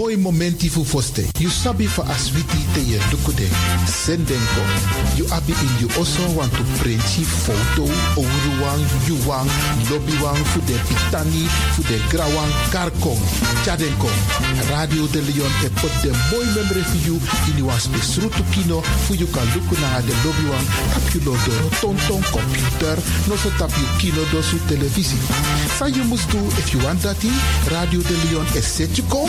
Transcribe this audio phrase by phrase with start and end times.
[0.00, 1.28] Mooi momenti fu foste.
[1.38, 3.46] You sabi fa aswiti te ye dukude.
[3.84, 4.62] Sendenko.
[5.14, 7.84] You abi in you also want to prenti foto.
[8.16, 9.50] Ouruwang, yuwang,
[9.90, 11.44] lobbywang fu de pitani,
[11.74, 13.20] fu de grawang, karkong.
[13.62, 14.08] Chadenko.
[14.70, 17.20] Radio de Leon e put de mooi memory for you
[17.52, 20.64] in you was besrutu kino fu you kan luku na de lobbywan.
[20.94, 22.96] Tap you lo do tonton computer.
[23.28, 25.20] No so tap you kino do su televisie.
[25.76, 27.20] Sa you must do if you want that
[27.68, 29.28] Radio de Leon is set you kom.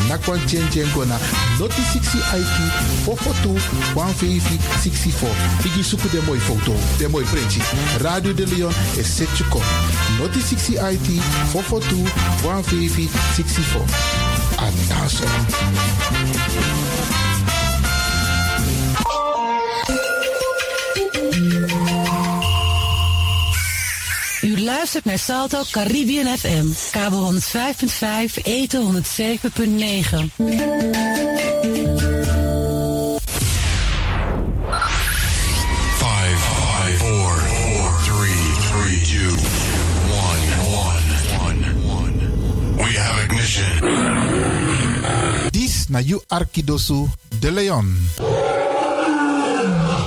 [0.00, 1.18] Je nakwan chen gona
[1.58, 2.56] noti 60 IT
[3.04, 3.60] 442
[3.94, 5.28] 150 64.
[5.62, 7.24] Bigi suku de mooi foto, de mooi.
[8.00, 9.62] Radio de Leon is set you kom.
[10.18, 12.10] Noti 60 IT 442
[12.42, 13.84] 150 64.
[14.56, 15.24] Anaso.
[24.50, 29.02] U luistert naar Salto Caribbean FM, kabel 105.5, eten 107.9.
[35.98, 39.34] Five, five, four, four, three, three, two,
[40.26, 40.42] one,
[40.84, 41.04] one,
[41.46, 41.60] one,
[41.96, 42.14] one.
[42.76, 43.72] We have ignition.
[45.50, 47.98] Dis na you Arkidosu de Leon.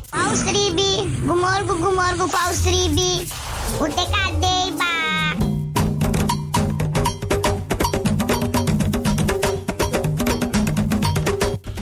[0.09, 3.27] Paus Ribi, gumorgo gumorgo Paus Ribi.
[3.79, 4.91] Uteka deba.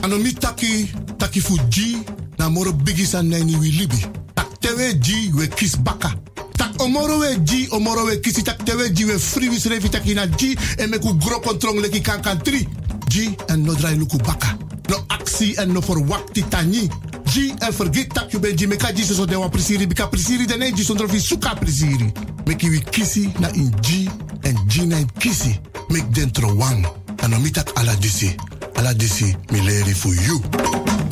[0.02, 2.04] Anomi taki, taki fu G,
[2.38, 4.06] na moro bigi san neni wi libi.
[4.34, 6.10] Tak tewe G, we kis baka.
[6.56, 10.26] Tak omoro we G, omoro we kisi, tak tewe G, we free revi taki na
[10.26, 12.66] G, en meku gro kontrong leki kankan tri.
[13.08, 14.56] G, en no drai luku baka.
[14.88, 16.88] No aksi en no for wakti tani.
[17.32, 20.70] G, en forget tak you ben G, meka so so dewa prisiri, bika prisiri dene
[20.70, 22.12] G, sondro fi suka prisiri.
[22.44, 24.06] Meki wi kisi na in G,
[24.42, 25.58] en G na in kisi.
[25.88, 26.86] Mek dentro wang.
[27.22, 28.36] Anomi tak ala disi.
[28.76, 31.11] Ala disi, mi leri for you.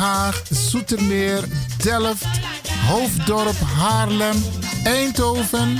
[0.49, 1.43] Zoetermeer,
[1.77, 2.25] Delft,
[2.87, 4.43] Hoofddorp, Haarlem,
[4.83, 5.79] Eindhoven.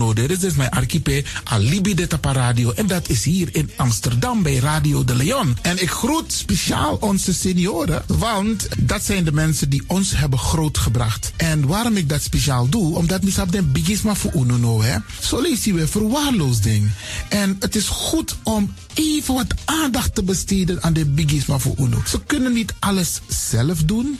[0.01, 2.71] no Dit is mijn archipel Alibi de Tapa Radio.
[2.71, 5.57] En dat is hier in Amsterdam bij Radio de Leon.
[5.61, 11.31] En ik groet speciaal onze senioren, want dat zijn de mensen die ons hebben grootgebracht.
[11.37, 14.97] En waarom ik dat speciaal doe, omdat misap den bigisma voor uno hè.
[15.21, 16.91] Zo lezen we verwaarloosding.
[17.29, 22.01] En het is goed om even wat aandacht te besteden aan de bigisma voor uno.
[22.07, 24.19] Ze kunnen niet alles zelf doen.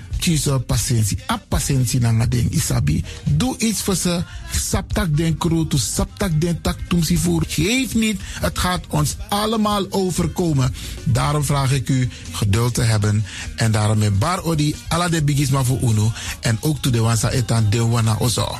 [0.21, 1.17] kies patiëntie.
[1.31, 3.01] A patiëntie na ding isabi.
[3.23, 4.23] Doe iets voor ze.
[4.51, 7.43] Saptak den kroto, saptak den tak tumsi voer.
[7.47, 8.21] Geef niet.
[8.39, 10.75] Het gaat ons allemaal overkomen.
[11.03, 13.25] Daarom vraag ik u geduld te hebben.
[13.55, 16.11] En daarom met bar odi ala de bigisma voor uno.
[16.39, 18.59] En ook to de wansa etan de wana ozo.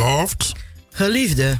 [0.00, 0.52] Beloved,
[0.90, 1.58] Geliefde,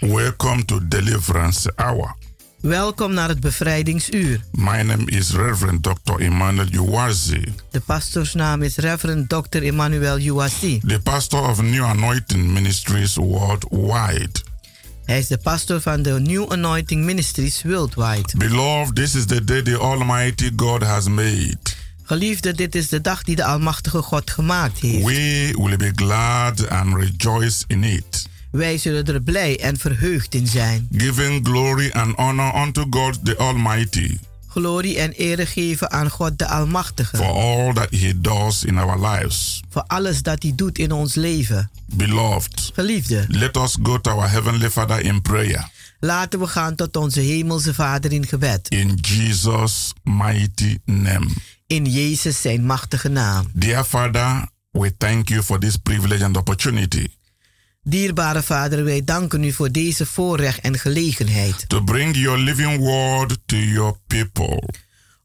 [0.00, 2.14] welcome to Deliverance Hour.
[2.60, 4.40] welkom naar het bevrijdingsuur.
[4.52, 6.18] My name is Reverend Dr.
[6.18, 9.62] Emmanuel Uwazi, De pastoorsnaam is Reverend Dr.
[9.62, 10.80] Emmanuel Uwasi.
[10.86, 14.40] the pastor of New Anointing Ministries worldwide.
[15.04, 18.36] Hij is de pastor van de New Anointing Ministries Worldwide.
[18.36, 21.58] Beloved, this is the day the Almighty God has made.
[22.12, 25.04] Geliefde, dit is de dag die de Almachtige God gemaakt heeft.
[25.04, 30.46] We will be glad and rejoice in it, Wij zullen er blij en verheugd in
[30.46, 30.88] zijn.
[30.96, 36.46] giving glory and honor unto God the Almighty Glorie en ere geven aan God de
[36.48, 37.16] Almachtige.
[37.16, 39.62] for all that He does in our lives.
[39.70, 41.70] Voor alles dat hij doet in ons leven.
[41.86, 45.68] Beloved, Geliefde, let us go to our Heavenly Father in prayer.
[46.04, 48.68] Laten we gaan tot onze Hemelse Vader in gebed.
[48.68, 51.26] In Jesus' mighty name.
[51.66, 53.46] In Jezus zijn machtige naam.
[53.52, 57.06] Dear Father, we thank you for this privilege and opportunity
[57.84, 61.64] Dierbare Vader, wij danken u voor deze voorrecht en gelegenheid.
[61.68, 64.68] to bring your living word to your people.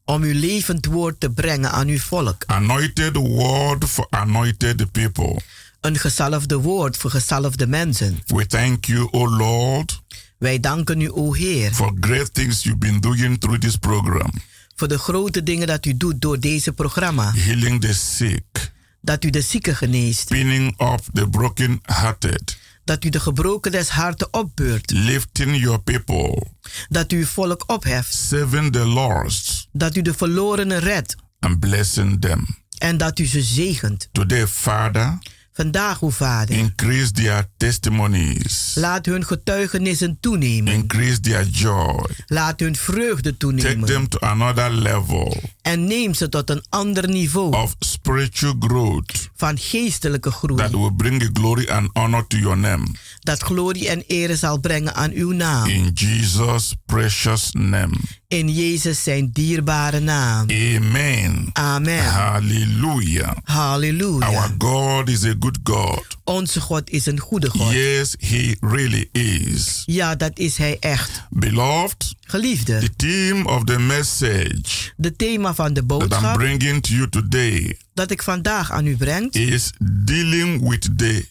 [0.04, 2.42] Om uw levend woord te brengen aan uw volk.
[2.46, 5.40] Anointed word for anointed people.
[5.80, 8.18] Een gezalfde woord voor gezalfde mensen.
[8.26, 10.02] We thank you, O Lord,
[10.38, 14.30] Wij danken u, o Heer, for great things you've been doing through this program.
[14.76, 17.32] voor de grote dingen dat u doet door deze programma.
[17.34, 20.28] Healing the sick, Dat u de zieken geneest.
[20.28, 24.90] pinning up the broken-hearted, Dat u de gebroken des harten opbeurt.
[24.90, 26.46] lifting your people,
[26.88, 28.14] Dat u uw volk opheft.
[28.14, 31.16] saving the lost, Dat u de verlorenen redt.
[31.40, 32.46] and blessing them.
[32.78, 34.08] En dat u ze zegent.
[34.12, 35.18] Today, Father,
[35.62, 40.72] Vandaag, o Vader, increase their testimonies, laat hun getuigenissen toenemen.
[40.72, 43.86] increase their joy, Laat hun vreugde take toenemen.
[43.86, 49.58] them to another level En neem ze tot een ander niveau of spiritual growth van
[49.58, 50.68] geestelijke that groei.
[50.70, 52.86] will bring glory and honor to your name.
[53.20, 55.68] Dat glorie en ere zal brengen aan uw naam.
[55.68, 57.94] In Jesus' precious name.
[58.28, 60.50] In Jezus zijn dierbare naam.
[60.50, 61.50] Amen.
[61.52, 62.04] Amen.
[62.04, 63.36] Hallelujah.
[63.42, 64.26] Halleluja.
[64.26, 66.06] Our God is a good God.
[66.24, 67.72] Onze God is een goede God.
[67.72, 69.82] Yes, He really is.
[69.86, 71.22] Ja, dat is Hij echt.
[71.30, 76.82] Beloved, Geliefde, the theme of the message de thema van de that I'm boodschap bringing
[76.82, 79.72] to you today dat ik vandaag aan u breng, is
[80.04, 81.26] dealing with the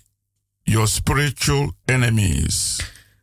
[0.63, 2.75] your spiritual enemies.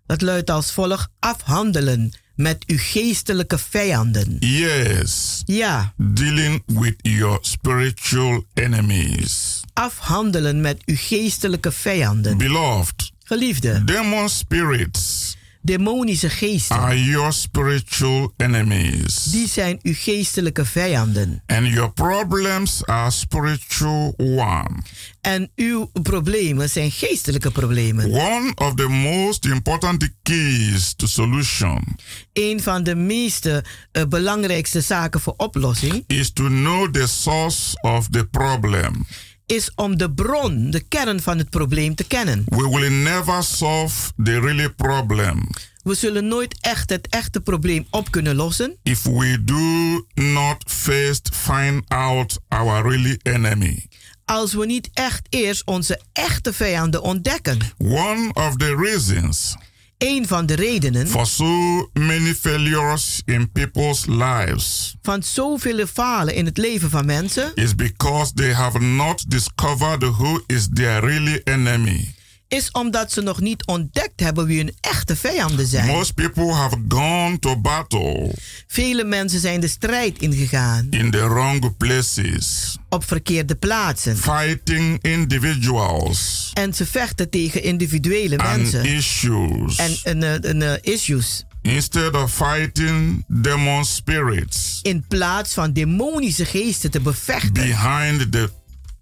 [0.07, 4.37] dat luidt als volgt: afhandelen met uw geestelijke vijanden.
[4.39, 9.61] Yes, Ja, dealing with your spiritual enemies.
[9.73, 12.39] afhandelen met uw geestelijke vijanden.
[12.39, 19.23] Beloved, Geliefde, demon spirits demonische geesten, are your spiritual enemies.
[19.23, 21.43] die zijn uw geestelijke vijanden.
[21.47, 24.83] And your problems are spiritual one.
[25.21, 28.05] En uw problemen zijn geestelijke problemen.
[28.11, 31.97] One of the most important keys to solution
[32.33, 38.09] Een van de meeste eh, belangrijkste zaken voor oplossing is to know the source of
[38.09, 39.07] the problem.
[39.47, 42.43] Is om de bron, de kern van het probleem te kennen.
[42.47, 45.49] We will never solve the really problem
[45.85, 51.31] We zullen nooit echt het echte probleem op kunnen lossen if we do not first
[51.33, 53.87] find out our really enemy.
[54.25, 57.59] als we niet echt eerst onze echte vijanden ontdekken.
[57.79, 59.57] One of the reasons
[59.99, 66.45] Een van de redenen for so many failures in people's lives van zoveel falen in
[66.45, 72.15] het leven van mensen is because they have not discovered who is their really enemy.
[72.49, 75.87] Is omdat ze nog niet ontdekt hebben wie hun echte vijanden zijn.
[75.87, 78.35] Most people have gone to battle.
[78.67, 80.87] Vele mensen zijn de strijd ingegaan.
[80.91, 84.17] In the wrong places, op verkeerde plaatsen.
[84.17, 86.51] fighting individuals.
[86.55, 88.85] En ze vechten tegen individuele and mensen.
[88.85, 89.77] issues.
[89.77, 91.45] En, en, eh, en, eh, issues.
[91.63, 94.79] instead of fighting demon spirits.
[94.83, 97.53] In plaats van demonische geesten te bevechten.
[97.53, 98.51] Behind the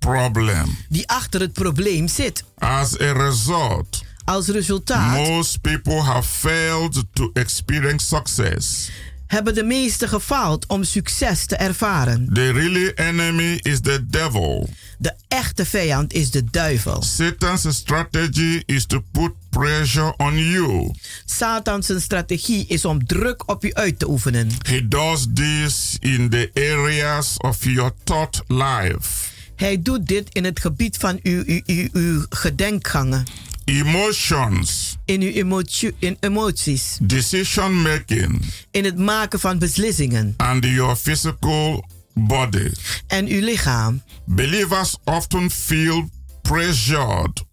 [0.07, 0.77] problem.
[0.89, 2.45] die achter het probleem zit.
[2.59, 8.91] As a result, Als resultaat most people have failed to experience success.
[9.27, 12.29] hebben de meesten gefaald om succes te ervaren.
[12.33, 14.69] The really enemy is the devil.
[14.99, 17.03] De echte vijand is de duivel.
[17.03, 20.95] Satan's strategy is to put pressure on you.
[21.25, 24.49] Satan zijn strategie is om druk op u uit te oefenen.
[24.63, 29.31] He does this in the areas of your thought life.
[29.63, 33.25] Hij doet dit in het gebied van uw, uw, uw, uw gedenkgangen,
[33.65, 40.35] Emotions, in uw emotio- in emoties, decision making, in het maken van beslissingen.
[40.37, 42.71] And your physical body.
[43.07, 44.03] en uw lichaam.
[44.25, 46.11] Believers often feel
[46.43, 47.45] pressured.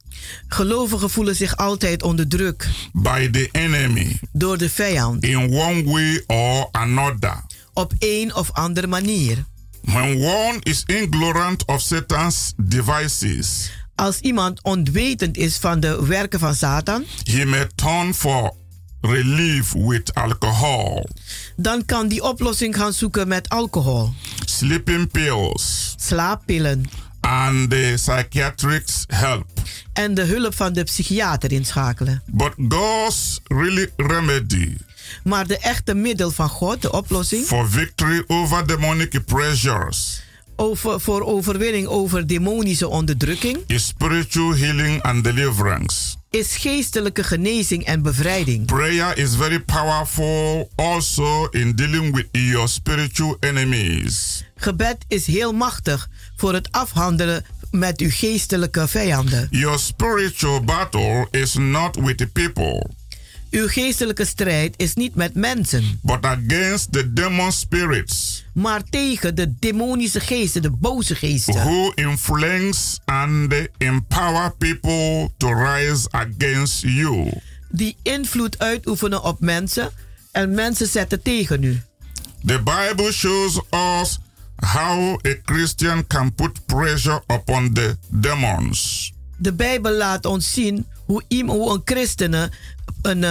[0.47, 2.67] Gelovigen voelen zich altijd onder druk.
[2.93, 4.19] By the enemy.
[4.31, 5.23] Door de vijand.
[5.23, 7.43] In one way or another.
[7.73, 9.45] op een of andere manier.
[9.81, 16.55] When one is ignorant of Satan's devices, Als iemand onwetend is van de werken van
[16.55, 18.53] Satan, he may turn for
[19.01, 21.07] relief with alcohol,
[21.55, 24.13] dan kan die oplossing gaan zoeken met alcohol,
[24.45, 26.85] sleeping pills, slaappillen
[27.21, 29.45] and the psychiatric's help.
[29.93, 32.21] en de hulp van de psychiater inschakelen.
[32.31, 34.77] But God's really remedy
[35.23, 40.21] Maar de echte middel van God, de oplossing for victory over demonic pressures
[40.59, 46.17] over, voor overwinning over demonische onderdrukking, is spiritual healing and deliverance.
[46.29, 48.65] is geestelijke genezing en bevrijding.
[48.65, 54.43] Prayer is very powerful also in dealing with your spiritual enemies.
[54.55, 59.47] Gebed is heel machtig voor het afhandelen met uw geestelijke vijanden.
[59.49, 62.89] Your spiritual battle is not with the people,
[63.51, 69.53] Uw geestelijke strijd is niet met mensen, but against the demon spirits maar tegen de
[69.59, 77.31] demonische geesten, de boze geesten, who influence and empower people to rise against you.
[77.69, 79.91] die invloed uitoefenen op mensen
[80.31, 81.81] en mensen zetten tegen u.
[82.45, 84.17] The Bible shows us
[84.55, 89.11] how a Christian can put pressure upon the demons.
[89.39, 91.23] De Bijbel laat ons zien hoe,
[91.71, 92.51] een christene
[93.01, 93.23] een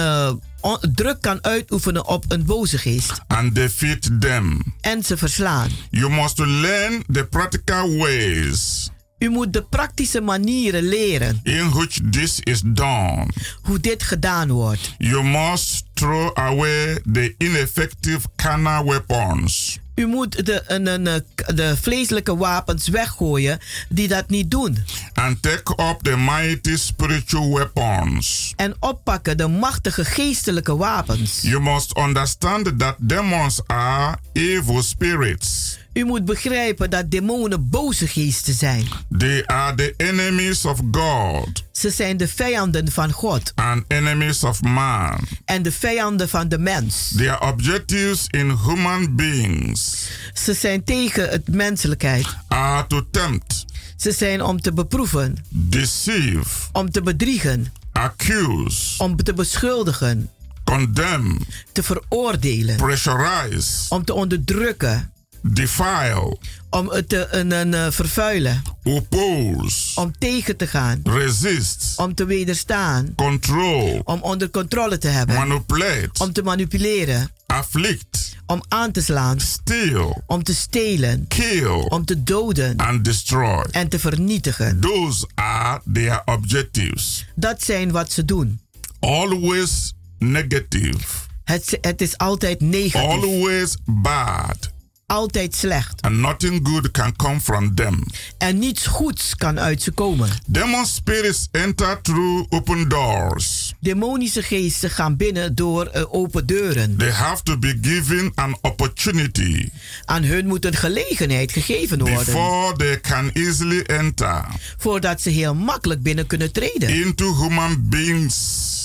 [0.61, 4.61] on- druk kan uitoefenen op een boze geest and defeat them.
[4.81, 5.69] en ze verslaan.
[5.89, 12.39] You must learn the practical ways U moet de praktische manieren leren in which this
[12.39, 13.27] is done.
[13.61, 14.93] hoe dit gedaan wordt.
[14.97, 22.87] You must throw away the ineffective carnal weapons U moet de, eh, de vleeselijke wapens
[22.87, 23.59] weggooien
[23.89, 24.83] die dat niet doen.
[25.13, 28.53] and take up the mighty spiritual weapons.
[28.55, 31.41] En oppakken de machtige geestelijke wapens.
[31.41, 35.78] You must understand that demons are evil spirits.
[35.93, 38.85] U moet begrijpen dat demonen boze geesten zijn.
[39.17, 44.61] They are the enemies of God Ze zijn de vijanden van God and enemies of
[44.61, 45.19] man.
[45.45, 47.11] en de vijanden van de mens.
[47.15, 52.25] Their objectives in human beings Ze zijn tegen het menselijkheid.
[52.47, 53.65] are to tempt,
[53.97, 60.29] Ze zijn om te beproeven, deceive, om te bedriegen, accuse, om te beschuldigen,
[60.63, 61.39] condemn,
[61.71, 66.37] te veroordelen, pressurize, om te onderdrukken, defile,
[66.69, 72.25] om het te een, een, eh, vervuilen, oppose, om tegen te gaan, resist, om te
[72.25, 79.01] wederstaan, control, om onder controle te hebben, manipulate, om te manipuleren, afflict, om aan te
[79.01, 82.77] slaan, steal, om te stelen, kill, om te doden.
[82.77, 83.65] And destroy.
[83.71, 84.79] en te vernietigen.
[84.79, 87.25] Those are their objectives.
[87.35, 88.59] Dat zijn wat ze doen.
[88.99, 90.97] Always negative,
[91.43, 94.71] Het, het is altijd negatief, always bad,
[95.09, 96.01] altijd slecht.
[96.01, 98.03] and nothing good can come from them.
[98.37, 100.29] En niets goeds kan uit ze komen.
[100.45, 103.73] Demon spirits enter through open doors.
[103.79, 106.97] Demonische geesten gaan binnen door eh, open deuren.
[106.97, 109.69] They have to be given an opportunity
[110.05, 112.17] Aan hun moet een gelegenheid gegeven worden.
[112.25, 114.45] before they can easily enter
[114.77, 116.89] Voordat ze heel makkelijk binnen kunnen treden.
[116.89, 118.77] into human beings'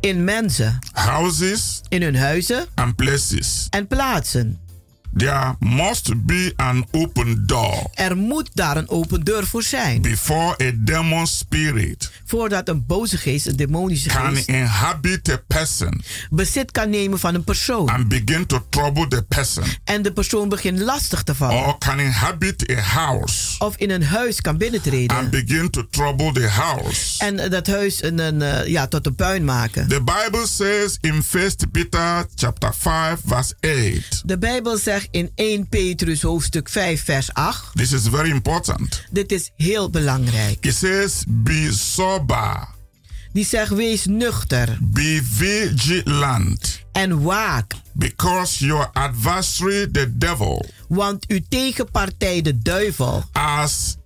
[0.00, 3.66] In mensen, houses in hun huizen and places.
[3.70, 4.58] en plaatsen.
[5.18, 10.02] There must be an open door Er moet daar een open deur voor zijn.
[10.02, 16.02] before a demon spirit Voordat een boze geest, een demonische can geest, inhabit a person
[16.30, 17.88] bezit kan nemen van een persoon.
[17.88, 21.64] and begin to trouble the person En de persoon begint lastig te vallen.
[21.66, 25.30] or can inhabit a house Of in een huis kan and binnentreden.
[25.30, 27.24] begin to trouble the house.
[27.24, 29.88] En dat huis een, een, eh, ja, tot een puin maken.
[29.88, 34.22] The Bible says in 1 Peter chapter 5 verse 8.
[34.28, 37.64] De Bijbel zegt in 1 Petrus hoofdstuk 5 vers 8.
[37.74, 39.02] This is very important.
[39.10, 40.66] Dit is heel belangrijk.
[40.66, 42.68] It says be sober,
[43.32, 47.72] Die zegt wees nuchter Be vigilant, en waak.
[47.92, 53.96] because your adversary, the devil, Want uw tegenpartij de duivel, as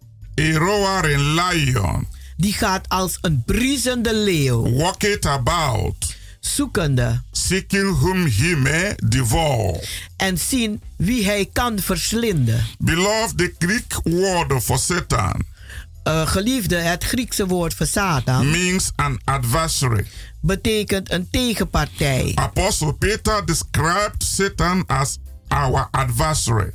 [0.40, 8.56] a roaring lion, die gaat als een briesende leeuw, walketh about, zoekende seeking whom he
[8.56, 9.80] may devour.
[10.16, 12.64] en zien wie hij kan verslinden.
[12.78, 15.50] Beloved, the Greek word for Satan
[16.02, 20.06] Eh, geliefde, het Griekse woord voor Satan means an adversary.
[20.40, 22.32] betekent een tegenpartij.
[22.34, 26.72] Apostle Peter described Satan as our adversary,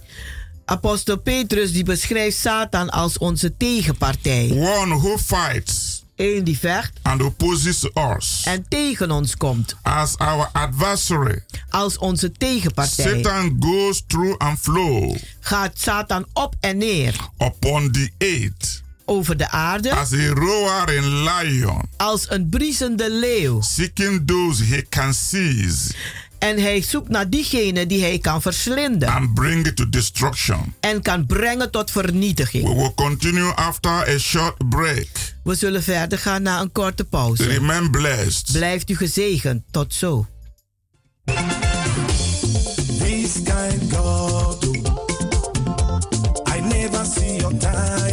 [0.65, 4.49] Apostel Petrus die beschrijft Satan als onze tegenpartij.
[4.51, 7.83] one who fights Eén die vecht and opposes
[8.15, 8.41] us.
[8.45, 9.75] en tegen ons komt.
[9.81, 16.77] As our adversary, Als onze tegenpartij Satan goes through and flow gaat Satan op en
[16.77, 23.61] neer upon the earth over de aarde as a roaring lion, als een briesende leeuw.
[23.61, 25.93] seeking those he can seize
[26.39, 30.73] En hij zoekt naar diegene die hij kan verslinden and bring it to destruction.
[30.79, 32.73] en kan brengen tot We vernietiging.
[32.73, 35.07] will continue after a short break.
[35.43, 37.43] We zullen verder gaan na een korte pauze.
[37.47, 38.51] Remain blessed.
[38.51, 39.63] Blijft u gezegend.
[39.71, 40.25] Tot zo.
[42.99, 44.65] This kind God,
[46.55, 48.06] I never see your type.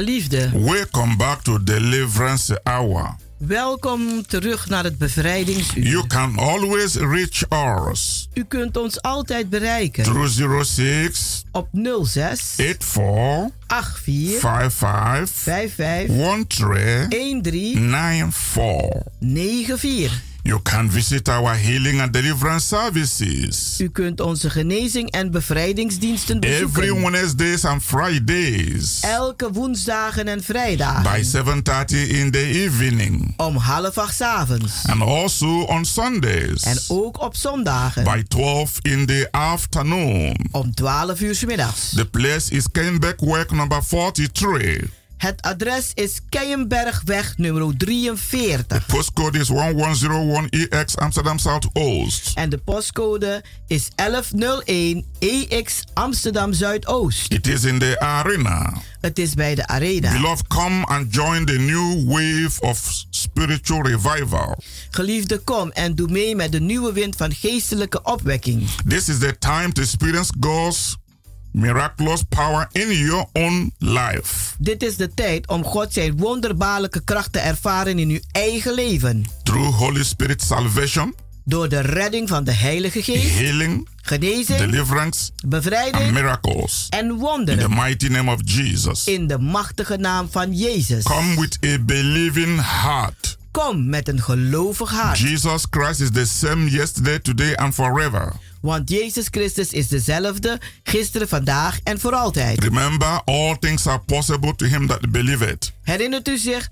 [0.00, 3.16] Geliefde, welcome back to Deliverance Hour.
[3.38, 5.86] welkom terug naar het bevrijdingsuur.
[5.86, 7.44] You can always reach
[7.90, 11.68] us U kunt ons altijd bereiken through 06 op
[12.02, 13.50] 06 84
[14.02, 19.02] 84 55 55 13 13 94.
[19.20, 20.29] 94.
[20.42, 26.68] You can visit our healing and deliverance services U kunt onze genezing en bevrijdingsdiensten every
[26.80, 27.02] bezoeken.
[27.12, 31.02] Wednesdays and Fridays Elke woensdagen en vrijdagen.
[31.02, 34.72] by 7:30 in the evening Om half acht avonds.
[34.86, 38.04] and also on Sundays En ook op zondagen.
[38.04, 40.36] by 12 in the afternoon.
[40.50, 41.88] Om 12 uur 's middags.
[41.94, 44.98] The place is Kenbeck number 43.
[45.20, 48.86] Het adres is Keienbergweg nummer 43.
[48.86, 52.32] Postcode is 1101 EX Amsterdam Zuidoost.
[52.34, 57.32] En de postcode is 1101 EX Amsterdam Zuidoost.
[57.32, 58.72] It is in the arena.
[59.00, 60.12] Het is bij de Arena.
[60.12, 64.58] Beloved, come and join the new wave of spiritual revival.
[64.90, 68.68] Geliefde, kom en doe mee met de nieuwe wind van geestelijke opwekking.
[68.88, 70.96] This is the time to experience God's
[71.52, 77.32] miraculous power in your own life Dit is de tijd om God zijn wonderbaarlijke kracht
[77.32, 79.24] te ervaren in uw eigen leven.
[79.42, 86.10] through Holy Spirit salvation, Door de redding van de Heilige Geest, healing, genezing, deliverance, bevrijding
[86.12, 86.86] miracles.
[86.90, 87.70] en In the wonderen.
[87.74, 89.04] mighty name of Jesus.
[89.06, 91.04] In de machtige naam van Jezus.
[91.04, 93.38] Come with a believing heart.
[93.50, 95.18] Kom met een gelovig hart.
[95.18, 98.32] Jesus Christ is the same yesterday, today, and forever.
[98.60, 102.64] Want Jezus Christus is dezelfde gisteren, vandaag en voor altijd.
[102.64, 105.72] Remember, all things are possible to him that believeth.
[105.82, 106.68] Herinnert u zich?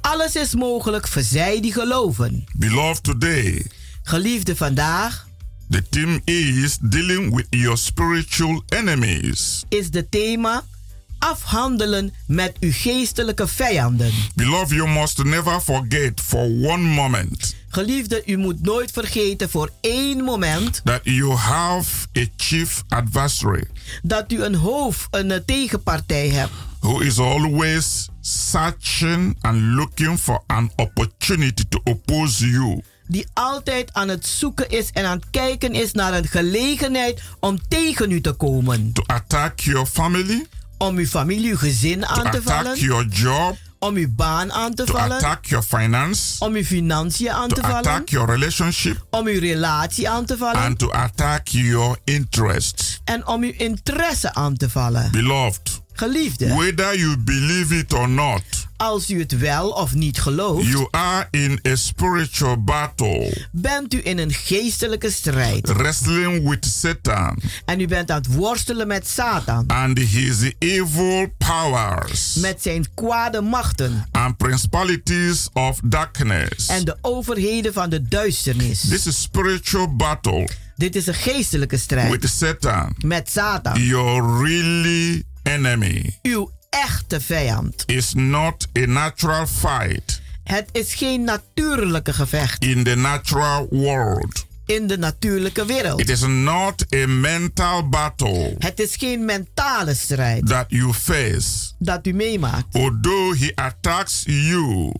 [0.00, 2.44] Alles is mogelijk voor zij die geloven.
[2.52, 3.66] Beloved, today,
[4.02, 5.26] Geliefde vandaag
[5.70, 9.64] the theme is dealing with your spiritual enemies.
[9.68, 10.64] is de thema
[11.22, 14.12] afhandelen met uw geestelijke vijanden.
[14.34, 20.24] Beloved, you must never forget for one moment Geliefde, u moet nooit vergeten voor één
[20.24, 23.64] moment that you have a chief adversary
[24.02, 26.52] dat u een hoofd, een eh, tegenpartij hebt.
[26.80, 32.82] who is always searching and looking for an opportunity to oppose you.
[33.06, 37.58] Die altijd aan het zoeken is en aan het kijken is naar een gelegenheid om
[37.68, 38.92] tegen u te komen.
[38.92, 40.46] To attack your family,
[40.82, 42.78] Om uw familie, uw gezin aan te attack vallen.
[42.78, 45.16] your job, Om uw baan aan te vallen.
[45.16, 47.76] attack your finance, Om uw financiën aan te vallen.
[47.76, 50.62] attack your relationship, Om uw relatie aan te vallen.
[50.62, 51.98] and to attack your.
[53.04, 55.10] En om uw interesse aan te vallen.
[55.10, 58.42] Beloved, Geliefde, whether you believe it or not,
[58.76, 64.00] als u het wel of niet gelooft, you are in a spiritual battle, bent u
[64.04, 65.72] in een geestelijke strijd.
[65.72, 69.64] wrestling with Satan En u bent aan het worstelen met Satan.
[69.66, 74.06] and his evil powers Met zijn kwade machten.
[74.10, 76.66] and principalities of darkness.
[76.66, 78.80] En de overheden van de duisternis.
[78.88, 82.10] This is spiritual battle Dit is een geestelijke strijd.
[82.10, 83.82] with Satan, Met Satan.
[83.82, 86.18] your really enemy.
[86.22, 87.82] Uw echte vijand.
[87.86, 94.46] Is not a natural fight Het is geen natuurlijke gevecht in the natural world.
[94.66, 96.00] in de natuurlijke wereld.
[96.00, 101.70] It is not a mental battle Het is geen mentale strijd that you face.
[101.78, 102.74] dat u meemaakt.
[102.74, 104.92] Although he attacks you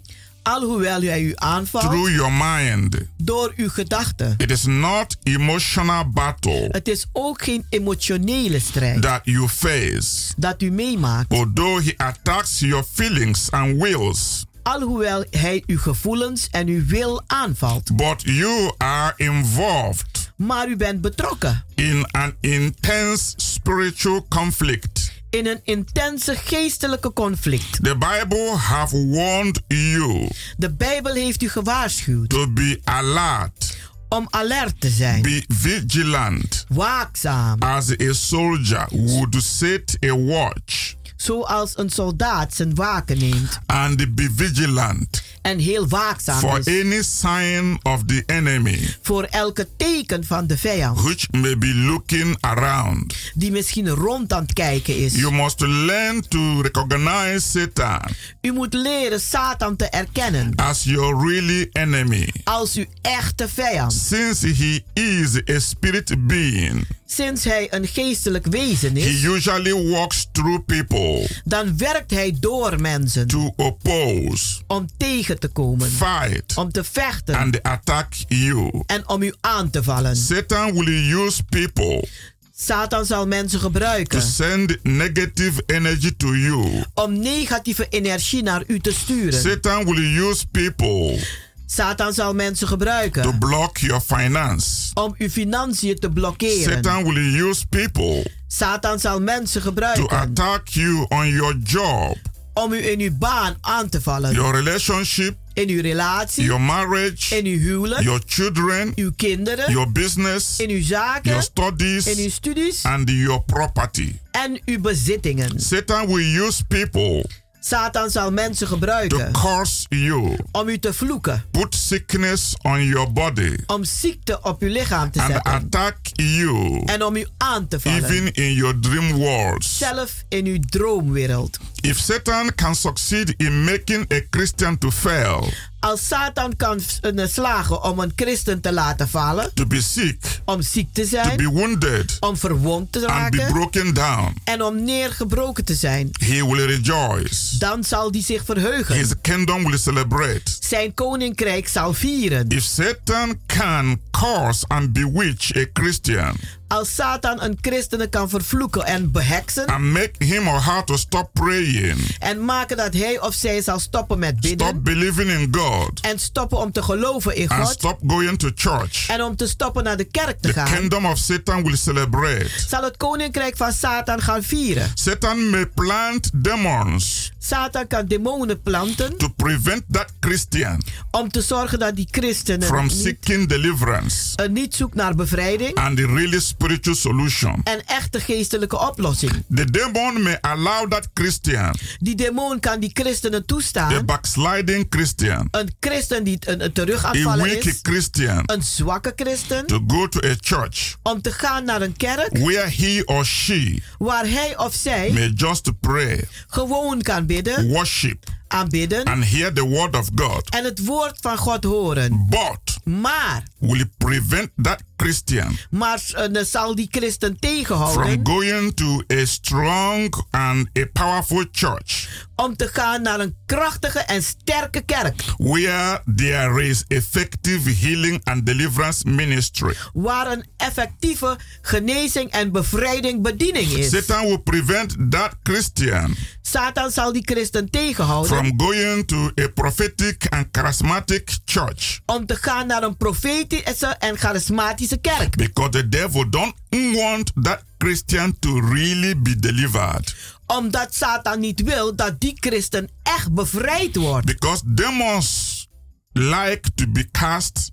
[0.42, 4.34] Alhoewel hij u aanvalt through your mind, door uw gedachten.
[4.36, 10.32] it is not emotional battle Het is ook geen emotionele strijd that you face.
[10.36, 11.32] dat u meemaakt.
[11.32, 17.96] Although he attacks your feelings and wills, Alhoewel hij uw gevoelens en uw wil aanvalt.
[17.96, 25.11] but you are involved Maar u bent betrokken in an intense spiritual conflict.
[25.32, 27.84] In een intense geestelijke conflict.
[27.84, 30.28] The Bible have warned you.
[30.56, 32.28] De Bijbel heeft u gewaarschuwd.
[32.28, 33.76] To be alert,
[34.08, 41.78] om alert te zijn, be vigilant, waakzaam, as a soldier would set a watch, zoals
[41.78, 43.58] een soldaat zijn waken neemt.
[43.66, 49.68] And be vigilant en heel waakzaam for is any sign of the enemy voor elke
[49.76, 53.14] teken van de vijand which may be looking around.
[53.34, 55.14] die misschien rond aan het kijken is.
[55.14, 58.00] You must learn to recognize Satan
[58.40, 62.28] U moet leren Satan te erkennen as your really enemy.
[62.44, 63.92] als uw echte vijand.
[63.92, 70.28] Since he is a spirit being, Sinds hij een geestelijk wezen he is, usually walks
[70.32, 76.72] through people dan werkt hij door mensen to oppose, om tegen te komen, fight, om
[76.72, 78.82] te vechten and attack you.
[78.86, 80.16] en om u aan te vallen.
[80.16, 82.08] Satan will use people
[82.56, 86.84] Satan zal mensen to gebruiken send negative energy to you.
[86.94, 89.40] om negatieve energie naar u te sturen.
[89.40, 91.18] Satan will use people
[91.66, 94.90] Satan zal mensen to gebruiken block your finance.
[94.94, 96.72] om uw financiën te blokkeren.
[96.72, 102.16] Satan will use people Satan zal mensen to gebruiken attack you on your job,
[102.54, 104.34] om u in uw baan aan te vallen.
[104.34, 109.92] your relationship, In uw relatie, your marriage, in uw huwelijk, your children, uw kinderen, your
[109.92, 114.12] business, in uw zaken, your in uw studies, studies and your property.
[114.30, 115.60] en uw bezittingen.
[115.60, 117.24] Satan will use people
[117.64, 123.12] Satan zal mensen to gebruiken curse you, om u te vloeken, put sickness on your
[123.12, 127.68] body, om ziekte op uw lichaam te and zetten attack you, en om u aan
[127.68, 128.04] te vallen.
[128.04, 129.78] even in your dream worlds.
[129.78, 131.58] Zelf in uw droomwereld.
[131.80, 137.82] If Satan can succeed in making a Christian to fail, Als Satan kan eh, slagen
[137.82, 141.48] om een christen te laten vallen, to be sick, om ziek te to zijn, be
[141.48, 146.46] wounded, om verwond te and be raken broken down, en om neergebroken te zijn, he
[146.46, 147.58] will rejoice.
[147.58, 148.94] dan zal die zich verheugen.
[148.94, 150.42] His kingdom will celebrate.
[150.60, 152.48] Zijn koninkrijk zal vieren.
[152.48, 156.36] If Satan can curse and bewitch a Christian,
[156.72, 159.66] Als Satan een christene kan vervloeken en beheksen.
[159.66, 163.78] and make him or her to stop praying, En maken dat hij of zij zal
[163.78, 164.66] stoppen met bidden.
[164.68, 167.72] stop believing in God, En stoppen om te geloven in and God.
[167.72, 170.70] stop going to church, En om te stoppen naar de kerk te the gaan.
[170.78, 172.48] kingdom of Satan will celebrate.
[172.68, 174.90] Zal het koninkrijk van Satan gaan vieren.
[174.94, 179.16] Satan may plant demons Satan kan demonen planten.
[179.16, 184.74] to prevent that Christian Om te zorgen dat die christenen from niet, seeking deliverance niet
[184.74, 185.74] zoekt naar bevrijding.
[185.74, 187.60] and the really spiritual solution.
[187.64, 189.32] En echte geestelijke oplossing.
[189.54, 194.04] The demon may allow that Christian, Die demon kan die christenen the toestaan.
[194.06, 197.78] backsliding Christian, Een christen die een, een a terugaanvallen weak is.
[197.82, 199.66] Christian, Een zwakke christen.
[199.66, 202.28] to go to a church Om te gaan naar een kerk.
[202.38, 207.68] where he or she Waar hij of zij may just pray, gewoon kan bidden.
[207.68, 209.04] worship, Aanbidden.
[209.04, 210.50] and hear the word of God.
[210.50, 212.26] En het woord van God horen.
[212.28, 213.42] But Maar.
[213.58, 218.20] will prevent that Christian Maar eh, zal die christen from tegenhouden.
[218.26, 222.08] going to a strong and a powerful church
[222.42, 225.22] Om te gaan naar een krachtige en sterke kerk.
[225.38, 229.74] where there is effective healing and deliverance ministry.
[229.92, 233.90] Waar een effectieve genezing en bevrijding bediening is.
[233.90, 238.36] Satan will prevent that Christian Satan zal die christen tegenhouden.
[238.36, 244.18] from going to a prophetic and charismatic church om te gaan naar een profetische en
[244.18, 245.36] charismatische kerk.
[245.36, 246.54] because the devil don't
[246.94, 250.14] want that Christian to really be delivered.
[250.46, 254.26] Omdat Satan niet wil dat die christen echt bevrijd wordt.
[254.26, 255.68] Because demons
[256.12, 257.70] like to be cast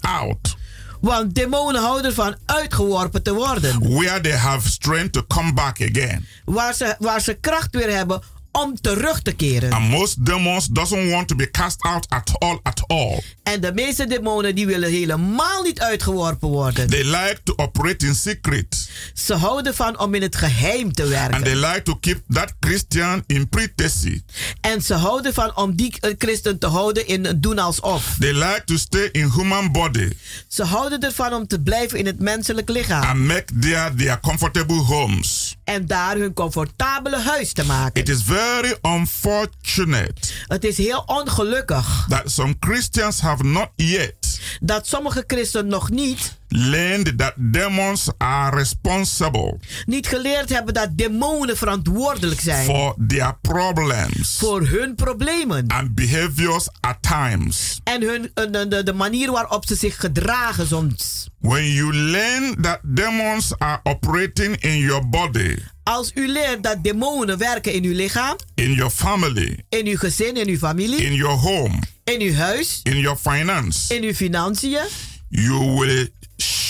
[0.00, 0.56] out
[1.00, 3.94] Want demonen houden van uitgeworpen te worden.
[3.94, 6.26] where they have strength to come back again.
[6.44, 8.22] Waar ze, waar ze kracht weer hebben
[8.62, 9.72] om terug te keren.
[9.72, 13.22] And most demons doesn't want to be cast out at all at all.
[13.42, 16.86] En de meeste demonen die willen helemaal niet uitgeworpen worden.
[16.90, 18.88] They like to operate in secret.
[19.14, 21.42] Ze houden van om in het geheim te And werken.
[21.42, 24.22] they like to keep that Christian in privacy.
[24.60, 28.16] En ze houden van om die eh, christen te houden in doen alsof.
[28.18, 30.08] They like to stay in human body
[30.48, 33.02] Ze houden ervan om te blijven in het menselijk lichaam.
[33.02, 35.56] and make their, their comfortable homes.
[35.64, 38.00] En daar hun comfortabele huis te maken.
[38.02, 38.45] It is very
[38.82, 40.14] unfortunate.
[40.46, 44.26] Het is heel ongelukkig that some Christians have not yet
[44.60, 51.56] dat sommige christenen nog niet, learned that demons are responsible niet geleerd hebben dat demonen
[51.56, 55.64] verantwoordelijk zijn for their problems voor hun problemen.
[55.66, 57.80] and behaviors at times.
[57.84, 61.28] En hun, eh, de, de, de manier waarop ze zich gedragen soms.
[61.40, 67.38] When you learn that demons are operating in your body, Als u leert dat demonen
[67.38, 71.36] werken in uw lichaam, in your family, in uw gezin, in uw familie, in your
[71.38, 74.78] home, in uw huis, in your finance, in uw financiën,
[75.28, 76.08] you will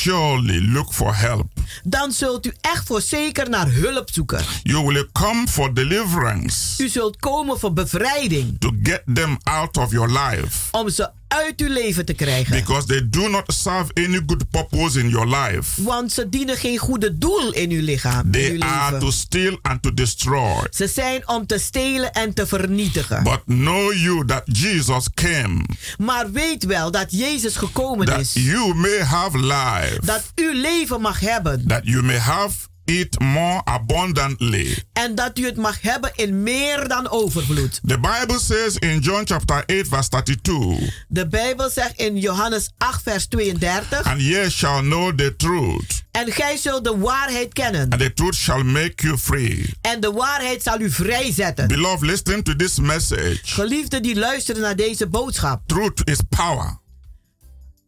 [0.07, 1.47] surely look for help.
[1.83, 4.45] dan zult u echt voor zeker naar hulp zoeken.
[4.63, 8.57] You will come for deliverance U zult komen voor bevrijding.
[8.61, 12.57] to get them out of your life Om ze uit uw leven te krijgen.
[12.57, 15.83] because they do not serve any good purpose in your life.
[15.83, 18.25] Want ze dienen geen goede doel in uw lichaam.
[18.25, 19.07] in They uw are leven.
[19.07, 20.67] to steal and to destroy.
[20.71, 23.23] Ze zijn om te stelen en te vernietigen.
[23.23, 25.65] But know you that Jesus came
[25.99, 28.33] Maar weet wel dat Jezus gekomen that is.
[28.33, 31.65] you may have life, Dat u leven mag hebben.
[31.69, 32.55] that you may have
[32.87, 34.85] it more abundantly.
[34.93, 37.81] En dat u het mag hebben in meer dan overvloed.
[37.87, 43.03] The Bible says in John chapter 8 verse 32, De Bijbel zegt in Johannes 8
[43.03, 44.03] vers 32.
[44.07, 47.81] and ye shall know the truth, En gij zult de waarheid kennen.
[47.91, 49.75] and the truth shall make you free.
[49.81, 51.69] En de waarheid zal u vrijzetten.
[51.69, 53.39] Beloved, listen to this message.
[53.43, 55.63] Geliefden die luisteren naar deze boodschap.
[55.67, 56.79] Truth is power.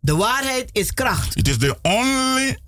[0.00, 1.36] De waarheid is kracht.
[1.36, 2.58] It is the only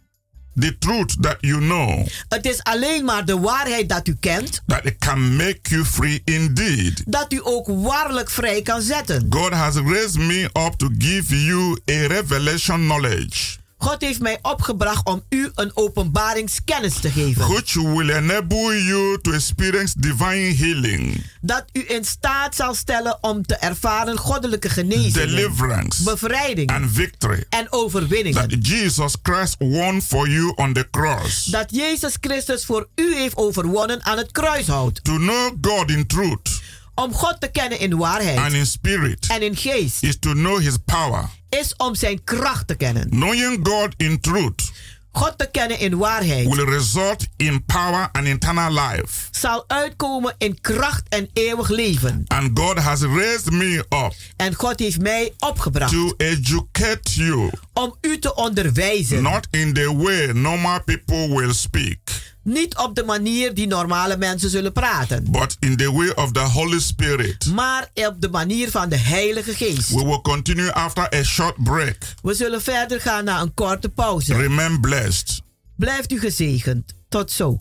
[0.55, 4.63] the truth that you know Het is alleen maar de waarheid dat u kent.
[4.67, 7.03] that it can make you free indeed.
[7.07, 9.27] Dat u ook waarlijk vrij kan zetten.
[9.31, 15.07] God has raised me up to give you a revelation knowledge God heeft mij opgebracht
[15.07, 17.49] om u een openbaringskennis te geven.
[17.49, 23.47] which will enable you to experience divine healing, Dat u in staat zal stellen om
[23.47, 28.49] te ervaren goddelijke genezing, deliverance, bevrijding and victory en overwinningen.
[28.49, 31.45] that Jesus Christ won for you on the cross.
[31.45, 35.05] Dat Jezus Christus voor u heeft overwonnen aan het kruishout.
[35.05, 36.60] To know God in truth
[37.01, 40.59] Om God te kennen in and waarheid in spirit en in geest is to know
[40.59, 41.29] his power.
[41.49, 43.09] is om zijn kracht te kennen.
[43.09, 44.71] Knowing God in truth
[45.13, 49.29] God te kennen in waarheid, will result in power and eternal life.
[49.31, 52.25] zal uitkomen in kracht en eeuwig leven.
[52.27, 57.95] And God has raised me up En God heeft mij opgebracht to educate you, om
[58.01, 59.23] u te onderwijzen.
[59.23, 61.99] not in the way normal people will speak,
[62.43, 66.41] Niet op de manier die normale mensen zullen praten, but in the way of the
[66.41, 67.47] Holy Spirit.
[67.55, 69.89] maar op de manier van de Heilige Geest.
[69.91, 71.97] We will continue after a short break.
[72.23, 74.35] We zullen verder gaan naar een korte pauze.
[74.35, 75.43] Remain blessed.
[75.77, 76.93] Blijft u gezegend.
[77.09, 77.59] Tot zo.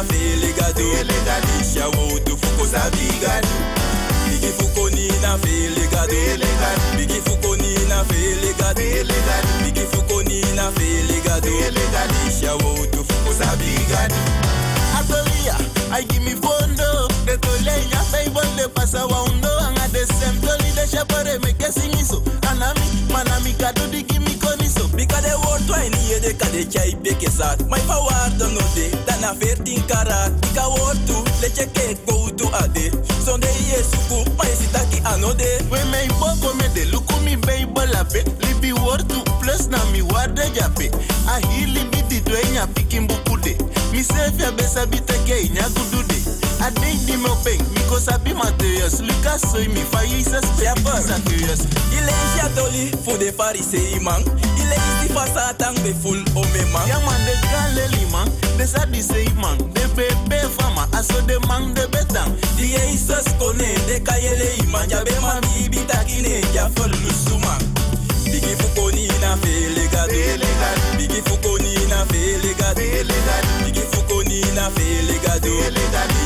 [0.00, 0.82] Na fele gado.
[1.60, 3.48] Isha wo tu fuko sabi gado.
[4.28, 6.14] Bigi fukoni na fele gado.
[6.96, 8.82] Bigi fukoni na fele gado.
[9.64, 11.50] Bigi fukoni na fele gado.
[12.28, 14.14] Isha wo tu fuko sabi gado.
[14.98, 15.56] Atolia,
[15.92, 17.08] I give me fondo.
[17.26, 19.48] De tolenya, fable de pasa waundo.
[19.60, 22.22] Anga de sem toli de shapare me guessing iso.
[22.48, 22.80] Anami,
[23.12, 24.02] manami kado di
[25.70, 27.28] twine hier de kade chai beke.
[27.68, 30.32] My power dan no de, dan na 14 karat.
[30.40, 32.90] Bika woord tu, let je kek go to ade.
[33.24, 35.48] Zonde ye suku, ma ye sitaki anode.
[35.70, 38.24] We me boko me de luku mi baby lape.
[38.42, 40.90] Libi wortu plus na mi warde jape.
[41.28, 43.56] A hili biti dwenya pikin bukude.
[43.92, 46.39] Mi sefia besa biteke inya gudude.
[46.60, 49.00] I think di mo peng, mi ko sabi materials.
[49.00, 51.00] Lucas soy mi fa isa Ja, spek per.
[51.00, 51.64] sakias.
[51.96, 54.22] Ile is ja doli voor de farisei man.
[54.60, 56.86] Ile is die fasatang be full o me man.
[56.86, 59.56] Ja man, de galeli man, de sa di sei man.
[59.72, 62.32] De bebe fama, aso de man de betang.
[62.56, 64.88] Die Jesus kone de kayele iman.
[64.88, 67.60] Ja be ma bibi takine ja verlusu man.
[68.24, 70.46] Bigi fukoni na fele gado.
[70.96, 73.49] Bigi fukoni na fele gado.
[74.60, 75.48] Na fele gado.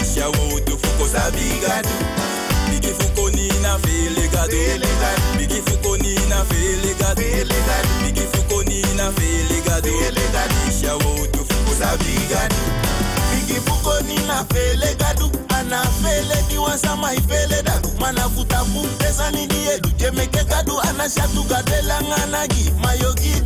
[0.02, 1.88] Isha wo tu fuko sabi gado.
[2.68, 4.56] Bigi fukoni na fele gado.
[5.38, 7.22] Bigi fukoni na fele gado.
[8.02, 9.90] Bigi fukoni na fele gado.
[10.68, 12.56] Isha wo tu fuko sabi gado.
[13.30, 18.58] Bigi fuko ni na fele gadu Ana fele di wansa mai fele dadu Mana futa
[18.64, 23.42] fu pesa ni di edu Jemeke gadu ana shatu gadela ngana gi Mayogi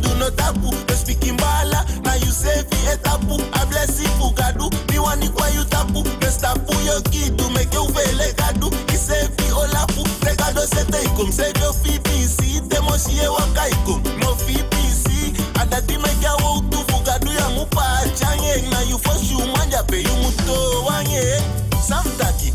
[2.29, 5.29] no tapu No speaking bala Na you sefi etapu A blessi fu gadu Di wani
[5.29, 10.61] kwa you tapu No stapu yo kidu Make you fele gadu Ki sefi olapu Regado
[10.67, 15.33] sete ikum Save your fi PC Demo shie waka ikum No fi PC.
[15.59, 19.83] Adati make ya wo tu fu gadu ya mupa change Na you for sure manja
[19.83, 21.41] pe you muto wange
[21.87, 22.51] Samtaki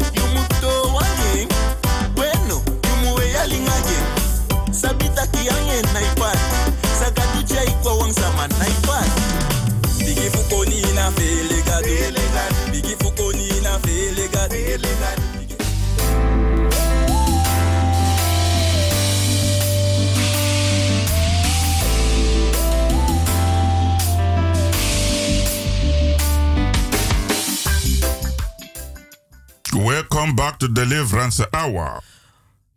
[30.35, 32.03] Welcome back to Deliverance Hour,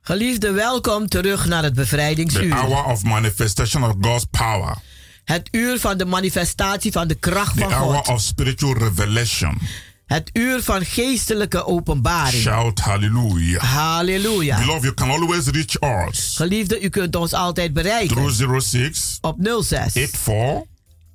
[0.02, 2.54] Geliefde, welkom terug naar het the bevrijdingsuur.
[2.54, 4.78] hour of manifestation of God's power,
[5.24, 8.08] Het uur van de manifestatie van de kracht the van hour God.
[8.08, 9.60] of spiritual revelation.
[10.06, 12.42] Het uur van geestelijke openbaring.
[12.42, 13.62] Shout hallelujah.
[13.64, 14.58] Halleluja.
[14.60, 19.36] Beloved, you can always reach us Geliefde, u kunt ons altijd bereiken through 06 op
[19.40, 20.64] 06 84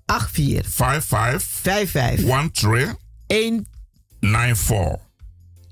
[0.07, 3.67] 84 55 55 13
[4.21, 5.11] 94.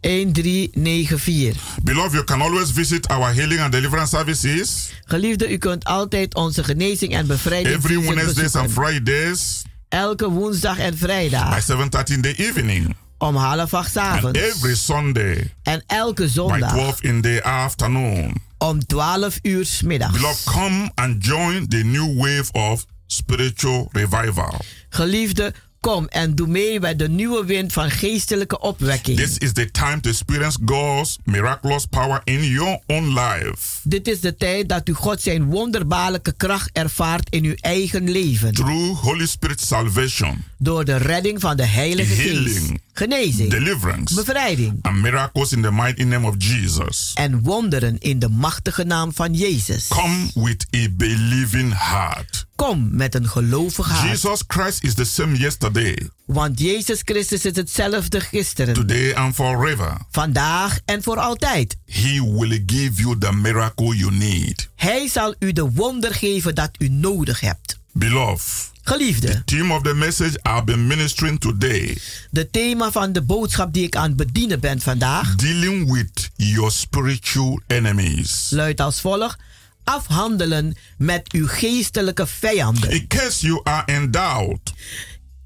[0.00, 1.54] 1394.
[1.82, 6.64] Beloved, you can always visit our healing and deliverance services Geliefde, u kunt altijd onze
[6.64, 12.34] genezing en bevrijding every Wednesdays and Fridays Elke woensdag en by vrijdag 7:30 in the
[12.36, 12.96] evening.
[13.18, 14.38] om half acht 's And avonds.
[14.40, 18.34] every Sunday En elke by zondag 12 in the afternoon.
[18.58, 20.12] om 12 uur 's middags.
[20.12, 24.60] Beloved, come and join the new wave of spiritual revival.
[24.88, 29.16] Geliefde, kom en doe mee met de nieuwe wind van geestelijke opwekking.
[29.18, 33.80] This is the time to experience God's miraculous power in your own life.
[33.82, 38.52] Dit is de tijd dat u God zijn wonderbaarlijke kracht ervaart in uw eigen leven.
[38.54, 42.72] Through Holy Spirit salvation, Door de redding van de Heilige Geest.
[43.08, 43.50] Genezing.
[43.50, 44.78] deliverance, Bevrijding.
[44.82, 47.10] and miracles in the mighty name of Jesus.
[47.14, 49.86] En wonderen in de machtige naam van Jezus.
[49.88, 52.46] Come with a believing heart.
[52.56, 54.08] kom met een gelovig hart.
[54.10, 59.96] Jesus Christ is the same yesterday, Want Jezus Christus is hetzelfde gisteren, today, and forever.
[60.10, 61.76] vandaag en voor altijd.
[61.86, 64.68] He will give you the miracle you need.
[64.76, 67.78] Hij zal u de wonder geven dat u nodig hebt.
[67.92, 71.98] Beloved, Geliefde, theme of the message I've been ministering today
[72.30, 76.70] de thema van de boodschap die ik aan het bedienen ben vandaag dealing with your
[76.70, 78.50] spiritual enemies.
[78.50, 79.38] luidt als volgt:
[79.84, 82.90] afhandelen met uw geestelijke vijanden.
[82.90, 84.72] In case you are in doubt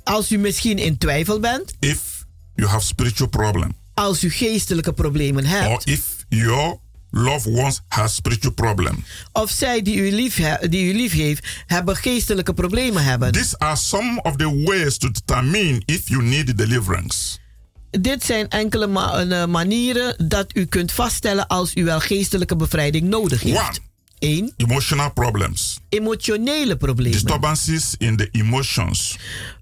[0.03, 2.24] Als u misschien in twijfel bent, if
[2.55, 6.78] you have spiritual problem als u geestelijke problemen or hebt, if your
[7.16, 9.04] loved ones has spiritual problem.
[9.32, 13.32] of zij die u lief, die u lief heeft, hebben geestelijke problemen hebben.
[13.32, 17.38] These are some of the ways to determine if you need deliverance.
[17.90, 23.08] Dit zijn enkele ma- eh, manieren dat u kunt vaststellen als u wel geestelijke bevrijding
[23.08, 23.58] nodig heeft.
[23.58, 23.78] One,
[24.18, 24.52] 1.
[24.56, 27.12] emotional problems, Emotionele problemen.
[27.12, 29.16] disturbances in the emotions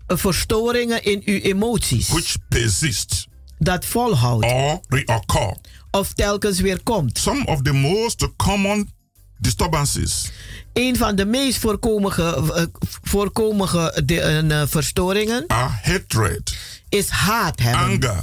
[0.06, 2.08] Eh, Verstoringen in uw emoties.
[2.08, 3.26] which persist
[3.58, 4.44] Dat volhoudt.
[4.44, 5.56] or reoccur.
[5.94, 7.18] Of telkens weer komt.
[7.18, 8.90] Some of the most common
[9.38, 10.30] disturbances
[10.72, 12.62] Een van de meest voorkomige, eh,
[13.02, 16.56] voorkomige de, eh, verstoringen are hatred,
[16.88, 17.80] is haat hebben.
[17.80, 18.22] anger,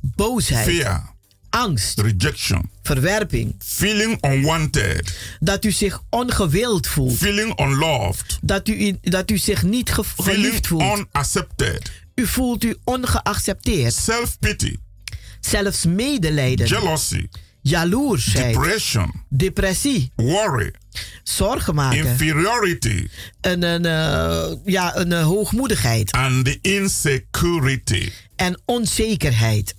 [0.00, 1.14] boosheid, fear,
[1.50, 3.54] angst, rejection, verwerping.
[3.58, 7.16] feeling unwanted, Dat u zich ongewild voelt.
[7.16, 10.98] feeling unloved, Dat u, dat u zich niet ge- geliefd voelt.
[10.98, 13.94] unaccepted, U voelt u ongeaccepteerd.
[13.94, 14.76] self-pity,
[15.46, 16.66] Zelfs medelijden.
[16.66, 17.28] jealousy,
[17.60, 18.54] Jaloersheid.
[18.54, 20.12] depression, Depressie.
[20.16, 20.72] worry,
[21.22, 21.98] Zorgen maken.
[22.06, 23.08] inferiority,
[23.40, 26.12] Een, een, eh, ja, een eh, hoogmoedigheid.
[26.12, 28.10] and the insecurity.
[28.36, 29.74] En onzekerheid.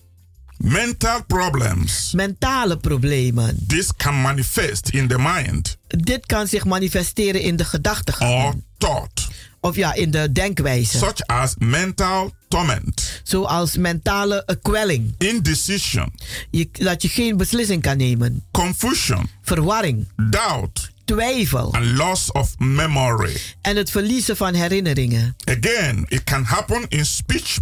[0.58, 2.12] Mental problems.
[2.16, 3.64] Mentale problemen.
[3.68, 8.32] This can manifest in the mind Dit kan zich manifesteren in de gedachtegang.
[8.46, 9.28] or thought,
[9.64, 10.98] Of ja, in de denkwijze.
[10.98, 15.16] such as mental torment, Zoals mentale kwelling.
[15.18, 16.14] indecision,
[16.52, 18.44] Je, dat je geen beslissing kan nemen.
[18.52, 20.08] confusion, Verwarring.
[20.30, 21.74] doubt, Twijfel.
[21.74, 23.38] and loss of memory.
[23.62, 25.36] En het verliezen van herinneringen.
[25.46, 27.58] Again, it can happen in speech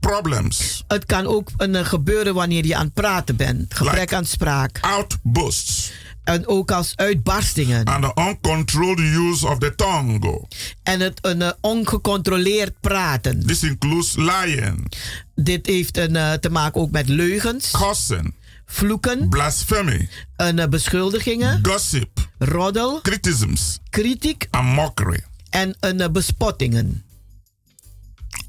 [0.00, 3.74] problems, Het kan ook een, eh, gebeuren wanneer je aan het praten bent.
[3.74, 4.78] Gebrek Like- aan spraak.
[4.80, 5.92] outbursts,
[6.24, 7.84] En ook als uitbarstingen.
[7.84, 10.46] and the uncontrolled use of the tongue.
[10.82, 13.46] En het een, eh, ongecontroleerd praten.
[13.46, 14.92] This includes lying,
[15.34, 18.34] Dit heeft een, eh, te maken ook met leugens, cursing,
[18.66, 25.24] vloeken, blasphemy, en, eh, beschuldigingen, gossip, roddel, criticisms, kritiek and mockery.
[25.50, 27.02] en een, bespottingen.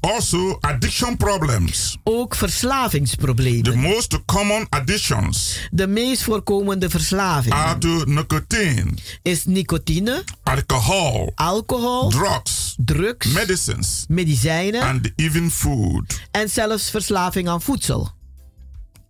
[0.04, 1.96] Also, addiction problems.
[2.02, 3.78] Ook The verslavingsproblemen.
[3.78, 8.90] most common addictions De meest voorkomende are verslavingen to nicotine,
[9.22, 16.20] is nicotine, alcohol, alcohol, drugs, drugs, medicines, medicijnen and even food.
[16.30, 18.10] en zelfs verslaving aan voedsel.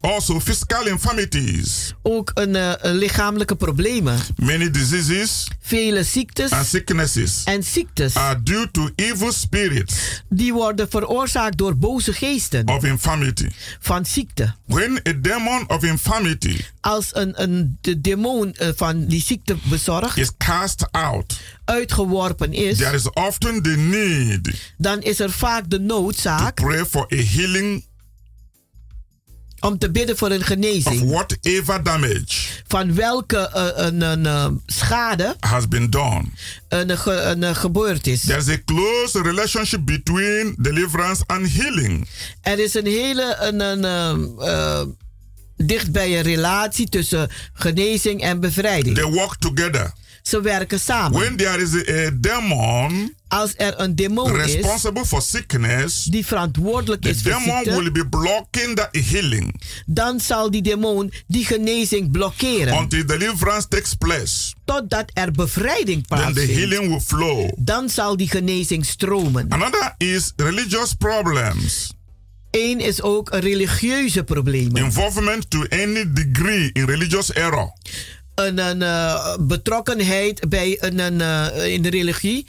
[0.04, 1.94] Also, physical infirmities.
[2.02, 2.54] Ook een,
[2.88, 4.18] een lichamelijke problemen.
[4.36, 10.88] Many diseases Vele ziektes and sicknesses en ziektes are due to evil spirits die worden
[10.90, 13.48] veroorzaakt door boze geesten of infirmity.
[13.80, 14.54] van ziekte.
[14.66, 20.16] When a demon of infirmity Als een, een de demon eh, van die ziekte bezorgd
[20.16, 25.76] is cast out, uitgeworpen is, there is often the need dan is er vaak de
[25.76, 27.84] to noodzaak pray for a healing
[29.64, 32.24] om te bidden voor een of genezing whatever damage
[32.66, 36.24] van welke eh, een, een, eh, schade has been done.
[36.68, 38.20] een, ge, een eh, gebeurd is.
[38.20, 42.08] There's a close relationship between deliverance and healing.
[42.40, 44.86] Er is een hele een, een, eh, eh,
[45.56, 48.94] dichtbij een relatie tussen genezing en bevrijding.
[48.96, 49.92] They work together.
[50.24, 51.18] Ze werken samen.
[51.20, 56.26] When there is a, a demon Als er een demon is responsible for sickness, die
[56.26, 61.44] verantwoordelijk is voor demon ziekte, will be blocking the healing dan zal die demon die
[61.44, 62.74] genezing blokkeren.
[62.78, 64.52] until deliverance takes place.
[64.64, 66.52] Totdat er bevrijding Then the plaatsvindt.
[66.52, 67.50] healing will flow.
[67.56, 69.46] Dan zal die genezing stromen.
[69.52, 71.92] Another is religious problems.
[72.50, 74.84] Eén is ook religieuze problemen.
[74.84, 77.72] Involvement to any degree in religious error.
[78.34, 82.46] Een, een eh, betrokkenheid bij een, een, eh, in de religie.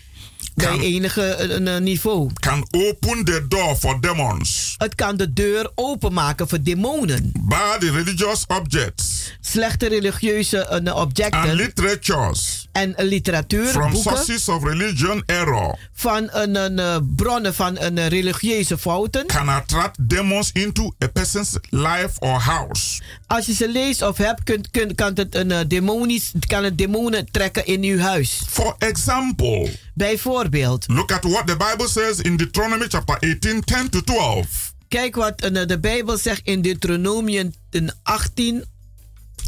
[0.56, 2.30] Bij enige een, een niveau.
[2.34, 4.76] Can open the door for demons.
[4.78, 7.32] Het kan de deur openmaken voor demonen.
[7.40, 15.24] Bad religious objects Slechte religieuze and objecten literatures en literatuur, from boeken sources of religion
[15.26, 19.26] error van een, een bronnen van een religieuze fouten.
[19.26, 23.02] can attract demons into a person's life or house.
[23.28, 27.32] Als je ze leest of hebt, kunt, kunt, kan, het een, demonisch, kan het demonen
[27.32, 28.42] trekken in uw huis.
[28.50, 34.02] For example, Bijvoorbeeld, Look at what the Bible says in Deuteronomy chapter 18, 10 to
[34.02, 34.74] 12.
[34.88, 37.54] kijk wat eh, de Bijbel zegt in Deuteronomium
[38.04, 38.64] 18,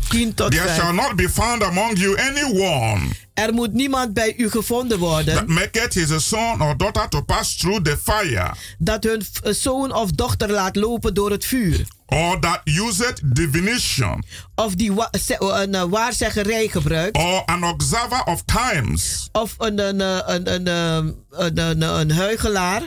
[0.09, 0.75] 10 tot There 5.
[0.81, 3.01] shall not be found among you anyone
[3.33, 7.55] Er moet niemand bij u gevonden worden that maketh his son or daughter to pass
[7.57, 11.85] through the fire, dat hun eh, zoon of dochter laat lopen door het vuur.
[12.05, 14.23] or that useth divination,
[14.55, 17.17] Of die wa- ze- een eh, waarzeggerij gebruikt.
[17.17, 22.11] or an observer of times, Of een, een, eh, een, een, een, een, een, een
[22.11, 22.81] huigelaar.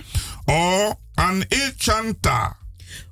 [0.45, 2.57] or an enchanter,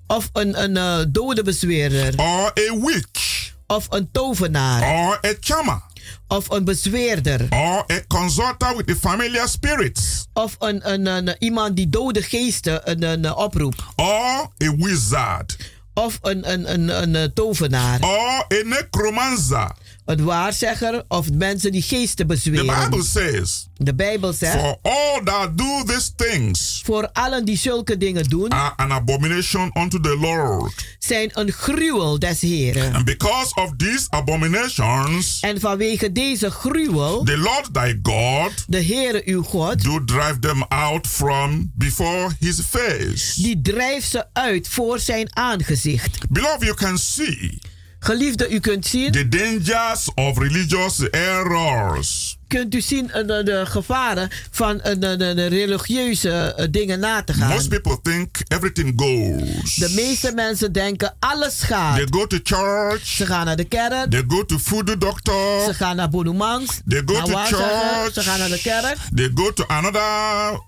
[0.06, 2.14] Of een, een eh, dodebezweerder.
[2.16, 3.27] or a witch,
[3.70, 4.82] Of een tovenaar.
[4.82, 5.80] or a charmer,
[6.28, 7.46] Of een bezweerder.
[7.50, 12.90] or a consulter with the familiar spirits, Of een, een, een, iemand die dode geesten
[12.90, 13.82] een, een, oproept.
[13.96, 15.56] or a wizard,
[15.94, 18.00] Of een, een, een, een, tovenaar.
[18.02, 19.70] or a necromancer.
[20.08, 22.90] Een waarzegger of mensen die geesten The bezweren.
[22.90, 24.52] Bible says, De Bijbel zegt.
[24.60, 28.50] For all that do these things Voor allen die zulke dingen doen.
[28.50, 30.96] are an abomination unto the Lord.
[30.98, 32.94] Zijn een gruwel des Heren.
[32.94, 37.24] And because of these abominations, En vanwege deze gruwel.
[37.24, 39.82] the Lord thy God De Heere uw God.
[39.84, 43.42] do drive them out from before his face.
[43.42, 46.18] Die drijft ze uit voor zijn aangezicht.
[46.28, 47.58] Beloved, you can see
[48.00, 49.12] Geliefde, u kunt zien.
[49.12, 52.38] the dangers of religious errors.
[52.46, 57.22] Kunt u zien eh, de, de gevaren van eh, de, de religieuze eh, dingen na
[57.22, 57.48] te gaan.
[57.48, 59.74] Most people think everything goes.
[59.74, 61.96] De meeste mensen denken alles gaat.
[61.96, 63.06] They go to church.
[63.06, 64.10] Ze gaan naar de kerk.
[64.10, 65.64] They go to voodoo doctor.
[65.64, 66.80] Ze gaan naar Bonoemangs.
[66.88, 68.12] They go naar to church.
[68.12, 68.96] Ze gaan naar de kerk.
[69.14, 70.60] They go to another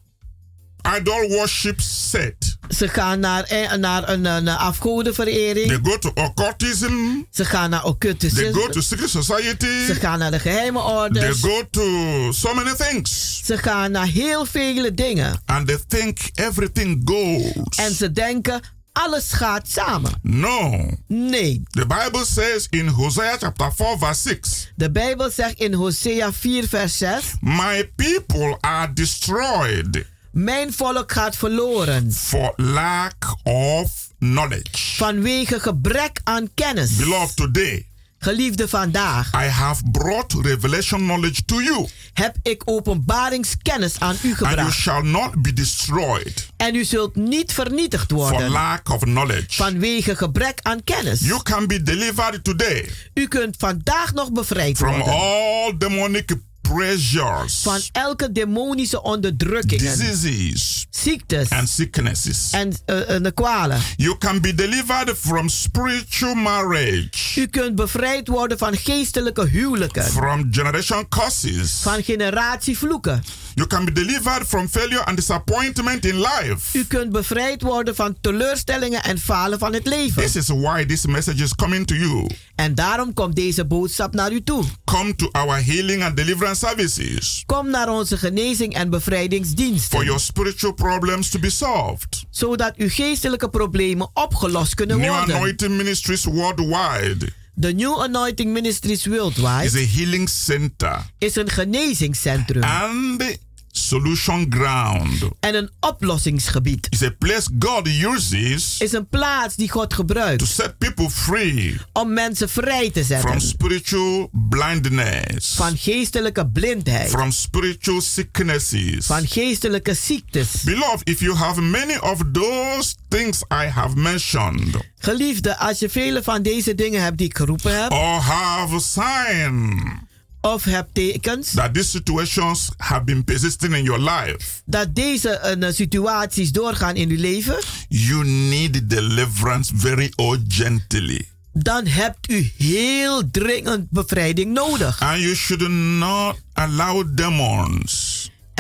[0.99, 2.57] idol worship set.
[2.69, 5.67] Ze gaan naar, eh, naar een, een afgodenverering.
[5.67, 6.93] They go to occultism.
[7.31, 8.53] Ze gaan naar They occultisme.
[8.53, 9.85] go to secret society.
[9.87, 11.41] Ze gaan naar de geheime They orders.
[11.41, 13.41] go to so many things.
[13.45, 15.43] Ze gaan naar heel vele dingen.
[15.47, 17.77] And they think everything goes.
[17.77, 18.61] En ze denken
[18.93, 20.13] alles gaat samen.
[20.23, 20.89] No.
[21.07, 21.63] Nee.
[21.71, 24.73] The Bible says in Hosea chapter 4 verse 6.
[24.77, 27.23] De Bijbel zegt in Hosea 4 vers 6.
[27.41, 30.05] My people are destroyed.
[30.33, 32.13] Mijn volk gaat verloren.
[32.13, 34.97] For lack of knowledge.
[34.97, 36.97] Vanwege gebrek aan kennis.
[36.97, 37.85] Beloved today.
[38.19, 39.31] Geliefde vandaag.
[39.35, 41.89] I have brought revelation knowledge to you.
[42.13, 44.75] Heb ik openbaringskennis aan u And you gebracht.
[44.79, 46.49] shall not be destroyed.
[46.57, 48.51] En u zult niet vernietigd For worden.
[48.51, 49.47] lack of knowledge.
[49.57, 51.21] Vanwege gebrek aan kennis.
[51.21, 52.91] You can be delivered today.
[53.15, 55.13] U kunt vandaag nog bevrijd From worden.
[55.15, 56.35] all demonic
[56.75, 57.61] pressures.
[57.63, 59.99] Van elke demonische onderdrukkingen.
[59.99, 60.87] Diseases.
[60.91, 61.51] Ziektes.
[61.51, 62.49] And sicknesses.
[62.51, 63.81] En uh, uh, de kwalen.
[63.97, 67.41] You can be delivered from spiritual marriage.
[67.41, 70.05] U kunt bevrijd worden van geestelijke huwelijken.
[70.05, 71.71] From generation curses.
[71.83, 73.23] Van generatievloeken.
[73.61, 76.79] You can be delivered from failure and disappointment in life.
[76.79, 80.23] U kunt bevrijd worden van teleurstellingen en falen van het leven.
[80.23, 82.27] This is why this message is coming to you.
[82.55, 84.65] En daarom komt deze boodschap naar u toe.
[84.85, 87.43] Come to our healing and deliverance services.
[87.47, 89.99] Kom naar onze genezing en bevrijdingsdiensten.
[89.99, 92.25] For your spiritual problems to be solved.
[92.31, 95.35] Zodat uw geestelijke problemen opgelost kunnen New worden.
[95.35, 102.63] Anointing Ministries worldwide De New Anointing Ministries Worldwide is a healing center is een genezingscentrum
[102.63, 103.39] and
[103.73, 105.23] solution ground.
[105.41, 106.87] en een oplossingsgebied.
[106.91, 111.77] It's a place God uses Is een plaats die God to gebruikt set people free
[111.93, 119.07] om mensen vrij te from zetten spiritual blindness, van geestelijke blindheid, from spiritual sicknesses.
[119.07, 120.63] van geestelijke ziektes.
[120.63, 126.23] Beloved, if you have many of those things I have mentioned, Geliefde, als je vele
[126.23, 130.09] van deze dingen hebt die ik geroepen heb, or have a sign
[130.41, 135.73] of hebt tekens that these situations have been persisting in your life, dat deze eh,
[135.73, 141.29] situaties doorgaan in uw leven, you need deliverance very urgently.
[141.53, 145.01] dan hebt u heel dringend bevrijding nodig.
[145.01, 145.69] And you should
[145.99, 148.10] not allow demons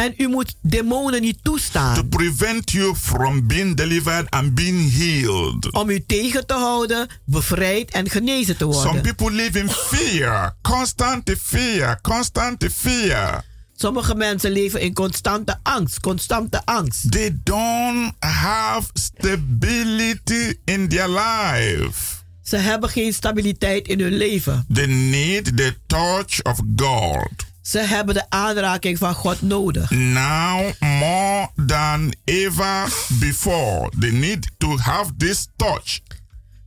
[0.00, 5.72] En u moet demonen niet to toestaan prevent you from being delivered and being healed.
[5.72, 9.02] om u tegen te houden, bevrijd en genezen te Some worden.
[9.02, 13.44] people live in fear, constant fear, constant fear.
[13.74, 17.12] Sommige mensen leven in constante angst, constante angst.
[17.12, 22.18] They don't have stability in their life.
[22.42, 24.64] Ze hebben geen stabiliteit in hun leven.
[24.72, 27.48] They need the touch of God.
[27.62, 29.90] Ze hebben de aanraking van God nodig.
[29.90, 36.00] Now more than ever before, they need to have this touch.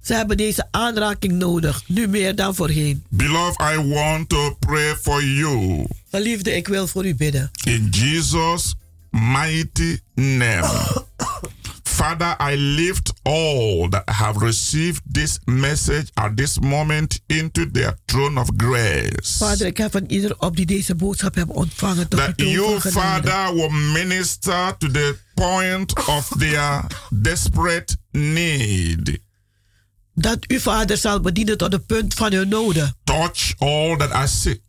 [0.01, 3.03] Ze hebben deze aanraking nodig, nu meer dan voorheen.
[3.09, 5.85] Beloved, I want to pray for you.
[6.11, 7.51] Geliefde, ik wil voor u bidden.
[7.63, 8.75] In Jesus'
[9.09, 11.05] mighty name.
[12.03, 18.37] Father, I lift all that have received this message at this moment into their throne
[18.37, 19.37] of grace.
[19.37, 22.79] Vader, ik heb van ieder op die deze boodschap hebben ontvangen tot That uw you.
[22.81, 26.83] Father, will minister to the point of their
[27.21, 29.19] desperate need.
[30.15, 32.95] Dat u, Vader, zal bedienen tot het punt van uw noden.
[33.03, 34.61] Touch all that are sick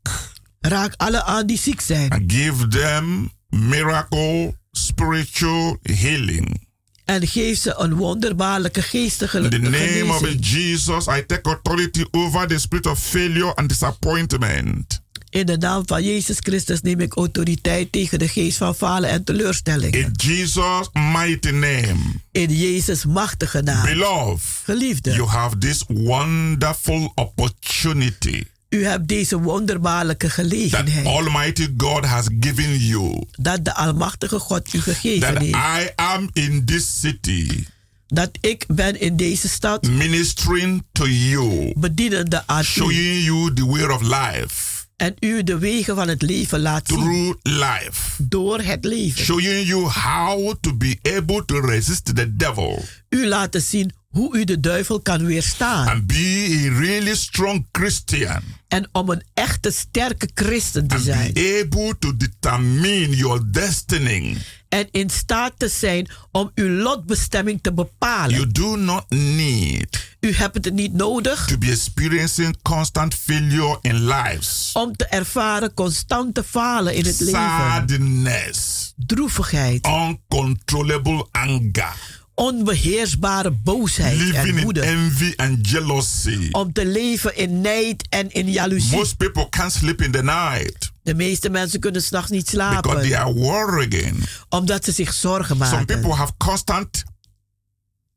[0.61, 2.11] Raak alle aan die ziek zijn.
[2.11, 6.64] and give them miracle spiritual healing.
[7.05, 10.47] En geef ze een wonderbaarlijke geestige In the name of genezing.
[10.47, 15.03] Jesus, I take authority over the spirit of failure and disappointment.
[15.31, 19.25] In de naam van Jezus Christus neem ik autoriteit tegen de geest van falen en
[19.25, 19.95] teleurstelling.
[19.95, 21.99] In Jesus' mighty name.
[22.33, 23.85] In Jezus machtige naam.
[23.85, 28.43] Beloved, Geliefde, you have this wonderful opportunity
[28.75, 31.07] u hebt deze wonderbaarlijke that gelegenheid.
[31.07, 33.23] Almighty God has given you.
[33.33, 35.55] Dat de Almachtige God u gegeven That heeft.
[35.55, 37.65] I am in this city
[38.07, 43.83] Dat ik ben in deze stad ministering to you, bedienende aan showing you the way
[43.85, 46.99] of life, En u de wegen van het leven laat zien.
[46.99, 49.25] through life, Door het leven.
[49.25, 54.45] showing you how to be able to resist the devil U laten zien hoe u
[54.45, 55.89] de duivel kan weerstaan.
[55.89, 58.41] and be a really strong Christian.
[58.69, 61.33] En om een echte sterke christen te zijn.
[61.33, 64.37] Be able to determine your destiny.
[64.69, 68.37] En in staat te zijn om uw lotbestemming te bepalen.
[68.37, 74.07] You do not need U hebt het niet nodig to be experiencing constant failure in
[74.07, 77.41] lives, om te ervaren constante falen in het leven.
[77.41, 84.81] sadness, Droevigheid, uncontrollable anger, onbeheersbare boosheid living en in woede.
[84.81, 86.49] envy and jealousy.
[86.53, 88.97] Om te leven in nijd en in jaloezie.
[88.97, 93.07] Most people can't sleep in the night De meeste mensen kunnen s'nachts niet because they
[93.09, 93.19] slapen.
[93.19, 94.25] are worrying.
[94.49, 95.87] Omdat ze zich zorgen Some maken.
[95.87, 97.05] people have constant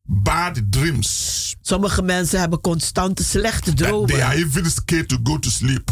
[0.03, 1.55] bad dreams.
[1.61, 4.32] Sommige mensen hebben constante slechte That they are dromen.
[4.32, 5.89] even scared to go to sleep.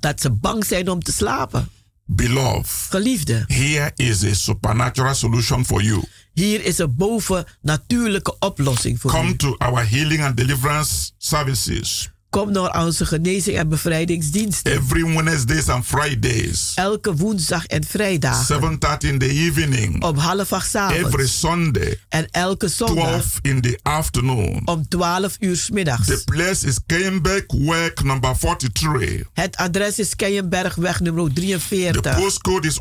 [0.00, 1.68] Dat ze bang zijn om te slapen.
[2.04, 6.02] Beloved, Geliefde, here is a supernatural solution for you.
[6.34, 9.36] Hier is een bovennatuurlijke oplossing voor Come u.
[9.36, 14.72] to our healing and deliverance services Kom naar onze genezing en bevrijdingsdiensten.
[14.72, 18.46] every Wednesdays and Fridays, Elke woensdag en vrijdag.
[18.46, 21.38] 7:30 in the evening, Om half acht 's every avonds.
[21.40, 24.62] Sunday, En elke zondag 12 in the afternoon.
[24.64, 26.24] om 12 uur 's The middags.
[26.24, 27.46] place is Keienberg
[28.04, 29.22] number 43.
[29.32, 32.18] Het adres is Keienbergweg nummer The 43.
[32.20, 32.78] postcode is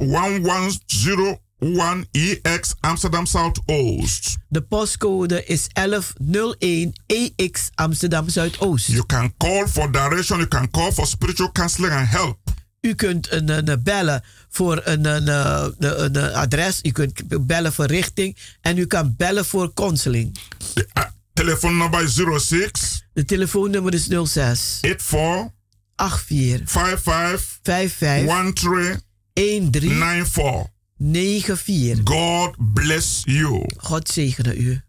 [1.60, 4.38] 1101EX Amsterdam South Oost.
[4.48, 8.88] De postcode is 1101 EX Amsterdam Zuidoost.
[8.88, 12.38] You can call for direction, you can call for spiritual counseling and help.
[12.82, 16.80] U kunt een, een, bellen voor een, een, adres.
[16.84, 18.38] U kunt bellen voor richting.
[18.62, 20.38] En u kan bellen voor counseling.
[20.74, 21.04] The uh,
[21.34, 25.52] telephone number is 06 De telefoonnummer is 06 84
[25.96, 29.02] 84 55 55
[29.34, 30.79] 13 13 94.
[31.00, 32.04] 94.
[32.04, 33.66] God bless you.
[33.90, 34.89] God zegene u.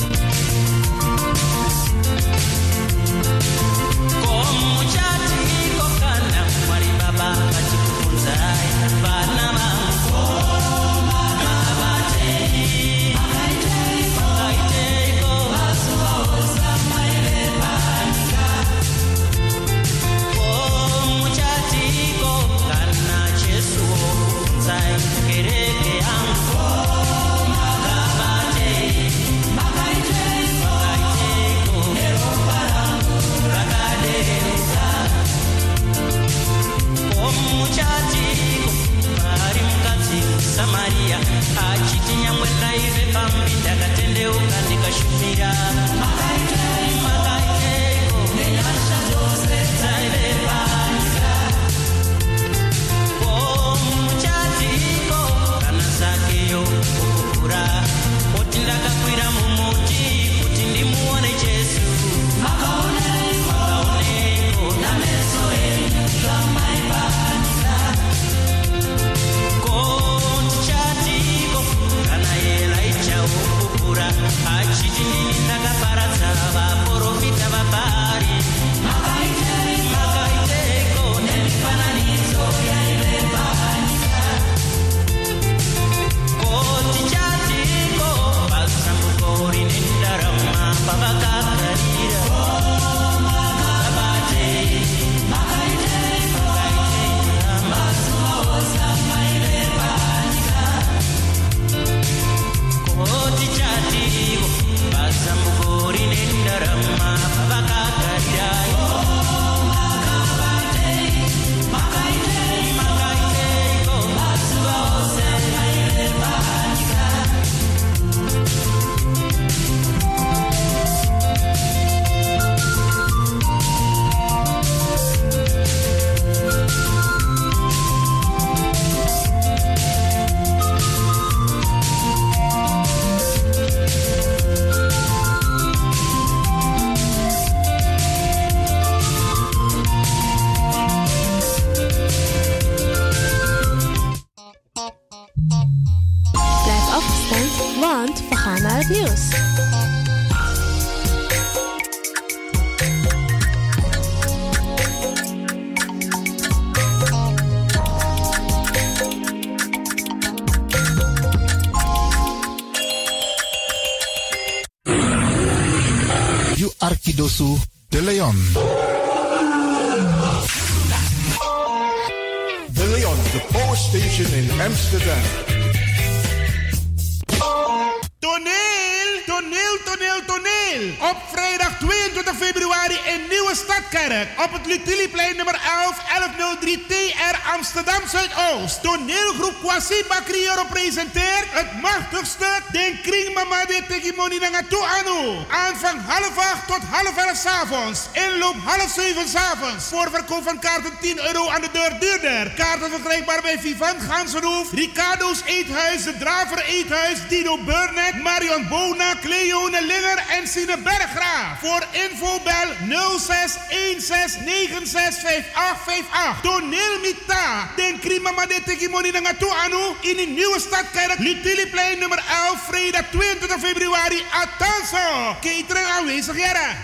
[195.91, 198.07] Aanvang half acht tot half elf s'avonds.
[198.11, 199.85] Inloop half zeven s'avonds.
[199.85, 202.51] Voorverkoop van kaarten 10 euro aan de deur duurder.
[202.51, 209.81] Kaarten verkrijgbaar bij Vivant Gansenhoef, Ricardo's Eethuis, De Draver Eethuis, Dino Burnett, Marion Bona, Cleone
[209.81, 211.59] Linger en Sine Berggraaf.
[211.59, 212.40] Voor info
[212.87, 213.57] bel 06
[213.99, 216.41] 16 96 5858.
[216.41, 217.69] Toneel Mita.
[217.75, 219.95] Den Krima Made Tegimoni Nangatu Anu.
[220.01, 222.61] In de nieuwe stadkerk Lutiliplein nummer 11.
[222.67, 224.23] Vrijdag 22 februari.
[224.31, 225.35] Atanso.
[225.41, 226.75] Catering aanwezig, jaren.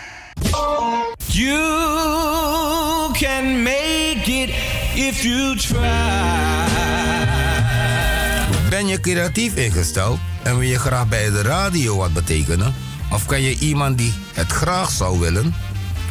[1.26, 4.50] You can make it
[4.96, 6.66] if you try.
[8.70, 12.76] Ben je creatief ingesteld en wil je graag bij de radio wat betekenen?
[13.12, 15.56] Of ken je iemand die het graag zou willen?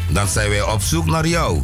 [0.08, 1.62] Dan zijn wij op zoek naar jou.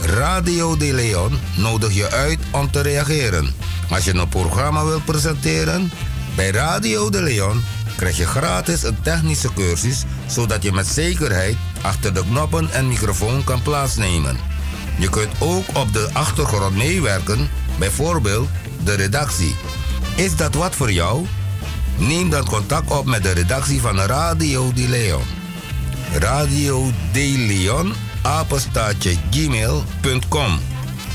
[0.00, 3.54] Radio De Leon nodig je uit om te reageren.
[3.90, 5.90] Als je een programma wilt presenteren,
[6.36, 7.64] bij Radio De Leon
[7.96, 13.44] krijg je gratis een technische cursus, zodat je met zekerheid achter de knoppen en microfoon
[13.44, 14.36] kan plaatsnemen.
[14.98, 18.48] Je kunt ook op de achtergrond meewerken, bijvoorbeeld
[18.84, 19.56] de redactie.
[20.14, 21.26] Is dat wat voor jou?
[21.96, 25.43] Neem dan contact op met de redactie van Radio De Leon.
[26.18, 27.92] Radio De Leon,
[28.22, 30.58] apenstaatje gmail.com.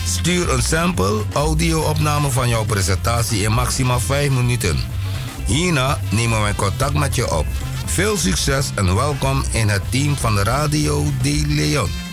[0.06, 4.78] Stuur een sample audio-opname van jouw presentatie in maximaal 5 minuten.
[5.45, 7.45] Hierna nemen wij contact met je op.
[7.86, 12.09] Veel succes en welkom in het team van Radio De Leon.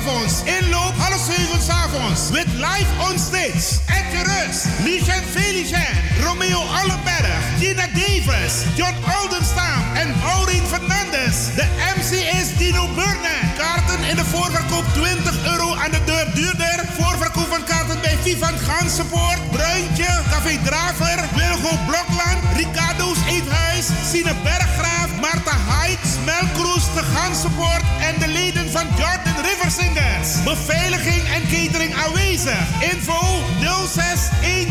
[0.00, 2.30] Inloop half 7 s'avonds.
[2.32, 3.80] With live on stage.
[3.86, 5.94] Edje Rus, Licen Felicien,
[6.24, 11.54] Romeo Allenberg, Gina Davis, John Oldenstam en Maureen Fernandes.
[11.54, 13.56] De MC is Dino Burnett.
[13.58, 16.84] Kaarten in de voorverkoop 20 euro aan de deur duurder.
[16.98, 25.10] Voorverkoop van kaarten bij Vivan Gansenpoort, Bruintje, Café Draver, Wilgo Blokland, Ricardo's Eethuis, Sine Berggraaf,
[25.20, 29.29] Marta Heights, Melkroes, de Gansenpoort en de leden van Jordan
[30.44, 32.82] Beveiliging en catering aanwezig.
[32.92, 33.20] Info
[33.86, 34.28] 06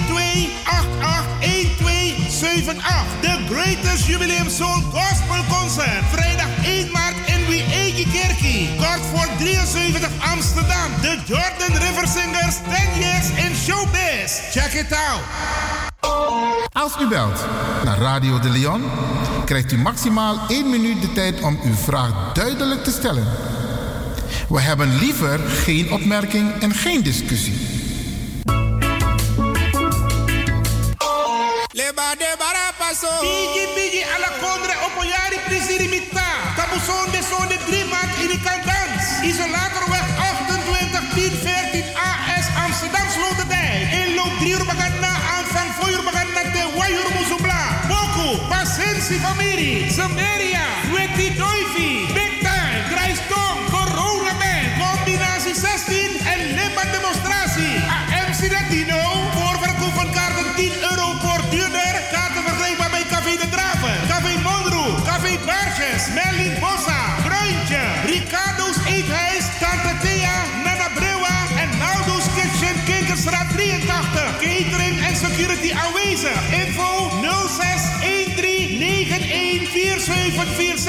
[0.07, 3.21] 12 88 1278.
[3.21, 6.03] The Greatest Jubileum Soul Gospel Concert.
[6.11, 8.69] Vrijdag 1 maart in Wee Kerkie.
[8.75, 10.89] Kort voor 73 Amsterdam.
[11.01, 14.31] The Jordan River Singers 10 years in showbiz.
[14.51, 15.23] Check it out.
[16.71, 17.45] Als u belt
[17.83, 18.83] naar Radio de Leon,
[19.45, 23.27] krijgt u maximaal 1 minuut de tijd om uw vraag duidelijk te stellen.
[24.49, 27.53] We hebben liever geen opmerking en geen discussie.
[33.21, 36.29] Bigi bigi alla condre opoiari prisirimita.
[36.55, 39.03] Tabuson de son de drie maand in de kandans.
[39.29, 43.81] Isolatorweg 28 10 14 AS Amsterdam Sloterdijk.
[44.01, 47.61] Inloop 3 uur bagana aanvang 4 uur bagana te Wajur Musubla.
[47.87, 51.91] Boku, Pasensi familie, Samaria, Weti Doivi,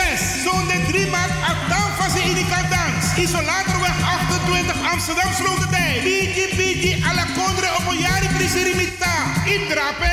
[0.01, 0.42] 4746.
[0.42, 2.34] Zonde 3 maart, Adam Fase in
[2.70, 3.16] Dans.
[3.16, 6.03] Isolatorweg 28 Amsterdam Sloterdijk.
[6.03, 9.14] Bigi Bigi alla Condre op een jari prisirimita.
[9.44, 10.12] Indrape.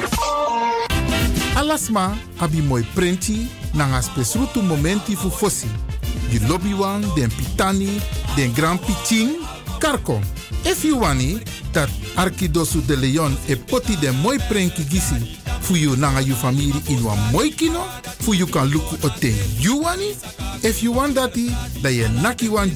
[1.61, 5.67] Alasma abi moi prenti nanga spesrutu momenti fu fosi.
[6.29, 8.01] Di lobby wan, den pitani,
[8.35, 9.29] den grand pitin,
[9.79, 10.19] karko.
[10.65, 11.39] If you wani,
[11.71, 16.73] dat Arkidosu de Leon e poti den moi prenki gisi fu you nanga you family
[16.89, 17.85] in wan moi kino,
[18.21, 20.15] fu you kan luku o ten you wani.
[20.63, 21.51] If you want dati,
[21.83, 22.69] da ye naki wan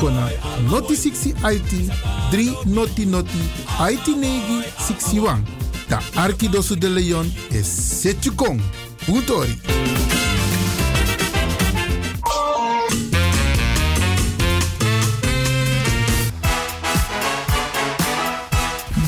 [0.00, 0.28] kona
[0.70, 1.72] noti 60 IT
[2.30, 3.42] 3 noti noti
[3.90, 5.42] IT negi 61.
[5.88, 8.60] Da Arkidosu de Leon is Setjukong.
[9.08, 9.60] Utori.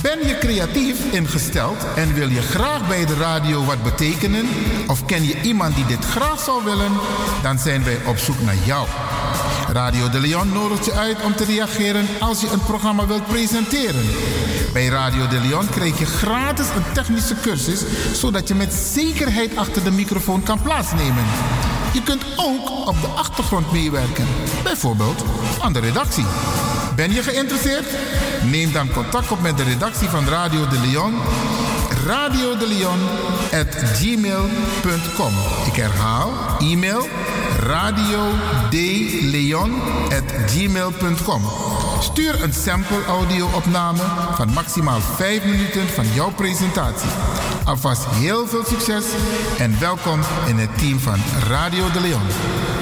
[0.03, 4.49] Ben je creatief ingesteld en wil je graag bij de radio wat betekenen?
[4.87, 6.93] Of ken je iemand die dit graag zou willen?
[7.43, 8.87] Dan zijn wij op zoek naar jou.
[9.73, 14.05] Radio de Leon nodigt je uit om te reageren als je een programma wilt presenteren.
[14.73, 17.81] Bij Radio de Leon krijg je gratis een technische cursus,
[18.13, 21.25] zodat je met zekerheid achter de microfoon kan plaatsnemen.
[21.93, 24.27] Je kunt ook op de achtergrond meewerken,
[24.63, 25.25] bijvoorbeeld
[25.61, 26.27] aan de redactie.
[26.97, 27.87] Ben je geïnteresseerd?
[28.51, 31.15] Neem dan contact op met de redactie van Radio de Leon.
[32.07, 32.89] Radio de
[33.53, 35.33] at gmail.com.
[35.67, 37.09] Ik herhaal, e-mail
[37.63, 38.31] radio
[38.71, 39.71] de Leon
[40.05, 41.43] at gmail.com.
[42.01, 44.03] Stuur een sample audio-opname
[44.35, 47.11] van maximaal 5 minuten van jouw presentatie.
[47.65, 49.05] Alvast heel veel succes
[49.59, 52.82] en welkom in het team van Radio de Leon.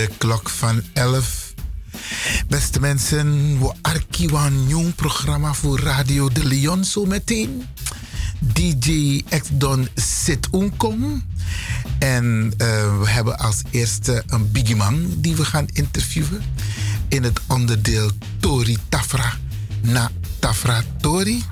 [0.00, 1.54] de klok van 11.
[2.48, 7.66] Beste mensen, we arkiwan jong programma voor Radio de Leon zo meteen.
[8.38, 11.24] DJ X-Don zit onkom.
[11.98, 16.42] En eh, we hebben als eerste een biggie man die we gaan interviewen.
[17.08, 19.36] In het onderdeel Tori Tafra
[19.80, 21.44] na Tafra Tori.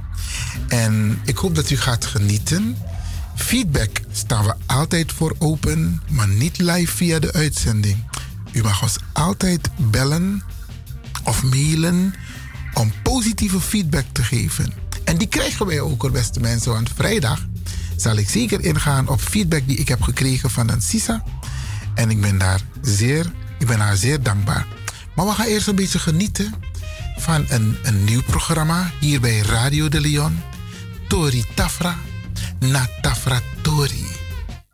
[0.68, 2.76] En ik hoop dat u gaat genieten.
[3.34, 8.07] Feedback staan we altijd voor open, maar niet live via de uitzending.
[8.58, 10.42] U mag ons altijd bellen
[11.24, 12.14] of mailen
[12.74, 14.72] om positieve feedback te geven.
[15.04, 16.72] En die krijgen wij ook, beste mensen.
[16.72, 17.46] Want vrijdag
[17.96, 21.24] zal ik zeker ingaan op feedback die ik heb gekregen van een Sisa.
[21.94, 24.66] En ik ben, daar zeer, ik ben haar zeer dankbaar.
[25.14, 26.54] Maar we gaan eerst een beetje genieten
[27.16, 30.42] van een, een nieuw programma hier bij Radio de Leon.
[31.08, 31.96] Tori Tafra
[32.58, 34.06] na Tafra Tori.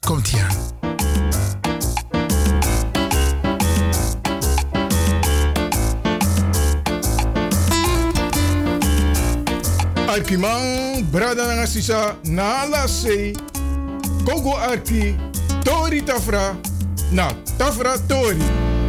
[0.00, 0.46] Komt hier
[10.14, 10.20] aan.
[10.20, 13.34] Arkimang, brada nga sisa, na lase,
[14.24, 15.16] Kogo Arki,
[15.62, 16.56] Tori Tafra,
[17.10, 18.42] na Tafra Tori.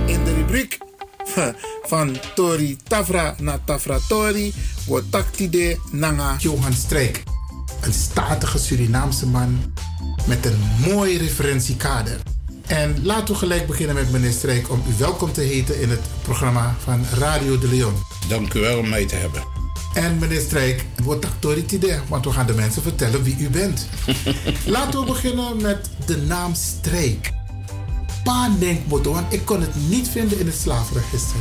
[0.06, 0.78] In de rubriek
[1.92, 4.54] van Tori Tafra na Tafra Tori
[4.86, 7.24] wordt taktide nanga Johan Strijk.
[7.82, 9.74] Een statige Surinaamse man
[10.28, 12.20] met een mooi referentiekader.
[12.66, 16.02] En laten we gelijk beginnen met meneer Strijk om u welkom te heten in het
[16.22, 17.94] programma van Radio de Leon.
[18.28, 19.65] Dank u wel om mij te hebben.
[19.96, 20.86] En meneer Strijk,
[21.40, 23.88] Tori Tide, want we gaan de mensen vertellen wie u bent.
[24.66, 27.32] Laten we beginnen met de naam Strijk.
[28.24, 31.40] Pa denkmotto, want ik kon het niet vinden in het slaafregister.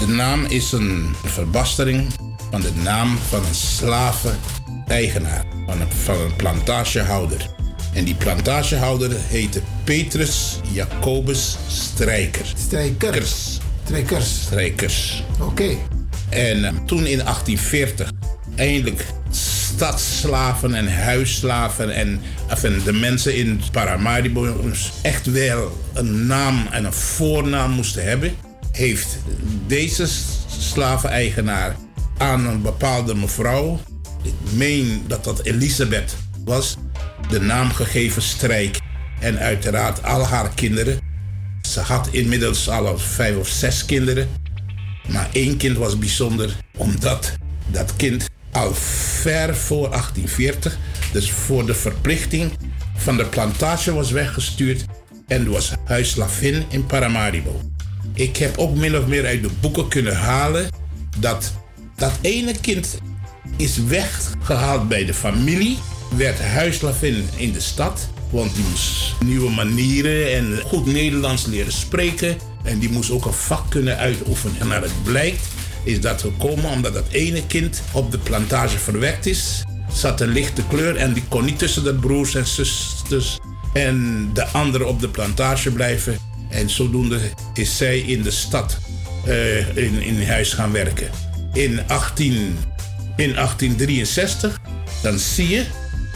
[0.00, 2.06] De naam is een verbastering
[2.50, 7.50] van de naam van een slaven-eigenaar, van een, van een plantagehouder.
[7.94, 12.52] En die plantagehouder heette Petrus Jacobus Strijker.
[12.56, 13.60] Strijkers.
[13.84, 14.42] Strijkers.
[14.42, 15.24] Strijkers.
[15.40, 15.76] Oké.
[16.28, 18.10] En eh, toen in 1840
[18.56, 22.20] eindelijk stadsslaven en huisslaven en
[22.84, 24.72] de mensen in Paramaribo
[25.02, 28.34] echt wel een naam en een voornaam moesten hebben,
[28.72, 29.18] heeft
[29.66, 30.06] deze
[30.58, 31.76] slaveneigenaar
[32.18, 33.80] aan een bepaalde mevrouw,
[34.22, 36.76] ik meen dat dat Elisabeth was,
[37.28, 38.80] de naam gegeven Strijk.
[39.20, 40.98] En uiteraard al haar kinderen.
[41.62, 44.28] Ze had inmiddels al vijf of zes kinderen.
[45.08, 47.32] Maar één kind was bijzonder, omdat
[47.66, 50.78] dat kind al ver voor 1840,
[51.12, 52.52] dus voor de verplichting
[52.96, 54.84] van de plantage was weggestuurd
[55.26, 57.60] en was huisslavin in Paramaribo.
[58.14, 60.68] Ik heb ook min of meer uit de boeken kunnen halen
[61.18, 61.52] dat
[61.96, 62.98] dat ene kind
[63.56, 65.78] is weggehaald bij de familie,
[66.16, 72.36] werd huisslavin in de stad, want die moest nieuwe manieren en goed Nederlands leren spreken.
[72.68, 74.60] En die moest ook een vak kunnen uitoefenen.
[74.60, 75.46] En het blijkt
[75.84, 79.62] is dat gekomen omdat dat ene kind op de plantage verwekt is.
[79.92, 83.38] Zat een lichte kleur en die kon niet tussen de broers en zusters
[83.72, 86.18] en de anderen op de plantage blijven.
[86.50, 87.18] En zodoende
[87.54, 88.78] is zij in de stad
[89.26, 91.10] eh, in, in huis gaan werken.
[91.52, 92.32] In, 18,
[93.16, 94.60] in 1863
[95.02, 95.64] dan zie je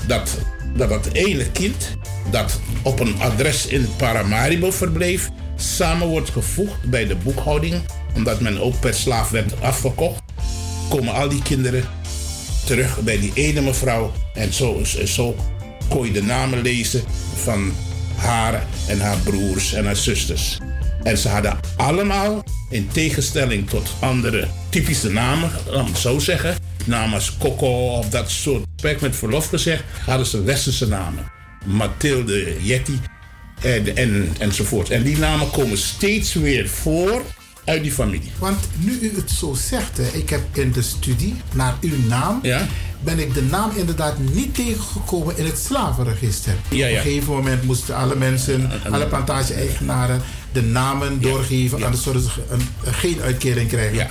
[0.07, 0.39] dat
[0.77, 1.97] dat, dat ene kind
[2.31, 5.29] dat op een adres in Paramaribo verbleef,
[5.62, 7.82] samen wordt gevoegd bij de boekhouding,
[8.14, 10.22] omdat men ook per slaaf werd afgekocht,
[10.89, 11.84] komen al die kinderen
[12.64, 14.12] terug bij die ene mevrouw.
[14.34, 15.36] En zo, zo
[15.89, 17.02] kon je de namen lezen
[17.34, 17.72] van
[18.16, 20.59] haar en haar broers en haar zusters.
[21.02, 27.14] En ze hadden allemaal, in tegenstelling tot andere typische namen, laat me zo zeggen, namen
[27.14, 28.64] als Coco of dat soort,
[29.01, 31.30] met verlof gezegd, hadden ze westerse namen.
[31.64, 32.98] Mathilde, Jetty
[33.62, 34.90] en, en, enzovoort.
[34.90, 37.22] En die namen komen steeds weer voor
[37.64, 38.30] uit die familie.
[38.39, 42.39] Want nu u het zo zegt, hè, ik heb in de studie naar uw naam,
[42.43, 42.66] Ja?
[43.01, 46.55] ben ik de naam inderdaad niet tegengekomen in het slavenregister.
[46.68, 46.90] Ja, ja.
[46.90, 50.22] Op een gegeven moment moesten alle mensen, alle plantage-eigenaren,
[50.52, 54.09] de namen doorgeven, anders zouden ze een, geen uitkering krijgen.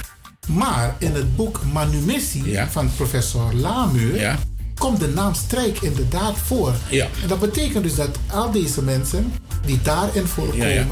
[0.47, 4.37] Maar in het boek Manumissie van professor Lamuur
[4.81, 6.73] komt de naam Strijk inderdaad voor.
[6.89, 7.07] Ja.
[7.21, 9.33] En dat betekent dus dat al deze mensen
[9.65, 10.85] die daarin voorkomen, Ja, ja.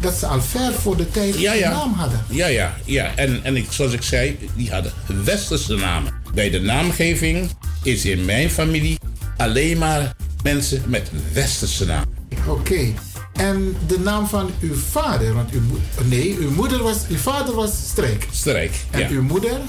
[0.00, 2.24] dat ze al ver voor de tijd Ja, een naam hadden.
[2.28, 3.12] Ja, ja, ja.
[3.16, 4.92] En, en ik, zoals ik zei, die hadden
[5.24, 6.12] westerse namen.
[6.34, 7.50] Bij de naamgeving
[7.82, 8.98] is in mijn familie
[9.36, 12.04] alleen maar mensen met westerse naam.
[12.48, 12.92] Oké.
[13.32, 15.60] En de naam van uw vader, want uw,
[16.04, 18.26] nee, uw moeder was, uw vader was Strijk.
[18.32, 19.60] Strijk, En uw moeder?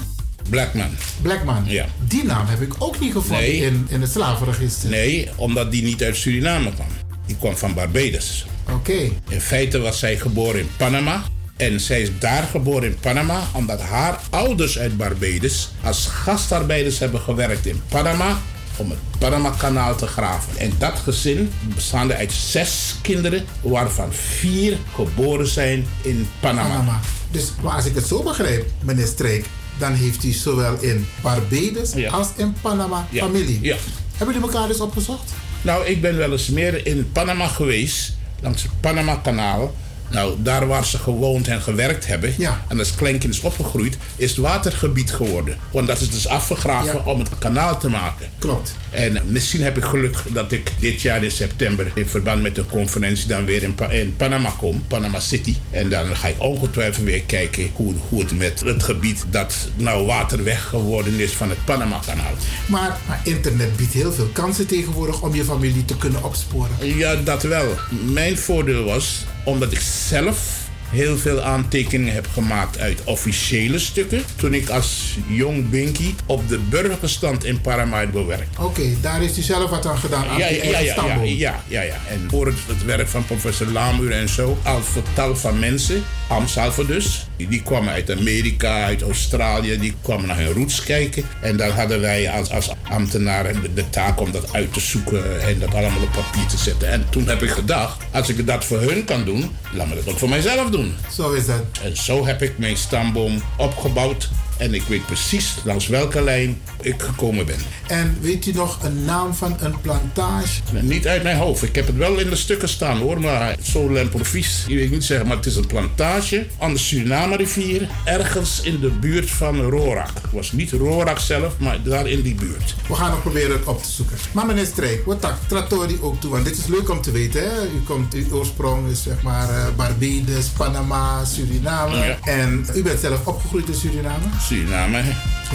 [0.50, 0.90] Blackman.
[1.22, 1.62] Blackman.
[1.66, 1.86] Ja.
[2.06, 3.56] Die naam heb ik ook niet gevonden Nee.
[3.60, 4.90] in, in het slavenregister.
[4.90, 6.86] Nee, omdat die niet uit Suriname kwam.
[7.26, 8.46] Die kwam van Barbados.
[8.72, 8.98] Oké.
[9.28, 11.22] In feite was zij geboren in Panama.
[11.56, 17.20] En zij is daar geboren in Panama omdat haar ouders uit Barbados als gastarbeiders hebben
[17.20, 18.38] gewerkt in Panama
[18.76, 20.56] om het Panama-kanaal te graven.
[20.58, 26.68] En dat gezin bestaande uit zes kinderen, waarvan vier geboren zijn in Panama.
[26.68, 27.00] Panama.
[27.30, 29.46] Dus maar als ik het zo begrijp, meneer Strijk,
[29.78, 33.24] dan heeft u zowel in Barbados als in Panama Ja.
[33.24, 33.58] familie.
[33.62, 33.76] Ja.
[34.16, 35.32] Hebben jullie elkaar dus opgezocht?
[35.62, 39.74] Nou, ik ben wel eens meer in Panama geweest, langs het Panama-kanaal.
[40.10, 42.34] Nou, daar waar ze gewoond en gewerkt hebben,
[42.68, 45.56] en als kleinkind is opgegroeid, is het watergebied geworden.
[45.70, 48.26] Want dat is dus afgegraven om het kanaal te maken.
[48.38, 48.74] Klopt.
[48.90, 52.66] En misschien heb ik geluk dat ik dit jaar in september in verband met de
[52.66, 55.56] conferentie dan weer in, Pa- in Panama kom, Panama City.
[55.70, 60.06] En dan ga ik ongetwijfeld weer kijken hoe, hoe het met het gebied dat nou
[60.06, 62.32] water weg geworden is van het Panama-kanaal.
[62.66, 66.70] Maar, maar internet biedt heel veel kansen tegenwoordig om je familie te kunnen opsporen.
[66.96, 67.74] Ja, dat wel.
[68.12, 70.57] Mijn voordeel was, omdat ik zelf
[70.90, 74.22] heel veel aantekeningen heb gemaakt uit officiële stukken.
[74.36, 78.62] Toen ik als jong Binky op de burgerstand in Paramaribo werkte.
[78.62, 81.82] Oké, daar heeft u zelf wat aan gedaan aan Ja, ja, ja, ja, ja, ja,
[81.82, 81.96] ja.
[82.08, 86.86] En voor het, het werk van professor Lamuur en zo, al vertal van mensen, Amsalve
[86.86, 91.24] dus, die, die kwamen uit Amerika, uit Australië, die kwamen naar hun roots kijken.
[91.40, 95.40] En dan hadden wij als, als ambtenaren de, de taak om dat uit te zoeken
[95.40, 96.88] en dat allemaal op papier te zetten.
[96.88, 100.08] En toen heb ik gedacht, als ik dat voor hun kan doen, laat me dat
[100.08, 100.77] ook voor mijzelf doen.
[101.12, 101.62] Zo is dat.
[101.82, 104.28] En zo heb ik mijn stamboom opgebouwd.
[104.58, 107.58] En ik weet precies langs welke lijn ik gekomen ben.
[107.86, 110.60] En weet u nog een naam van een plantage?
[110.80, 111.62] Niet uit mijn hoofd.
[111.62, 113.20] Ik heb het wel in de stukken staan hoor.
[113.20, 114.64] Maar zo lemprovies.
[114.68, 117.88] Je weet niet zeggen, maar het is een plantage aan de Suriname-rivier.
[118.04, 120.10] Ergens in de buurt van Rorak.
[120.22, 122.74] Het was niet Rorak zelf, maar daar in die buurt.
[122.88, 124.16] We gaan nog proberen het op te zoeken.
[124.32, 126.30] Maar meneer Strijk, wat tak Trattori ook toe?
[126.30, 127.42] Want dit is leuk om te weten.
[127.42, 127.62] Hè?
[127.62, 131.96] U komt, uw oorsprong is zeg maar eh, Barbados, Panama, Suriname.
[131.96, 132.18] Ja.
[132.24, 134.24] En u bent zelf opgegroeid in Suriname?
[134.48, 135.02] Suriname.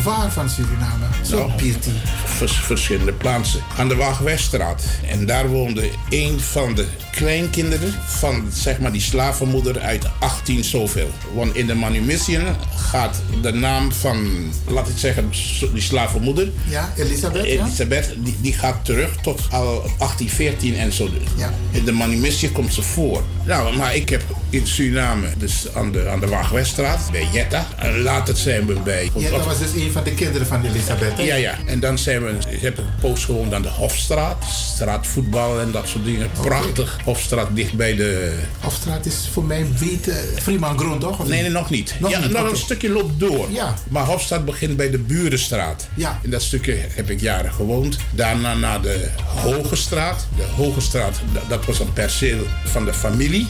[0.04, 1.06] Waar van Suriname?
[1.26, 1.52] Zo Nou,
[2.26, 3.62] vers- verschillende plaatsen.
[3.78, 4.84] Aan de Waagweststraat.
[5.10, 11.10] En daar woonde een van de kleinkinderen van zeg maar die slavenmoeder uit 18 zoveel.
[11.34, 12.44] Want in de manumission
[12.76, 14.28] gaat de naam van,
[14.68, 15.30] laat ik zeggen,
[15.74, 16.50] die slavenmoeder.
[16.70, 17.46] Ja, Elisabeth.
[17.46, 17.62] Ja?
[17.64, 19.66] Elisabeth, die, die gaat terug tot al
[19.98, 21.10] 1814 en zo.
[21.38, 21.54] Ja.
[21.72, 23.24] In de manumission komt ze voor.
[23.46, 27.68] Nou, maar ik heb in Suriname, dus aan de, aan de Waagweststraat, bij Jetta.
[27.78, 29.10] En later zijn we bij...
[29.16, 31.18] Ja, dat was dus een van de kinderen van Elisabeth.
[31.18, 31.24] hè?
[31.24, 31.58] Ja, ja.
[31.66, 34.44] En dan zijn we, ik heb een poos gewoond aan de Hofstraat.
[34.50, 36.30] Straatvoetbal en dat soort dingen.
[36.42, 37.00] Prachtig.
[37.04, 38.40] Hofstraat dicht bij de...
[38.60, 41.20] Hofstraat is voor mij weten Freeman Grond, toch?
[41.20, 41.96] Of Nee, nee, nog niet.
[42.00, 43.52] Nog ja, niet, nou, een stukje loopt door.
[43.52, 43.74] Ja.
[43.90, 45.88] Maar Hofstraat begint bij de Burenstraat.
[45.94, 46.20] Ja.
[46.24, 47.98] In dat stukje heb ik jaren gewoond.
[48.12, 50.28] Daarna naar de Hoge Straat.
[50.36, 53.48] De Hoge Straat, dat- dat was een perceel van de familie.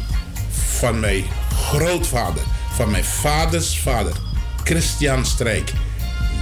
[0.78, 1.24] Van mijn
[1.70, 2.44] grootvader.
[2.76, 4.14] Van mijn vaders vader.
[4.64, 5.72] Christian Strijk.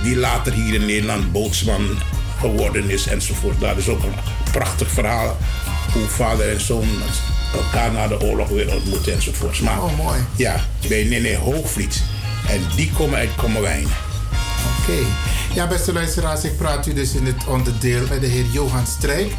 [0.03, 1.87] Die later hier in Nederland bootsman
[2.39, 3.59] geworden is enzovoort.
[3.59, 4.13] Daar is ook een
[4.51, 5.37] prachtig verhaal.
[5.93, 6.87] Hoe vader en zoon
[7.53, 9.59] elkaar na de oorlog weer ontmoeten enzovoorts.
[9.59, 10.19] Maar Oh, mooi.
[10.35, 10.55] ja,
[10.87, 12.03] bij Nene Hoogvliet.
[12.49, 13.85] En die komen uit Kommerwijn.
[14.81, 14.97] Oké.
[15.53, 19.31] Ja, beste luisteraars, ik praat u dus in het onderdeel met de heer Johan Strijk.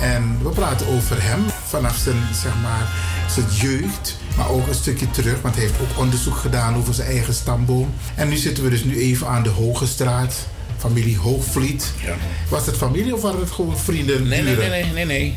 [0.00, 2.88] En we praten over hem vanaf zijn, zeg maar,
[3.30, 4.16] zijn jeugd.
[4.36, 7.94] Maar ook een stukje terug, want hij heeft ook onderzoek gedaan over zijn eigen stamboom.
[8.14, 10.34] En nu zitten we dus nu even aan de Hoge Straat.
[10.78, 11.92] Familie Hoogvliet.
[12.48, 14.28] Was het familie of waren het gewoon vrienden?
[14.28, 15.34] Nee, nee, nee, nee, nee, nee.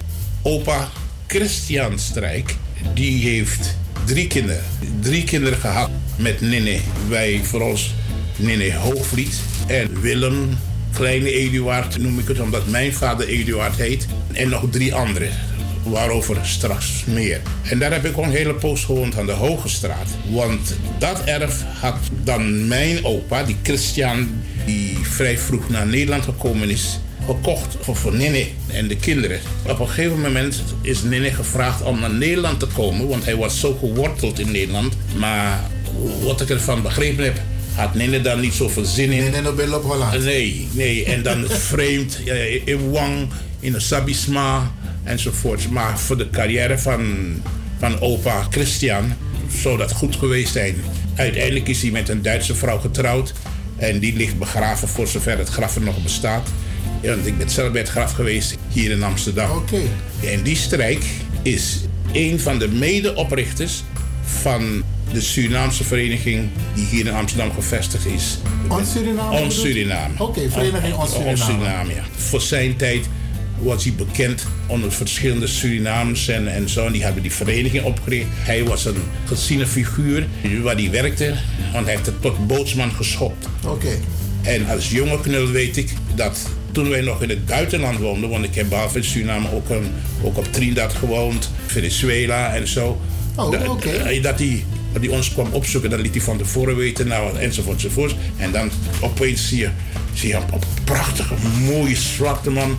[0.47, 0.89] Opa
[1.27, 2.55] Christian Strijk,
[2.93, 4.63] die heeft drie kinderen.
[4.99, 6.79] Drie kinderen gehad met Nene.
[7.09, 7.93] Wij voor ons
[8.35, 9.39] Nene Hoogvliet.
[9.67, 10.49] En Willem,
[10.93, 14.07] kleine Eduard noem ik het omdat mijn vader Eduard heet.
[14.33, 15.29] En nog drie anderen.
[15.83, 17.41] Waarover straks meer.
[17.63, 20.09] En daar heb ik ook een hele poos gewoond aan de Hoge Straat.
[20.29, 26.69] Want dat erf had dan mijn opa, die Christian, die vrij vroeg naar Nederland gekomen
[26.69, 29.39] is, gekocht voor, Nene en de kinderen.
[29.63, 33.59] Op een gegeven moment is Nene gevraagd om naar Nederland te komen, want hij was
[33.59, 34.93] zo geworteld in Nederland.
[35.17, 35.59] Maar
[36.21, 37.41] wat ik ervan begrepen heb,
[37.73, 39.31] had Nene daar niet zoveel zin in.
[39.31, 40.23] Nene op op Holland.
[40.23, 41.05] Nee, nee.
[41.05, 42.19] En dan vreemd,
[42.65, 43.27] in Wang,
[43.59, 44.71] in de Sabisma
[45.03, 45.69] enzovoort.
[45.69, 47.33] Maar voor de carrière van,
[47.79, 49.13] van opa Christian
[49.61, 50.75] zou dat goed geweest zijn.
[51.15, 53.33] Uiteindelijk is hij met een Duitse vrouw getrouwd.
[53.75, 56.49] En die ligt begraven voor zover het graf er nog bestaat.
[57.01, 59.51] Ja, want ik ben zelf bij het graf geweest hier in Amsterdam.
[59.57, 59.81] Oké.
[60.23, 61.05] En die strijk
[61.41, 61.79] is
[62.11, 63.83] een van de medeoprichters
[64.23, 68.37] van de Surinaamse vereniging die hier in Amsterdam gevestigd is.
[68.67, 69.39] Ons Suriname?
[69.39, 69.61] Ons?
[69.61, 70.13] Suriname.
[70.17, 71.31] Oké, Vereniging Ons Suriname.
[71.31, 72.03] Ons Suriname, ja.
[72.15, 73.05] Voor zijn tijd
[73.59, 76.85] was hij bekend onder verschillende Surinamers en, en zo.
[76.85, 78.27] En die hebben die vereniging opgericht.
[78.31, 80.27] Hij was een geziene figuur
[80.61, 81.33] waar hij werkte.
[81.73, 83.47] Want hij heeft het tot bootsman geschopt.
[83.65, 83.99] Oké.
[84.41, 88.43] En als jonge knul weet ik dat toen wij nog in het buitenland woonden, want
[88.43, 89.91] ik heb behalve in Suriname ook, een,
[90.23, 93.01] ook op Trinidad gewoond, Venezuela en zo.
[93.35, 93.89] Oh, oké.
[93.89, 94.63] eh, Dat hij
[94.93, 98.15] dat hij ons kwam opzoeken, dat liet hij van tevoren weten, nou, enzovoort, enzovoort.
[98.37, 98.69] En dan
[99.01, 99.69] opeens zie je,
[100.13, 101.33] zie je een, een prachtige,
[101.65, 102.77] mooie zwarte man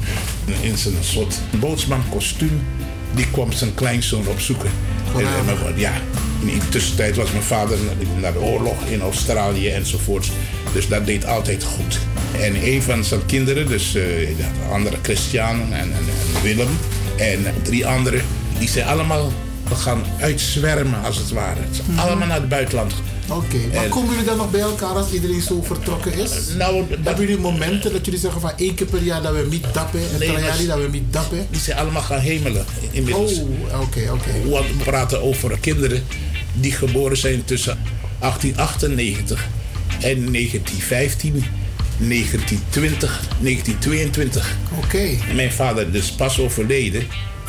[0.60, 2.60] in zijn soort bootsmankostuum.
[3.14, 4.70] Die kwam zijn kleinzoon opzoeken.
[5.16, 5.92] En, en mijn- ja,
[6.40, 7.78] in de tussentijd was mijn vader
[8.20, 10.30] naar de oorlog in Australië enzovoort.
[10.72, 11.98] Dus dat deed altijd goed.
[12.40, 14.02] En een van zijn kinderen, dus eh,
[14.36, 16.68] de andere Christian en, en, en Willem
[17.16, 18.22] en drie anderen,
[18.58, 19.32] die zijn allemaal
[19.74, 21.60] gaan uitzwermen als het ware.
[21.70, 22.92] Zijn Allemaal naar het buitenland.
[23.30, 26.30] Oké, maar En- komen jullie dan nog bij elkaar als iedereen zo vertrokken is?
[26.58, 29.64] Nou, Hebben jullie momenten dat jullie zeggen van één keer per jaar dat we niet
[29.72, 31.46] dappen en Nee, jaar maar- dat we niet dappen?
[31.50, 33.32] Die zijn allemaal gaan hemelen inmiddels.
[33.40, 34.48] Oh, oké, oké.
[34.50, 36.02] Want we praten over kinderen
[36.52, 37.78] die geboren zijn tussen
[38.18, 39.46] 1898
[40.00, 41.44] en 1915,
[41.98, 44.56] 1920, 1922.
[44.84, 45.08] Oké.
[45.34, 47.06] Mijn vader dus pas overleden.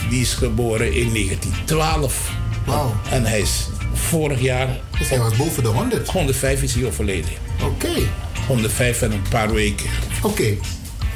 [0.10, 2.32] Die is geboren in 1912.
[2.66, 2.96] Wauw.
[3.12, 4.78] En hij is vorig jaar...
[5.00, 6.10] Dus hij was boven de 100?
[6.10, 7.32] 105 is hij overleden.
[7.64, 7.90] Oké.
[8.48, 9.86] 105 en een paar weken.
[10.22, 10.56] Oké,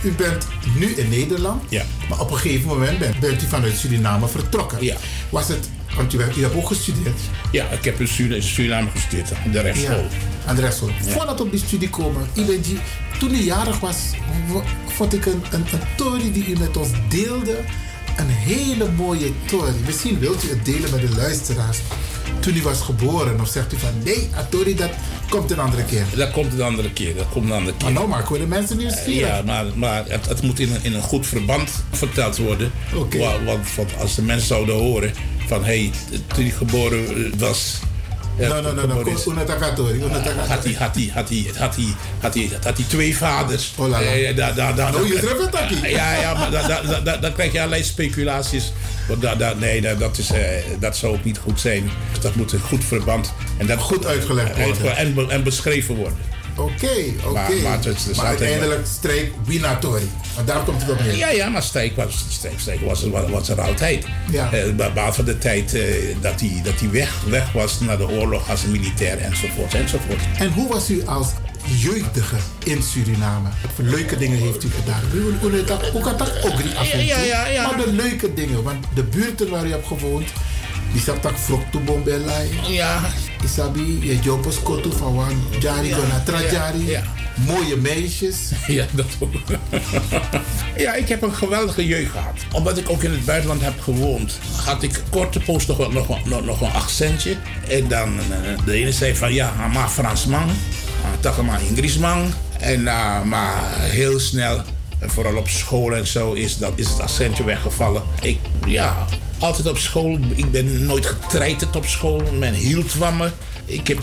[0.03, 0.47] u bent
[0.77, 1.84] nu in Nederland, Ja.
[2.10, 4.84] maar op een gegeven moment bent, bent u vanuit Suriname vertrokken.
[4.84, 4.95] Ja.
[5.30, 7.20] Was het, want u, hebt- u hebt ook gestudeerd
[7.52, 8.07] Ja, ik heb in
[8.41, 9.34] Suriname, gestudeerd.
[9.45, 9.98] aan De rechtschool.
[9.98, 10.06] Ja,
[10.45, 10.90] aan de rechtschool.
[10.90, 11.11] Ja.
[11.11, 12.28] Voordat we op die studie komen,
[13.20, 13.98] toen u jarig was,
[14.88, 17.57] vond ik een, een, een die u met ons deelde.
[18.18, 19.72] Een hele mooie story.
[19.86, 21.78] Misschien wilt u het delen met de luisteraars.
[22.40, 24.90] Toen u was geboren, of zegt u van nee, Atori, dat
[25.30, 26.06] komt een andere keer.
[26.15, 27.15] Dat komt een andere keer.
[27.15, 27.84] Dat komt een andere keer.
[27.84, 29.28] Maar nou maken we de mensen nieuwsgierig.
[29.28, 32.72] Ja, maar, maar het, het moet in een, in een goed verband verteld worden.
[33.18, 35.14] Wa- Want, want als de mensen zouden horen
[35.48, 37.80] van hé, hey, toen geboren eh, was.
[38.38, 39.03] No, no, no, no.
[40.48, 41.86] Had hij, had, hij, had, hij, had, hij,
[42.22, 43.74] had, hij, had hij twee vaders.
[43.76, 44.11] Oh, la, la.
[45.02, 45.88] Oh, je treft het, Taki.
[45.90, 48.74] Ja, ja, maar da- da- da- da- dan krijg je allerlei speculaties.
[49.60, 50.30] Nee, da- dat, is,
[50.80, 51.90] dat zou ook niet goed zijn.
[52.22, 53.34] Dat moet in goed verband.
[53.57, 55.30] En dat, Goed uitgelegd worden.
[55.30, 56.18] En beschreven worden.
[56.56, 56.88] Oké,
[57.26, 57.32] oké.
[57.32, 60.10] Maar- het uiteindelijk streek Winatori.
[60.36, 61.16] Want daar komt het op neer.
[61.18, 64.06] Ja, ja, maar Strijk was, Strijk, Strijk was, was, was er altijd.
[64.32, 64.50] Ja.
[64.50, 65.82] Be- behalve de tijd eh,
[66.22, 70.20] dat hij, dat hij weg, weg was naar de oorlog als militair enzovoort enzovoort.
[70.38, 71.28] En hoe was u als
[71.78, 73.50] jeugdige in Suriname?
[73.62, 75.02] Wat voor leuke dingen heeft u gedaan?
[75.92, 77.06] Hoe- kan dat ook niet af en toe?
[77.08, 77.68] Ja, ja, ja.
[77.68, 80.28] Maar de leuke dingen, want de buurten waar u hebt gewoond,
[80.91, 82.49] die zat tak Frokto Bombelai.
[82.68, 83.01] Ja.
[83.43, 86.85] Isabi, je jobos kotu van wan jari Ja, gona ja, trajari.
[86.85, 87.01] ja.
[87.45, 88.38] Mooie meisjes.
[88.68, 89.34] Ja, dat ook.
[90.84, 92.34] ja, ik heb een geweldige jeugd gehad.
[92.51, 96.45] Omdat ik ook in het buitenland heb gewoond, had ik korte poos nog, nog, nog,
[96.45, 97.35] nog een accentje.
[97.69, 100.49] En dan eh, de ene zei van ja, maar Fransman,
[101.19, 102.34] toch maar Ingriesman.
[102.60, 104.61] En uh, maar heel snel,
[105.04, 108.04] en vooral op school en zo, is, dat, is het accentje weggevallen.
[108.22, 109.06] Ik, ja,
[109.40, 110.18] altijd op school.
[110.36, 112.22] Ik ben nooit getreiterd op school.
[112.40, 113.30] Men hield van me.
[113.66, 114.00] Ik heb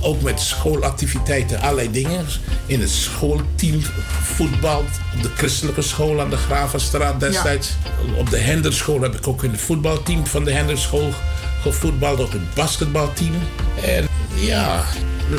[0.00, 2.26] ook met schoolactiviteiten allerlei dingen.
[2.66, 3.82] In het schoolteam
[4.22, 4.84] voetbal.
[5.16, 7.70] Op de christelijke school aan de Gravenstraat destijds.
[8.18, 11.12] Op de Henderschool heb ik ook in het voetbalteam van de Henderschool
[11.62, 12.20] gevoetbald.
[12.20, 13.34] Ook het basketbalteam.
[13.84, 14.84] En ja,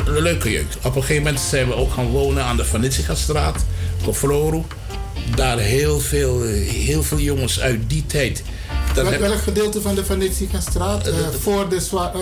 [0.06, 0.76] leuke jeugd.
[0.76, 2.84] Op een gegeven moment zijn we ook gaan wonen aan de Van
[3.16, 3.64] Straat.
[4.04, 4.66] Kofloro.
[5.34, 8.42] Daar heel veel, heel veel jongens uit die tijd
[8.94, 11.08] Dat Wel- heb- welk gedeelte van de Veneticastraat?
[11.08, 12.12] Uh, voor de Zwa-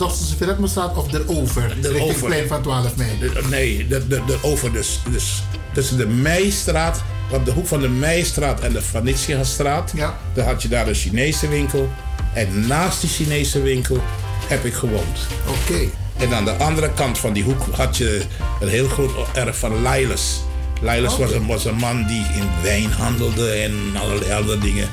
[0.00, 1.62] uh, Verretmestraat of erover?
[1.68, 2.26] Richting Erover.
[2.26, 3.08] plein van 12 mei.
[3.20, 5.42] De- nee, de, de, de over dus, dus
[5.72, 7.02] tussen de Meistraat,
[7.32, 9.92] op de hoek van de Meistraat en de Vanitschiastraat.
[9.94, 10.18] Ja.
[10.34, 11.88] Daar had je daar een Chinese winkel.
[12.34, 14.00] En naast die Chinese winkel
[14.48, 15.18] heb ik gewoond.
[15.48, 15.80] Oké.
[16.16, 18.22] En aan de andere kant van die hoek had je
[18.60, 20.40] een heel groot erf van Lailes.
[20.80, 24.88] Lailes was, een, was een man die in wijn handelde en allerlei andere dingen.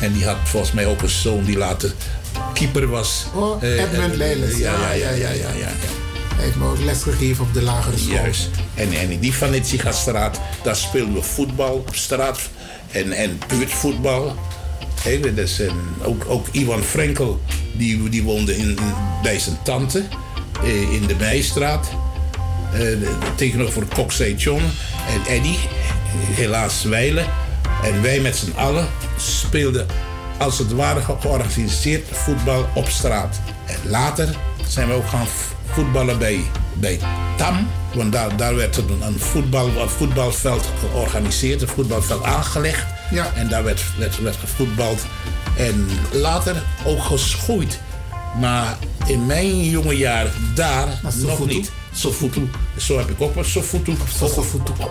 [0.00, 1.92] En die had volgens mij ook een zoon die later
[2.54, 3.26] keeper was.
[3.34, 4.58] Oh, Eh, Edmund eh.
[4.58, 5.50] Ja, ja, ja, ja, ja.
[5.58, 5.68] ja.
[6.34, 8.14] Hij heeft me ook les gegeven op de lagere school.
[8.14, 8.48] Juist.
[8.74, 12.38] En, en in die Vanitschiastraat, daar speelden we voetbal op straat.
[12.90, 14.36] En, en buurtvoetbal.
[15.02, 17.40] Hè, dus, en ook, ook Iwan Frenkel,
[17.72, 18.78] die, die woonde in,
[19.22, 20.04] bij zijn tante.
[20.90, 21.88] in de Meistraat.
[22.74, 24.32] Eh, tegenover Kok St.
[24.36, 24.62] John.
[25.08, 25.58] En Eddie,
[26.30, 27.26] helaas Weilen.
[27.82, 29.86] En wij met z'n allen speelden
[30.38, 33.40] als het ware georganiseerd voetbal op straat.
[33.66, 34.36] En later
[34.66, 35.26] zijn we ook gaan
[35.66, 36.40] voetballen bij,
[36.74, 37.00] bij
[37.36, 37.68] Tam.
[37.94, 42.86] Want daar, daar werd een, een, voetbal, een voetbalveld georganiseerd, een voetbalveld aangelegd.
[43.10, 43.32] Ja.
[43.34, 45.00] En daar werd, werd, werd gevoetbald.
[45.56, 47.80] En later ook geschoeid.
[48.40, 48.76] Maar
[49.06, 51.70] in mijn jonge jaar daar nog niet.
[51.94, 52.48] Sofutu.
[52.76, 53.92] Zo heb ik ook wat Sofutu.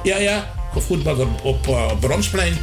[0.04, 0.54] Ja, ja.
[0.74, 2.58] Gevoetbald op, op eh, Bronsplein.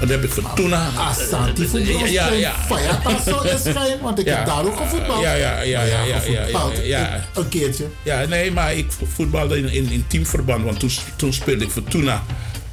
[0.00, 0.88] Dat heb ik voor Tuna.
[0.96, 2.06] Assanti Ja, voetbal.
[2.06, 2.52] ja, ja.
[2.66, 3.62] Fayata zo is
[4.02, 5.22] want ik heb daar ook gevoetbald.
[5.22, 6.72] Ja, ja, ja, Nou ja, ja, ja, gevoetbald.
[6.84, 7.24] ja.
[7.34, 7.84] Een- keertje.
[8.02, 10.64] Ja, nee, maar ik voetbalde in, in, in teamverband.
[10.64, 12.22] Want toen, toen speelde ik voor Tuna.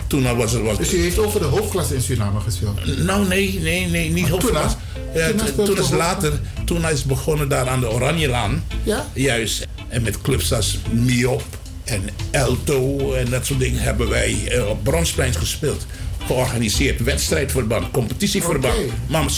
[0.07, 0.63] Tuna was er...
[0.63, 3.03] Was, Dus je heeft over de hoofdklasse in Suriname gespeeld?
[3.03, 4.75] Nou, nee, nee, nee, niet Oh, hoofdklas.
[5.13, 5.43] Tuna?
[5.45, 8.63] Ja, toen is later, toen is begonnen daar aan de Oranjelaan.
[8.83, 9.05] Ja?
[9.13, 9.67] Juist.
[9.87, 11.43] En met clubs als Miop
[11.83, 12.01] en
[12.31, 15.85] Elto en dat soort dingen hebben wij eh, op Bronsplein gespeeld.
[16.25, 18.73] Georganiseerd wedstrijdverband, competitieverband.
[18.75, 18.93] Oké.
[19.07, 19.29] Mama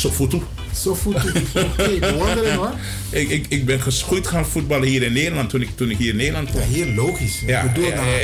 [0.82, 1.20] Sofutu.
[1.54, 1.84] Sofutu.
[1.84, 2.74] Oké, bewondering hoor.
[3.10, 6.10] Ik, ik, ik ben geschoeid gaan voetballen hier in Nederland toen ik, toen ik hier
[6.10, 6.62] in Nederland kwam.
[6.62, 7.42] Ja, hier logisch.
[7.46, 8.22] Ja, Ik bedoel, ja, naar ja,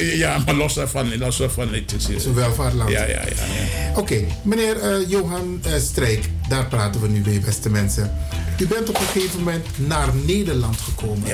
[0.00, 2.90] ja, ja, maar los daarvan, los daarvan het is, Het is een welvaartland.
[2.90, 3.22] Ja, ja, ja.
[3.22, 3.98] ja.
[3.98, 8.12] Oké, meneer eh, Johan eh, Strijk, daar praten we nu mee, beste mensen.
[8.60, 11.28] U bent op een gegeven moment naar Nederland gekomen.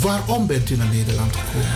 [0.00, 1.68] Waarom bent u naar Nederland gekomen?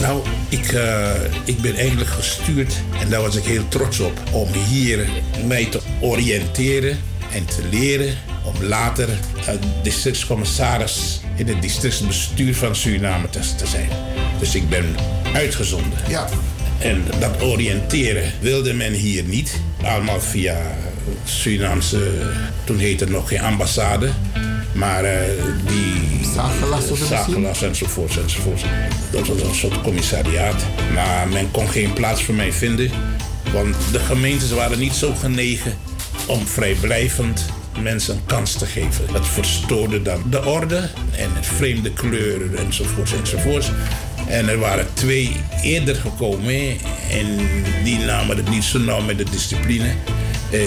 [0.00, 1.10] Nou, ik, eh,
[1.44, 4.22] ik ben eigenlijk gestuurd en daar was ik heel trots op.
[4.32, 5.08] Om hier
[5.46, 6.98] mij te oriënteren
[7.34, 8.14] en te leren.
[8.44, 13.88] Om later eh, districtscommissaris in het districtsbestuur van Suriname te, te zijn.
[14.38, 14.84] Dus ik ben
[15.34, 15.98] uitgezonden.
[16.08, 16.28] Ja.
[16.78, 19.60] En dat oriënteren wilde men hier niet.
[19.82, 20.56] Allemaal via
[21.24, 22.10] Surinaamse,
[22.64, 24.10] toen heette het nog geen ambassade.
[24.72, 25.20] Maar eh,
[25.66, 26.32] die...
[26.34, 28.64] Zaakgelast of zo Zaakgelast enzovoort enzovoort.
[29.10, 30.64] Dat was een soort commissariaat.
[30.94, 32.90] Maar men kon geen plaats voor mij vinden.
[33.52, 35.72] Want de gemeentes waren niet zo genegen
[36.26, 37.44] om vrijblijvend
[37.82, 39.04] mensen een kans te geven.
[39.12, 40.76] Dat verstoorde dan de orde
[41.16, 43.70] en het vreemde kleuren enzovoort enzovoort.
[44.28, 46.76] En er waren twee eerder gekomen
[47.10, 47.48] en
[47.84, 49.92] die namen het niet zo nauw met de discipline.
[50.50, 50.60] Eh,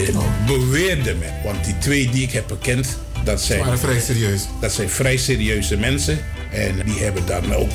[0.45, 4.47] beweerde men, want die twee die ik heb bekend, dat zijn, waren vrij serieus.
[4.61, 6.19] dat zijn vrij serieuze mensen.
[6.51, 7.71] En die hebben dan ook,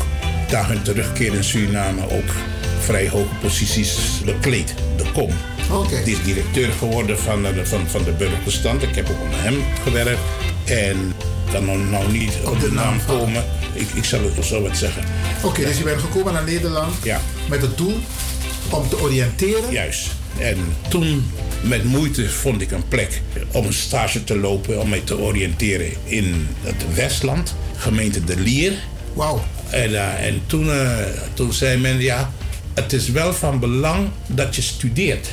[0.51, 2.31] na hun terugkeer in Suriname, ook
[2.81, 3.95] vrij hoge posities
[4.25, 4.75] bekleed.
[4.97, 5.31] De kom.
[5.73, 6.03] Oké.
[6.05, 8.82] Die is directeur geworden van de, van, van de burgerbestand.
[8.82, 10.20] Ik heb ook onder hem gewerkt.
[10.65, 10.97] En
[11.47, 13.44] ik kan nou, nou niet op de naam komen.
[13.73, 15.05] Ik, ik zal het zo wat zeggen.
[15.43, 17.20] Oké, dus je bent gekomen naar Nederland Ja.
[17.49, 17.99] met het doel
[18.70, 19.70] om te oriënteren.
[19.73, 20.11] Juist.
[20.39, 20.57] En
[20.89, 21.31] toen
[21.62, 23.20] met moeite vond ik een plek
[23.53, 28.73] om een stage te lopen, om mij te oriënteren in het Westland, gemeente De Lier.
[29.12, 29.44] Wauw.
[29.70, 30.89] En, eh, en toen, eh,
[31.35, 32.32] toen zei men, ja,
[32.74, 35.28] het is wel van belang dat je studeert.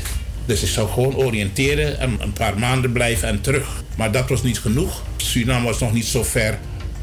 [0.50, 3.84] Dus ik zou gewoon oriënteren en een paar maanden blijven en terug.
[3.98, 5.02] Maar dat was niet genoeg.
[5.18, 6.60] Suriname was nog niet zo ver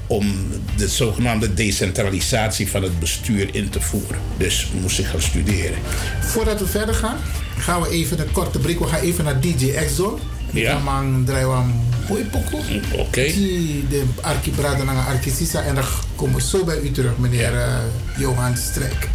[0.07, 0.35] om
[0.77, 4.19] de zogenaamde decentralisatie van het bestuur in te voeren.
[4.37, 5.79] Dus moest ik gaan studeren.
[6.21, 7.17] Voordat we verder gaan,
[7.59, 8.79] gaan we even een korte break.
[8.79, 10.19] We gaan even naar DJ X-Zone.
[10.53, 10.79] Ja.
[10.79, 12.31] Man draaien we een.
[12.99, 13.23] Oké.
[13.23, 15.21] Die de Arki Brada naar.
[15.67, 15.85] En dan
[16.17, 17.79] komen we zo bij u terug, meneer eh,
[18.19, 19.09] Johan Strijk.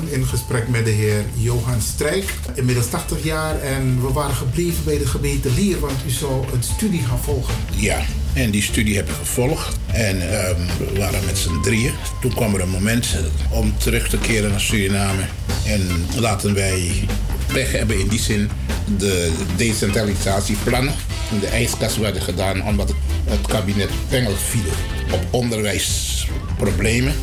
[0.00, 2.34] In gesprek met de heer Johan Strijk.
[2.54, 6.62] Inmiddels 80 jaar en we waren gebleven bij de gemeente Lier, want u zou een
[6.62, 7.54] studie gaan volgen.
[7.76, 8.00] Ja,
[8.32, 9.76] en die studie heb ik gevolgd.
[9.86, 11.92] En ehm, we waren met z'n drieën.
[12.20, 13.06] Toen kwam er een moment
[13.50, 15.22] om terug te keren naar Suriname.
[15.66, 17.08] En laten wij
[17.52, 18.50] weg hebben in die zin
[18.98, 20.94] de decentralisatieplannen.
[21.40, 22.94] De ijskast werden gedaan omdat
[23.24, 24.72] het, kabinet Pengel viel
[25.12, 27.14] op onderwijsproblemen.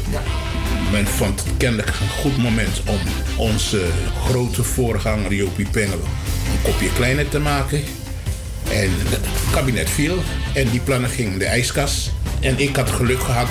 [0.92, 3.00] Men vond het kennelijk een goed moment om
[3.38, 3.86] onze
[4.26, 6.00] grote voorganger Jopie Pengel
[6.52, 7.84] een kopje kleiner te maken.
[8.72, 10.18] En het kabinet viel
[10.54, 12.12] en die plannen gingen in de ijskast.
[12.40, 13.50] En ik had geluk gehad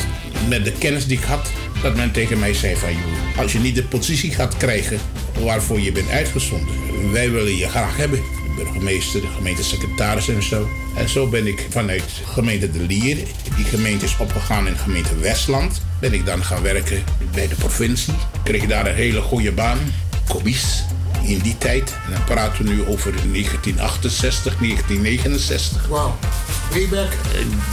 [0.48, 1.50] met de kennis die ik had,
[1.82, 2.92] dat men tegen mij zei van...
[2.92, 4.98] "Joh, als je niet de positie gaat krijgen
[5.40, 6.74] waarvoor je bent uitgezonden,
[7.12, 8.37] wij willen je graag hebben.
[8.58, 10.68] De burgemeester, de gemeentesecretaris en zo.
[10.96, 13.16] En zo ben ik vanuit gemeente De Lier,
[13.56, 18.14] die gemeente is opgegaan in gemeente Westland, ben ik dan gaan werken bij de provincie.
[18.42, 19.78] Kreeg daar een hele goede baan,
[20.28, 20.84] commies
[21.22, 21.92] in die tijd.
[22.06, 25.86] En dan praten we nu over 1968, 1969.
[25.86, 26.16] Wauw.
[26.72, 27.16] Weeberg?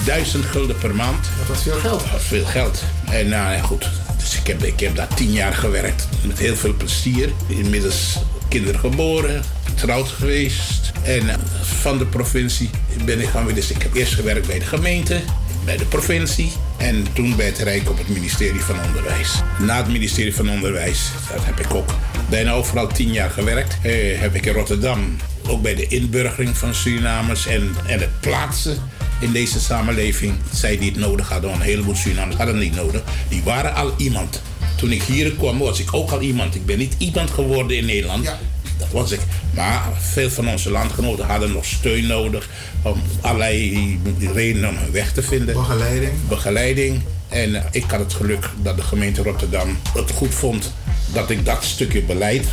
[0.06, 1.28] Duizend gulden per maand.
[1.38, 2.00] Dat was veel geld.
[2.00, 2.84] Dat was veel geld.
[3.10, 3.90] En nou goed.
[4.18, 6.08] Dus ik heb, ik heb daar tien jaar gewerkt.
[6.26, 7.30] Met heel veel plezier.
[7.48, 8.18] Inmiddels
[8.50, 9.44] kinderen geboren.
[9.76, 10.92] Getrouwd geweest.
[11.04, 12.70] En eh, van de provincie
[13.06, 13.56] ben ik gaan weer.
[13.56, 15.22] Dus ik heb eerst gewerkt bij de gemeente.
[15.66, 16.52] Bij de provincie.
[16.78, 19.42] En toen bij het Rijk op het ministerie van Onderwijs.
[19.60, 21.90] Na het ministerie van Onderwijs, dat heb ik ook
[22.30, 23.78] bijna overal tien jaar gewerkt.
[23.82, 28.78] Eh, heb ik in Rotterdam ook bij de inburgering van Surinamers en, en het plaatsen
[29.20, 30.34] in deze samenleving.
[30.54, 33.04] Zij die het nodig hadden, een heleboel Surinamers hadden het niet nodig.
[33.30, 34.42] Die waren al iemand.
[34.78, 36.56] Toen ik hier kwam, was ik ook al iemand.
[36.56, 38.32] Ik ben niet iemand geworden in Nederland.
[38.78, 39.20] Dat was ik.
[39.54, 42.50] Maar veel van onze landgenoten hadden nog steun nodig.
[42.82, 44.00] Om allerlei
[44.34, 45.56] redenen om hun weg te vinden.
[45.56, 46.12] Begeleiding.
[46.28, 47.02] Begeleiding.
[47.30, 50.74] En eh, ik had het geluk dat de gemeente Rotterdam het goed vond
[51.14, 52.46] dat ik dat stukje beleid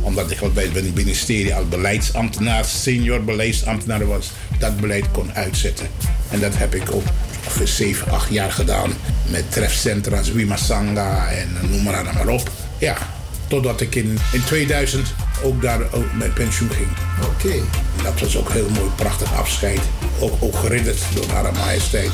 [0.00, 5.88] omdat ik al bij het ministerie als beleidsambtenaar, senior beleidsambtenaar was, dat beleid kon uitzetten.
[6.30, 7.02] En dat heb ik ook
[7.44, 8.92] ongeveer 7, 8 jaar gedaan.
[9.30, 12.50] Met trefcentra als Wimasanga en eh, noem maar op.
[12.78, 12.96] Ja,
[13.48, 15.06] totdat ik in, in 2000
[15.42, 16.88] ook daar ook met pensioen ging.
[17.24, 17.54] Oké.
[18.02, 19.80] Dat was ook heel mooi, prachtig afscheid.
[20.20, 22.12] Ook, ook geridderd door Hare Majesteit.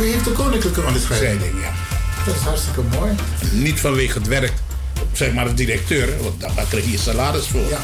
[0.00, 1.52] U heeft de koninklijke onderscheiding.
[1.62, 1.72] ja.
[2.26, 3.12] Dat is hartstikke mooi.
[3.52, 4.52] Niet vanwege het werk,
[5.12, 7.78] zeg maar als directeur, want daar kreeg je salaris voor.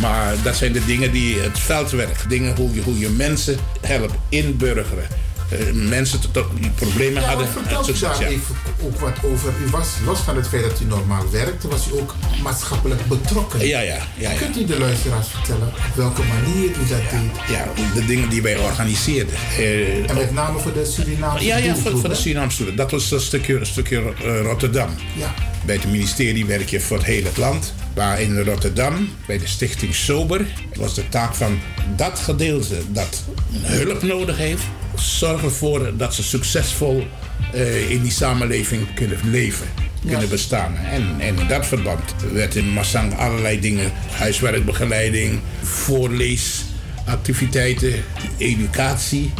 [0.00, 4.14] Maar dat zijn de dingen die het veldwerk, dingen hoe je, hoe je mensen helpt
[4.28, 5.06] inburgeren.
[5.48, 6.20] Eh, mensen
[6.60, 7.48] die problemen Ja, hadden.
[7.48, 8.26] vertel succes, daar ja.
[8.26, 9.52] even ook wat over.
[9.66, 13.66] U was, los van het feit dat u normaal werkte, was u ook maatschappelijk betrokken.
[13.66, 14.36] Ja, ja, ja, ja.
[14.38, 17.48] Kunt u de luisteraars vertellen op welke manier u dat deed?
[17.56, 19.34] Ja, de dingen die wij organiseerden.
[19.58, 22.14] Eh, En met name voor de Surinaamse Ja, ja, voor, de?
[22.14, 22.76] Surinaamse studenten.
[22.76, 24.88] Dat was een stukje, een stukje eh, Rotterdam.
[25.16, 25.34] Ja.
[25.64, 27.74] Bij het ministerie werk je voor het hele land.
[27.94, 31.60] Maar in Rotterdam, bij de stichting Sober, was de taak van
[31.96, 33.22] dat gedeelte dat
[33.62, 34.62] hulp nodig heeft,
[35.00, 37.06] zorg ervoor dat ze succesvol
[37.52, 39.66] eh, in die samenleving kunnen leven,
[40.06, 40.76] kunnen bestaan.
[40.76, 48.04] En, en in dat verband werd in Massang allerlei dingen, huiswerkbegeleiding, voorleesactiviteiten,
[48.36, 49.32] educatie.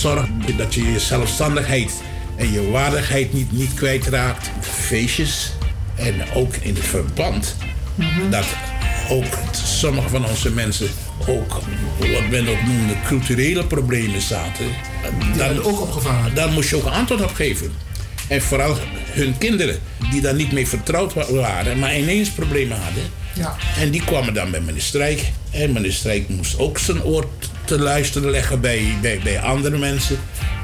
[0.00, 0.26] Zorg
[0.56, 1.92] dat je je zelfstandigheid
[2.36, 4.50] en je waardigheid niet, niet kwijtraakt.
[4.60, 5.52] Feestjes.
[5.94, 7.56] En ook in het verband
[8.30, 8.46] dat
[9.08, 10.88] ook sommige van onze mensen
[11.26, 11.52] ook
[11.98, 14.66] wat men ook noemde culturele problemen zaten.
[15.36, 16.34] Dan, ook opgevangen.
[16.34, 17.72] Daar moest je ook een antwoord op geven.
[18.28, 18.76] En vooral
[19.10, 19.78] hun kinderen,
[20.10, 23.02] die daar niet mee vertrouwd wa- waren, maar ineens problemen hadden.
[23.34, 23.56] Ja.
[23.80, 25.22] En die kwamen dan bij meneer Strijk.
[25.50, 27.26] En meneer Strijk moest ook zijn oor
[27.64, 30.18] te luisteren leggen bij, bij, bij andere mensen.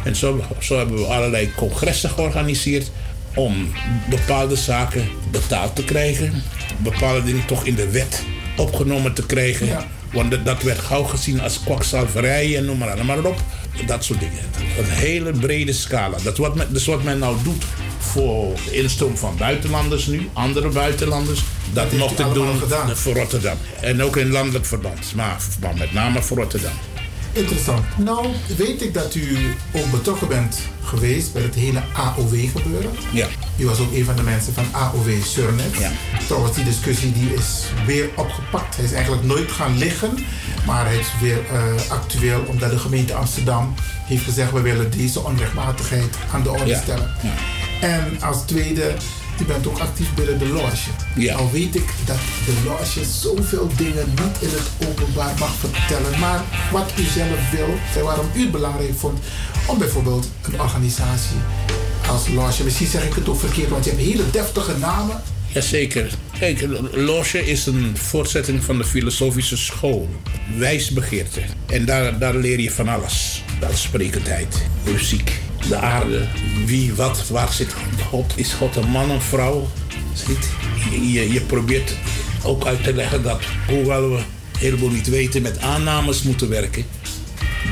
[0.05, 2.91] En zo, zo hebben we allerlei congressen georganiseerd
[3.35, 3.73] om
[4.11, 6.43] bepaalde zaken betaald te krijgen.
[6.79, 8.23] Bepaalde dingen toch in de wet
[8.57, 9.69] opgenomen te krijgen.
[10.13, 13.07] Want dat- dat werd gauw gezien als kwakzalverij en noem maar aan.
[13.07, 13.41] Maar op,
[13.87, 14.39] dat soort dingen.
[14.79, 16.17] Een hele brede scala.
[16.23, 17.65] Dat, wat men, dus wat men nou doet
[17.99, 21.41] voor de instroom van buitenlanders nu, andere buitenlanders.
[21.73, 22.47] Dat, heeft mocht ik doen
[22.97, 23.57] voor Rotterdam.
[23.81, 26.73] En ook in landelijk verband, maar, maar met name voor Rotterdam.
[27.35, 27.85] Interessant.
[27.99, 32.91] Nou, weet ik dat u ook betrokken bent geweest bij het hele AOW-gebeuren.
[33.13, 33.27] Ja.
[33.59, 35.77] U was ook een van de mensen van AOW Surnet.
[35.79, 35.91] Ja.
[36.27, 38.77] Trouwens, die discussie die is weer opgepakt.
[38.77, 40.19] Hij is eigenlijk nooit gaan liggen,
[40.67, 43.75] maar hij is weer eh, actueel omdat de gemeente Amsterdam
[44.05, 46.81] heeft gezegd we willen deze onrechtmatigheid aan de orde Ja.
[46.83, 47.11] stellen.
[47.81, 48.95] En als tweede,
[49.41, 50.91] u bent ook actief binnen de loge.
[51.17, 51.35] Ja.
[51.35, 52.17] Al weet ik dat
[52.47, 56.43] de loge zoveel dingen niet in het openbaar mag vertellen, maar
[56.73, 59.19] wat u zelf wil en waarom u het belangrijk vond
[59.67, 61.37] om bijvoorbeeld een organisatie
[62.09, 62.65] als loge?
[62.65, 65.23] Misschien zeg ik het ook verkeerd, want je hebt hele deftige namen.
[65.55, 66.11] Jazeker.
[66.39, 70.09] Kijk, loge is een voortzetting van de filosofische school.
[70.57, 71.41] Wijsbegeerte.
[71.67, 73.43] En daar, daar leer je van alles.
[73.61, 76.27] Welsprekendheid, muziek, de aarde,
[76.67, 77.75] wie, wat, waar zit
[78.09, 78.33] God?
[78.37, 79.69] Is God een man, een vrouw?
[80.13, 80.49] Ziet?
[81.13, 81.97] Je, probeert
[82.43, 84.21] ook uit te leggen dat, hoewel we
[84.59, 86.85] heleboel niet weten, met aannames moeten werken.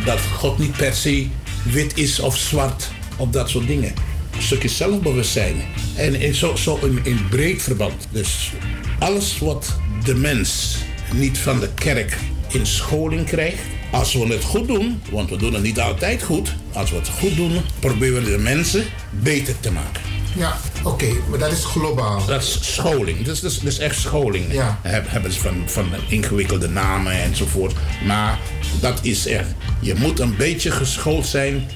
[0.05, 1.27] Dat God niet per se
[1.63, 3.95] wit is of zwart of dat soort dingen.
[4.37, 5.55] Een stukje zelfbewustzijn.
[5.97, 8.09] En in, zo, zo in, in breed verband.
[8.11, 8.53] Dus
[8.99, 10.77] alles wat de mens
[11.15, 13.63] niet van de kerk in scholing krijgt.
[13.93, 16.55] Als we het goed doen, want we doen het niet altijd goed.
[16.73, 20.03] Als we het goed doen, proberen we de mensen beter te maken.
[20.37, 22.27] Ja, oké, maar dat is globaal.
[22.27, 23.25] Dat is scholing.
[23.25, 24.53] Dat is, dat is, dat is echt scholing.
[24.53, 24.79] Ja.
[24.83, 27.73] Heb- Hebben ze van, van ingewikkelde namen enzovoort.
[28.07, 28.39] Maar
[28.81, 29.49] dat is echt.
[29.81, 31.69] Je moet een beetje geschoold zijn.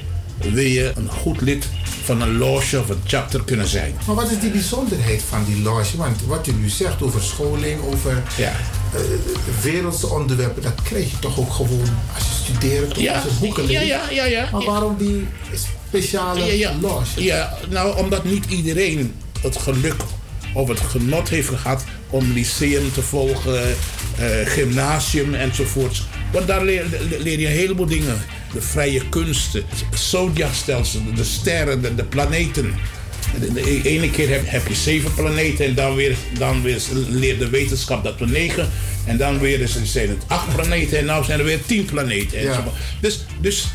[0.51, 1.69] Wil je een goed lid
[2.05, 3.95] van een loge of een chapter kunnen zijn.
[4.07, 5.97] Maar wat is die bijzonderheid van die loge?
[5.97, 8.53] Want wat u nu zegt over scholing, over Ja.
[8.97, 13.23] Eh, wereldse onderwerpen, dat krijg je toch ook gewoon als je studeert of Ja, als
[13.25, 13.87] je boeken leest?
[13.87, 14.49] ja, ja, ja.
[14.53, 15.27] Maar waarom die
[15.89, 16.73] speciale Ja, ja.
[16.81, 17.23] loge?
[17.25, 19.95] Ja, nou, omdat niet iedereen het geluk
[20.55, 23.63] of het genot heeft gehad om lyceum te volgen,
[24.19, 26.07] eh, gymnasium enzovoorts.
[26.33, 26.85] Want daar leer,
[27.19, 28.23] leer je een heleboel dingen.
[28.53, 32.75] De vrije kunsten, het zodiacstelsel, de sterren, de, de planeten.
[33.55, 37.49] De, ene keer heb, heb je zeven planeten en dan weer, dan weer leert de
[37.49, 38.69] wetenschap dat we negen.
[39.05, 42.43] En dan weer is, zijn het acht planeten en nu zijn er weer tien planeten.
[42.43, 42.65] Ja.
[43.01, 43.67] Dus, dus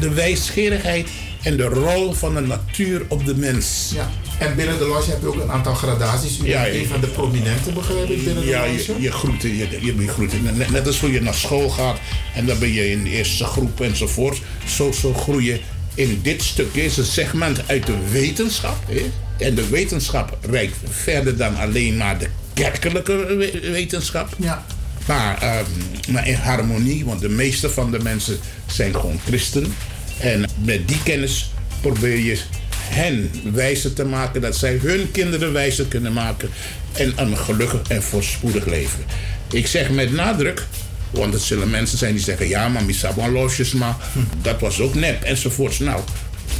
[0.00, 1.08] de, wijsgerigheid
[1.42, 3.90] en de rol van de natuur op de mens.
[3.94, 4.10] Ja.
[4.38, 6.38] En binnen de loge heb je ook een aantal gradaties.
[6.38, 6.80] U Ja, bent ja.
[6.80, 8.92] een van de prominenten, begrijp ik, binnen de Ja, loge?
[8.92, 10.56] je, je groet, je, je, groet.
[10.56, 11.98] Net, net als hoe je naar school gaat
[12.34, 14.40] en dan ben je in de eerste groep enzovoort.
[14.66, 15.60] Zo, zo groei je
[15.98, 18.76] in dit stukje, is een segment uit de wetenschap.
[18.88, 19.10] Hè?
[19.46, 24.34] En de wetenschap reikt verder dan alleen maar de kerkelijke we- wetenschap.
[24.38, 24.66] Ja.
[25.06, 25.64] Maar, ehm,
[26.12, 29.74] maar in harmonie, want de meeste van de mensen zijn gewoon christen.
[30.20, 31.50] En met die kennis
[31.80, 32.38] probeer je
[32.76, 36.48] hen wijzer te maken, dat zij hun kinderen wijzer kunnen maken.
[36.92, 39.04] En een gelukkig en voorspoedig leven.
[39.50, 40.66] Ik zeg met nadruk,
[41.10, 43.96] want er zullen mensen zijn die zeggen: ja, maar Misabon losjes, maar
[44.42, 45.78] dat was ook nep enzovoorts.
[45.78, 46.00] Nou,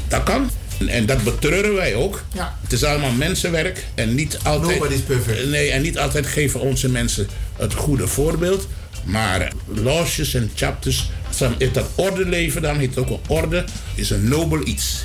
[0.09, 0.51] dat kan.
[0.89, 2.23] En- dat betreuren wij ook.
[2.35, 2.57] Ja.
[2.63, 4.79] Het is allemaal mensenwerk en niet altijd.
[4.79, 5.47] Nobody's perfect.
[5.49, 8.67] Nee, en niet altijd geven onze mensen het goede voorbeeld.
[9.05, 11.11] Maar loges en chapters,
[11.59, 13.65] is dat ordeleven, dan heet het ook een orde,
[13.95, 15.05] is een nobel iets.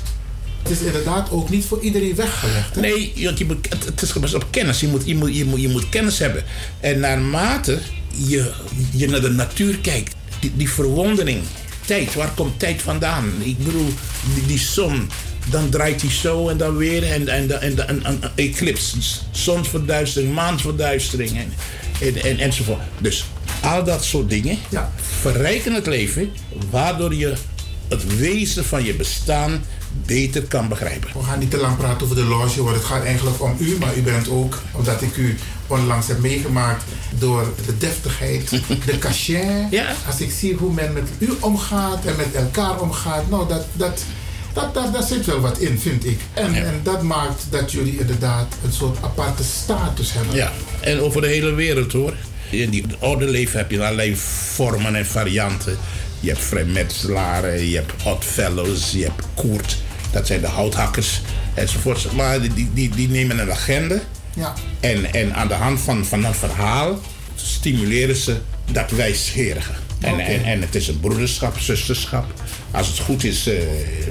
[0.64, 2.74] Het is inderdaad ook niet voor iedereen weggelegd.
[2.74, 2.80] Hè?
[2.80, 4.80] Nee, want je moet, het, is gebaseerd op kennis.
[4.80, 6.44] Je moet, je, moet, je, moet, je moet kennis hebben.
[6.80, 7.78] En naarmate
[8.08, 8.52] je,
[8.92, 11.42] je naar de natuur kijkt, die, die verwondering,
[11.86, 13.32] tijd, waar komt tijd vandaan?
[13.42, 13.88] Ik bedoel,
[14.34, 15.10] die, die zon,
[15.50, 18.96] dan draait die zo en dan weer en, en, en, en, en, een eclipse,
[19.30, 21.52] zonsverduistering, maansverduistering en,
[22.00, 22.80] en, en, enzovoort.
[22.98, 23.24] Dus
[23.60, 24.58] al dat soort dingen
[25.20, 26.32] verrijken het leven,
[26.70, 27.32] waardoor je
[27.88, 29.64] het wezen van je bestaan
[30.06, 31.10] beter kan begrijpen.
[31.12, 33.76] We gaan niet te lang praten over de loge, want het gaat eigenlijk om u.
[33.78, 36.84] Maar u bent ook, omdat ik u onlangs heb meegemaakt,
[37.18, 38.50] door de deftigheid,
[38.86, 39.82] de cachet.
[40.06, 44.02] Als ik zie hoe men met u omgaat en met elkaar omgaat, nou, dat, dat,
[44.52, 46.20] dat, dat, daar zit wel wat in, vind ik.
[46.32, 50.36] En, en dat maakt dat jullie inderdaad een soort aparte status hebben.
[50.36, 52.14] Ja, en over de hele wereld hoor.
[52.50, 55.78] In die ordeleven heb je allerlei vormen en varianten.
[56.24, 59.76] Je hebt vrijmetselaren, je hebt Oddfellows, je hebt Koert.
[60.10, 61.20] Dat zijn de houthakkers
[61.54, 62.12] enzovoort.
[62.12, 64.00] Maar die, die, die nemen een agenda.
[64.34, 64.54] Ja.
[64.80, 67.00] En, en aan de hand van, van een verhaal
[67.34, 68.36] stimuleren ze
[68.72, 69.72] dat wijsgerige.
[70.00, 72.32] En, en, en het is een broederschap, zusterschap.
[72.70, 73.54] Als het goed is, eh,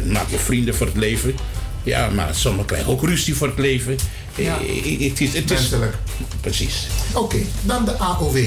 [0.05, 1.35] maak je vrienden voor het leven.
[1.83, 3.97] Ja, maar sommigen krijgen ook ruzie voor het leven.
[4.35, 4.57] Ja.
[4.59, 5.95] Eh, Het is, het is, Menselijk.
[6.41, 6.87] Precies.
[7.13, 8.37] Oké, dan de AOW.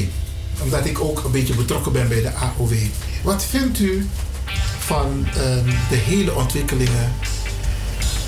[0.62, 2.72] Omdat ik ook een beetje betrokken ben bij de AOW.
[3.22, 4.06] Wat vindt u
[4.78, 7.12] van ehm, de hele ontwikkelingen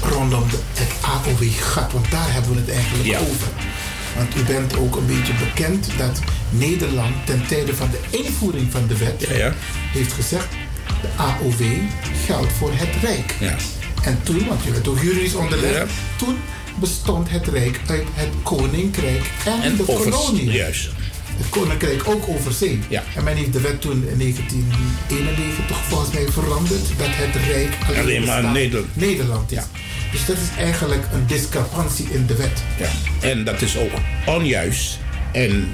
[0.02, 1.92] rondom de, het AOW-gat?
[1.92, 3.18] Want daar hebben we het eigenlijk Ja.
[3.18, 3.48] over.
[4.16, 8.86] Want u bent ook een beetje bekend dat Nederland ten tijde van de invoering van
[8.86, 9.26] de wet
[9.92, 10.46] heeft gezegd:
[11.02, 11.62] de AOW
[12.26, 13.34] geldt voor het Rijk.
[13.40, 13.56] Ja.
[14.02, 15.86] En toen, want u werd ook juridisch onderlegd, Ja.
[16.16, 16.36] toen
[16.80, 20.50] bestond het Rijk uit het Koninkrijk en, En de kolonie.
[20.50, 20.88] juist.
[21.38, 22.78] Het Koninkrijk ook over zee.
[22.88, 23.02] Ja.
[23.16, 28.24] En men heeft de wet toen in 1991 volgens mij veranderd dat het Rijk Alleen
[28.24, 28.96] maar bestaat- Nederland.
[28.96, 29.58] Nederland is.
[30.12, 32.62] Dus dat is eigenlijk een discrepantie in de wet.
[32.78, 32.88] Ja.
[33.28, 33.90] En dat is ook
[34.26, 34.98] onjuist.
[35.32, 35.68] En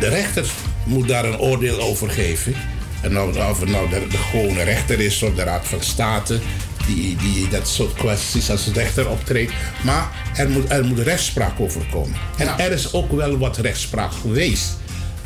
[0.00, 0.46] de rechter
[0.84, 2.54] moet daar een oordeel over geven.
[3.02, 6.40] En of, of het nou de, de gewone rechter is of de Raad van State.
[6.86, 9.52] die, die dat soort kwesties als rechter optreedt.
[9.82, 12.16] Maar er moet, er moet rechtspraak over komen.
[12.36, 14.77] En er is ook wel wat rechtspraak geweest.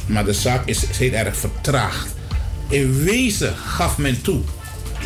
[0.06, 2.08] Maar de zaak is, heel erg vertraagd.
[2.68, 4.40] In wezen gaf men toe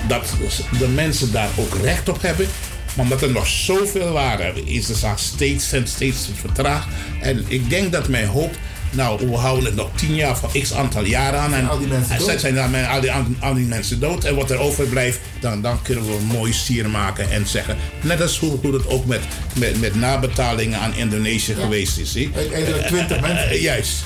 [0.08, 0.34] dat
[0.78, 2.46] de mensen daar ook recht op hebben.
[2.94, 6.86] Maar omdat er nog zoveel waren, is de zaak steeds en steeds vertraagd.
[7.20, 8.58] En ik denk dat men hoopt,
[8.90, 11.54] nou, we houden het nog tien jaar van x aantal jaren aan.
[11.54, 12.40] En al die mensen en dood.
[12.40, 13.10] zijn dan al die,
[13.40, 14.24] al die mensen dood.
[14.24, 17.76] En wat er overblijft, dan, dan kunnen we een mooi stier maken en zeggen.
[18.00, 19.20] Net als hoe, hoe het ook met,
[19.54, 22.16] met, met nabetalingen aan Indonesië geweest is.
[22.34, 23.60] Uiteindelijk 20 Eh, eh, mensen.
[23.60, 24.04] juist.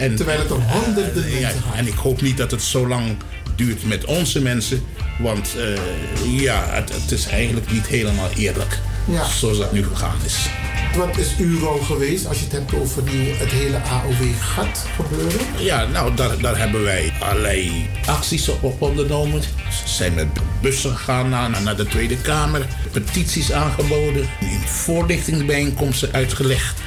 [0.00, 1.76] En, Terwijl het om honderden ja, mensen gaat.
[1.76, 3.16] En ik hoop niet dat het zo lang
[3.56, 4.82] duurt met onze mensen.
[5.18, 8.78] Want eh, ja, het, het is eigenlijk niet helemaal eerlijk.
[9.04, 9.28] Ja.
[9.28, 10.48] Zoals dat nu gegaan is.
[10.96, 15.40] Wat is uw rol geweest als je het hebt over die, het hele AOW-gat gebeuren?
[15.58, 19.42] Ja, nou, daar, daar hebben wij allerlei acties op, op ondernomen.
[19.42, 20.26] Ze zijn met
[20.60, 22.66] bussen gegaan naar, naar de Tweede Kamer.
[22.92, 24.28] Petities aangeboden.
[24.40, 26.80] In voorlichtingsbijeenkomsten uitgelegd.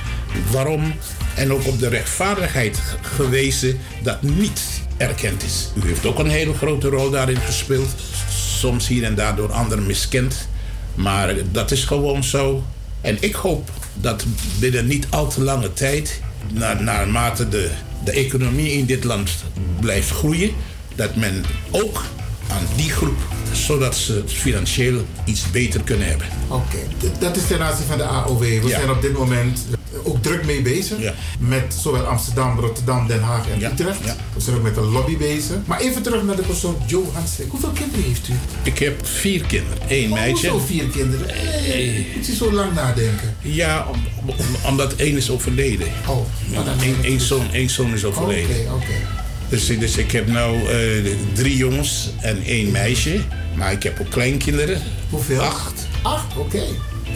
[0.51, 0.93] Waarom?
[1.35, 4.61] En ook op de rechtvaardigheid gewezen dat niet
[4.97, 5.69] erkend is.
[5.83, 7.89] U heeft ook een hele grote rol daarin gespeeld.
[8.29, 10.47] Soms hier en daar door anderen miskend.
[10.95, 12.63] Maar dat is gewoon zo.
[13.01, 14.25] En ik hoop dat
[14.59, 17.69] binnen niet al te lange tijd, na, naarmate de,
[18.03, 19.31] de economie in dit land
[19.79, 20.51] blijft groeien,
[20.95, 22.03] dat men ook
[22.49, 23.17] aan die groep,
[23.51, 26.27] zodat ze het financieel iets beter kunnen hebben.
[26.47, 26.77] Oké,
[27.19, 28.39] dat is ten aanzien van de AOW.
[28.39, 28.67] We Ja.
[28.77, 29.59] zijn op dit moment
[30.03, 30.97] ook druk mee bezig.
[31.39, 33.99] Met zowel Amsterdam, Rotterdam, Den Haag en Utrecht.
[34.33, 35.55] We zijn ook met een lobby bezig.
[35.65, 37.49] Maar even terug naar de persoon Joe Hanslik.
[37.49, 38.33] Hoeveel kinderen heeft u?
[38.63, 40.47] Ik heb vier kinderen, één Maar meisje.
[40.49, 41.29] Hoezo vier kinderen?
[41.29, 43.35] Eh, Moet je zo lang nadenken?
[43.41, 44.35] Ja, om- om-
[44.67, 45.87] omdat één is overleden.
[46.07, 48.55] Oh, ja, één, één zoon, één zoon is overleden.
[48.55, 49.22] Oké, oké.
[49.53, 53.19] Dus, dus ik heb nu eh, drie jongens en één meisje.
[53.55, 54.81] Maar ik heb ook kleinkinderen.
[55.09, 55.41] Hoeveel?
[55.41, 55.87] Acht.
[56.01, 56.61] Acht, oké.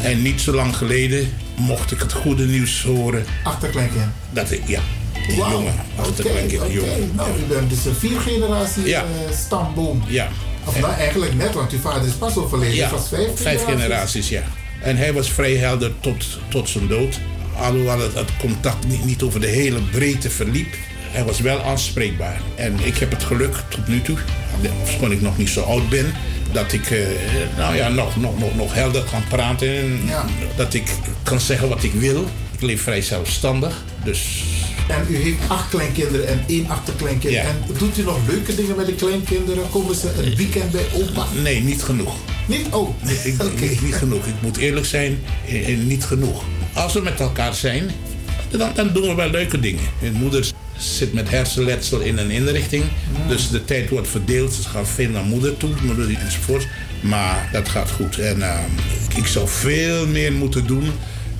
[0.01, 3.25] En niet zo lang geleden mocht ik het goede nieuws horen.
[3.43, 4.05] Achterkleinkind.
[4.31, 4.79] Dat ik, ja,
[5.37, 5.73] Wauw, jongen.
[5.95, 6.91] Achterkleinkind, oké, jongen.
[6.93, 7.05] oké.
[7.15, 9.01] Nou, u bent dus een vier generatie Ja.
[9.01, 10.03] eh, stamboom.
[10.07, 10.29] Ja.
[10.65, 12.75] Of nou eigenlijk net, want uw vader is pas overleden.
[12.75, 14.43] Ja, was vijf, vijf generaties, ja.
[14.81, 17.19] En hij was vrij helder tot, tot zijn dood.
[17.55, 20.75] Alhoewel het, het contact niet, niet over de hele breedte verliep.
[21.17, 22.41] Hij was wel aanspreekbaar.
[22.55, 24.17] En ik heb het geluk tot nu toe,
[24.81, 26.13] ofschoon ik nog niet zo oud ben,
[26.51, 26.99] dat ik eh,
[27.57, 29.77] nou ja, nog, nog, nog, nog helder kan praten.
[29.77, 29.99] En
[30.55, 32.25] Dat ik kan zeggen wat ik wil.
[32.51, 33.83] Ik leef vrij zelfstandig.
[34.03, 34.43] Dus
[34.87, 37.33] En u heeft acht kleinkinderen en één achterkleinkind.
[37.33, 37.41] Ja.
[37.43, 39.69] En doet u nog leuke dingen met de kleinkinderen?
[39.69, 41.25] Komen ze een weekend bij opa?
[41.41, 42.15] nee, niet genoeg.
[42.45, 42.67] Niet?
[42.71, 44.25] Oh, Nee, ik, niet, niet genoeg.
[44.25, 46.43] Ik moet eerlijk zijn, eh, eh, niet genoeg.
[46.73, 47.91] Als we met elkaar zijn,
[48.49, 49.83] dan, dan doen we wel leuke dingen.
[49.99, 52.83] Mijn moeder zit met hersenletsel in een inrichting.
[53.27, 54.53] Dus de tijd wordt verdeeld.
[54.53, 56.67] Ze gaan veel naar moeder toe, moeder enzovoort.
[57.01, 58.19] Maar dat gaat goed.
[58.19, 58.59] En eh,
[59.15, 60.91] ik zou veel meer moeten doen.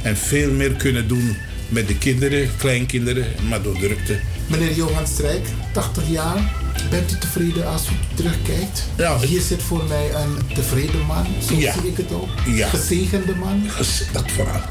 [0.01, 1.37] En veel meer kunnen doen
[1.69, 3.25] met de kinderen, kleinkinderen.
[3.49, 4.19] Maar door drukte.
[4.47, 6.53] Meneer Johan Strijk, 80 jaar.
[6.89, 8.83] Bent u tevreden als u terugkijkt?
[8.97, 9.19] Ja.
[9.19, 11.25] Hier zit voor mij een tevreden man.
[11.47, 11.73] Zo Ja.
[11.73, 12.29] zie ik het ook.
[12.45, 12.67] Ja.
[12.67, 13.63] Gezegende man.
[14.11, 14.61] Dat vooral.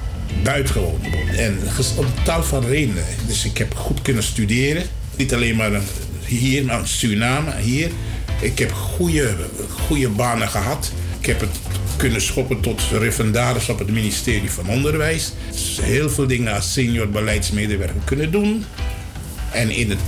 [0.42, 1.00] Buitengewoon.
[1.36, 1.58] En
[1.96, 3.04] om tal van redenen.
[3.26, 4.82] Dus ik heb goed kunnen studeren.
[5.16, 5.80] Niet alleen maar
[6.26, 7.90] hier, maar in Suriname, hier.
[8.40, 9.36] Ik heb goede,
[9.68, 10.92] goede banen gehad.
[11.20, 11.58] Ik heb het
[11.96, 15.32] kunnen schoppen tot referendaris op het ministerie van Onderwijs.
[15.50, 18.64] Dus heel veel dingen als senior beleidsmedewerker kunnen doen.
[19.52, 19.98] En in het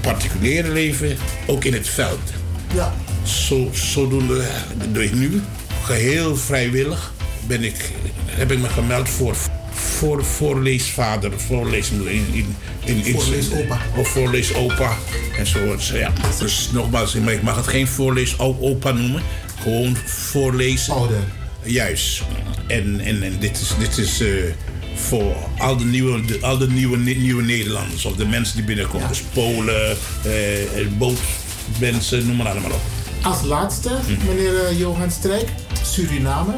[0.00, 1.16] particuliere leven,
[1.46, 2.32] ook in het veld.
[2.74, 2.94] Ja.
[3.22, 4.44] Zo, zodoende
[4.92, 5.40] doe ik nu,
[5.82, 7.12] geheel vrijwillig,
[7.46, 7.90] ben ik,
[8.26, 9.36] heb ik me gemeld voor,
[9.78, 12.12] voor voorleesvader, voorleesmoeder.
[12.12, 13.78] In, in, in, in, Voorleesopa.
[13.96, 14.96] Of voorleesopa.
[15.38, 15.76] En zo.
[15.76, 16.12] Dus, ja.
[16.38, 19.22] dus nogmaals, ik mag het geen voorleesopa noemen.
[19.62, 20.94] Gewoon voorlezen.
[20.94, 21.16] Ouder.
[21.62, 22.22] Juist.
[22.66, 24.28] En, en, en dit is, dit is eh,
[24.94, 28.04] voor al de, nieuwe, de, al de nieuwe, nieuwe Nederlanders.
[28.04, 29.08] Of de mensen die binnenkomen.
[29.08, 32.80] Dus Polen, eh, bootmensen, noem maar allemaal op.
[33.22, 34.26] Als laatste, Hm.
[34.26, 35.48] meneer eh, Johan Strijk,
[35.92, 36.52] Suriname.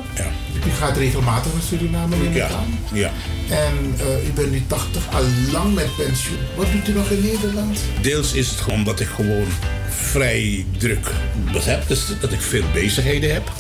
[0.67, 2.49] U gaat regelmatig naar Suriname, ik Ja,
[2.93, 3.11] ja.
[3.49, 6.39] En eh, u bent nu 80, al lang met pensioen.
[6.57, 7.79] Wat doet u nog in Nederland?
[8.03, 9.47] Deels is het gewoon omdat ik gewoon
[9.89, 11.11] vrij druk
[11.53, 11.89] heb.
[11.89, 13.51] Dus dat ik veel bezigheden heb.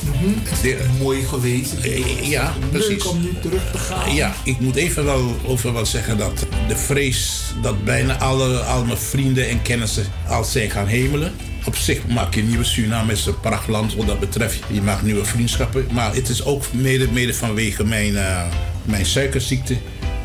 [0.42, 1.72] Het is mooi geweest.
[1.82, 2.88] Eh, Ja, precies.
[2.88, 4.14] Leuk om nu terug te gaan.
[4.14, 8.84] Ja, ik moet even wel over wat zeggen dat de vrees dat bijna alle, al
[8.84, 11.32] mijn vrienden en kennissen al zijn gaan hemelen.
[11.64, 14.62] Op zich maak je nieuwe Suriname is een prachtland wat dat betreft.
[14.70, 15.86] Je maakt nieuwe vriendschappen.
[15.92, 18.46] Maar het is ook mede, mede vanwege mijn, eh,
[18.84, 19.76] mijn suikerziekte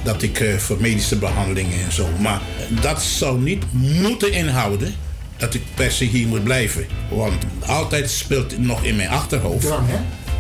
[0.04, 2.08] dat ik eh, voor medische behandelingen en zo.
[2.20, 2.42] Maar
[2.82, 4.94] dat zou niet moeten inhouden
[5.38, 6.86] dat ik per se hier moet blijven.
[7.10, 9.66] Want altijd speelt nog in mijn achterhoofd.
[9.66, 9.98] Drang, hè?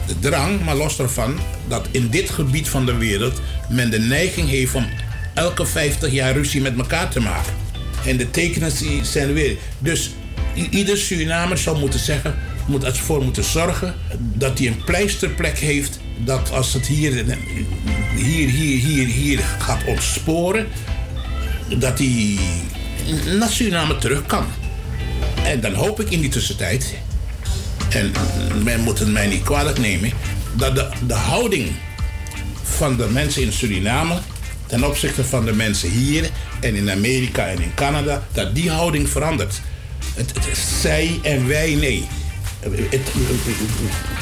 [0.07, 4.49] de drang, maar los daarvan dat in dit gebied van de wereld men de neiging
[4.49, 4.87] heeft om
[5.33, 7.53] elke 50 jaar ruzie met elkaar te maken.
[8.05, 8.71] En de tekenen
[9.05, 9.57] zijn er weer.
[9.79, 10.11] Dus
[10.55, 12.35] ieder Surinamer zou moeten zeggen,
[12.67, 15.99] moet ervoor moeten zorgen dat hij een pleisterplek heeft.
[16.17, 17.11] Dat als het hier,
[18.15, 20.67] hier, hier, hier, hier gaat ontsporen,
[21.77, 22.37] dat hij
[23.37, 24.45] naar Suriname terug kan.
[25.43, 26.95] En dan hoop ik in die tussentijd,
[27.89, 28.11] en
[28.63, 30.11] men moet het mij niet kwalijk nemen,
[30.53, 31.71] dat de, de houding
[32.63, 34.17] van de mensen in Suriname
[34.65, 36.29] ten opzichte van de mensen hier
[36.59, 39.61] en in Amerika en in Canada, dat die houding verandert.
[40.15, 40.33] Het,
[40.81, 42.07] zij en wij, nee.
[42.59, 43.11] Het,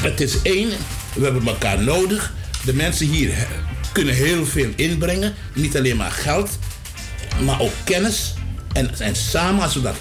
[0.02, 0.68] het is één,
[1.14, 2.32] we hebben elkaar nodig.
[2.64, 3.46] De mensen hier
[3.92, 6.58] kunnen heel veel inbrengen, niet alleen maar geld,
[7.44, 8.34] maar ook kennis.
[8.72, 9.96] En, en samen, als we dat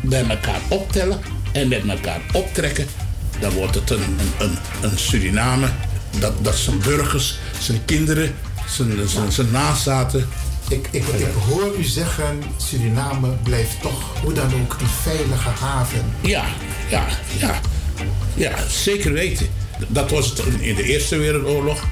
[0.00, 1.20] bij elkaar optellen
[1.52, 2.86] en met elkaar optrekken,
[3.40, 4.18] dan wordt het een,
[4.82, 5.68] een, Suriname
[6.18, 8.34] dat, dat zijn burgers, zijn kinderen,
[8.68, 10.24] zijn, zijn, zijn.
[10.68, 16.04] Ik, ik, ik hoor u zeggen, Suriname blijft toch hoe dan ook een veilige haven.
[16.20, 16.44] Ja,
[16.90, 17.06] ja,
[17.38, 17.60] ja.
[18.34, 19.46] Ja, zeker weten.
[19.88, 21.84] Dat was het in de Eerste Wereldoorlog.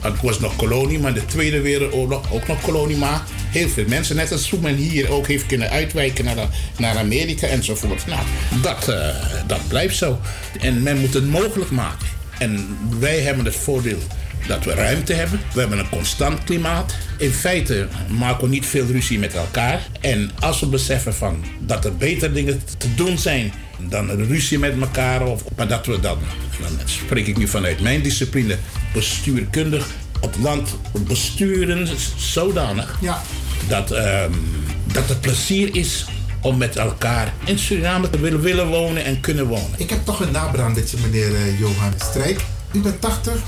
[0.00, 2.96] Het was nog kolonie, maar in de Tweede Wereldoorlog ook nog kolonie.
[2.96, 6.36] Maar heel veel mensen, net als hoe men hier ook heeft kunnen uitwijken naar,
[6.78, 8.06] naar Amerika enzovoort.
[8.06, 8.20] Nou,
[8.62, 9.08] dat, eh,
[9.46, 10.20] dat blijft zo.
[10.60, 12.06] En men moet het mogelijk maken.
[12.38, 13.98] En wij hebben het voordeel
[14.46, 15.40] dat we ruimte hebben.
[15.52, 16.94] We hebben een constant klimaat.
[17.18, 19.80] In feite maken we niet veel ruzie met elkaar.
[20.00, 24.58] En als we beseffen van dat er beter dingen te doen zijn dan een ruzie
[24.58, 26.18] met elkaar, of, maar dat we dan,
[26.60, 28.56] dan spreek ik nu vanuit mijn discipline,
[28.92, 29.86] bestuurkundig
[30.20, 33.22] het land besturen zodanig Ja.
[33.68, 34.32] dat, ehm,
[34.92, 36.04] dat het plezier is
[36.40, 39.70] om met elkaar in Suriname te willen, willen wonen en kunnen wonen.
[39.76, 42.40] Ik heb toch een nabrandertje, meneer eh, Johan Strijk.
[42.72, 43.38] U bent 80, u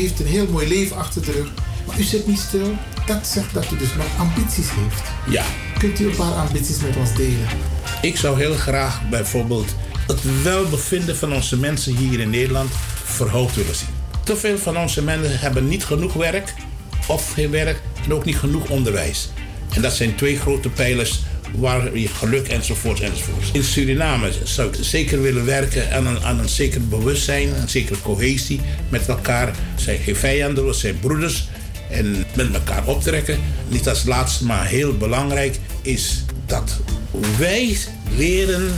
[0.00, 1.52] heeft een heel mooi leven achter de rug,
[1.86, 2.76] maar u zit niet stil.
[3.06, 5.02] Dat zegt dat u dus nog ambities heeft.
[5.28, 5.44] Ja.
[5.78, 7.48] Kunt u een paar ambities met ons delen?
[8.02, 9.74] Ik zou heel graag bijvoorbeeld
[10.06, 12.70] het welbevinden van onze mensen hier in Nederland
[13.04, 13.88] verhoogd willen zien.
[14.24, 16.54] Te veel van onze mensen hebben niet genoeg werk
[17.06, 19.28] of geen werk en ook niet genoeg onderwijs.
[19.74, 21.22] En dat zijn twee grote pijlers
[21.54, 23.50] waar je geluk enzovoort enzovoort.
[23.52, 28.00] In Suriname zou ik zeker willen werken aan een, aan een zeker bewustzijn, een zekere
[28.00, 29.54] cohesie met elkaar.
[29.76, 31.48] Zijn geen vijanden, zijn broeders.
[31.90, 33.38] En met elkaar optrekken.
[33.68, 36.80] Niet als laatste, maar heel belangrijk is dat
[37.38, 37.76] wij
[38.16, 38.72] leren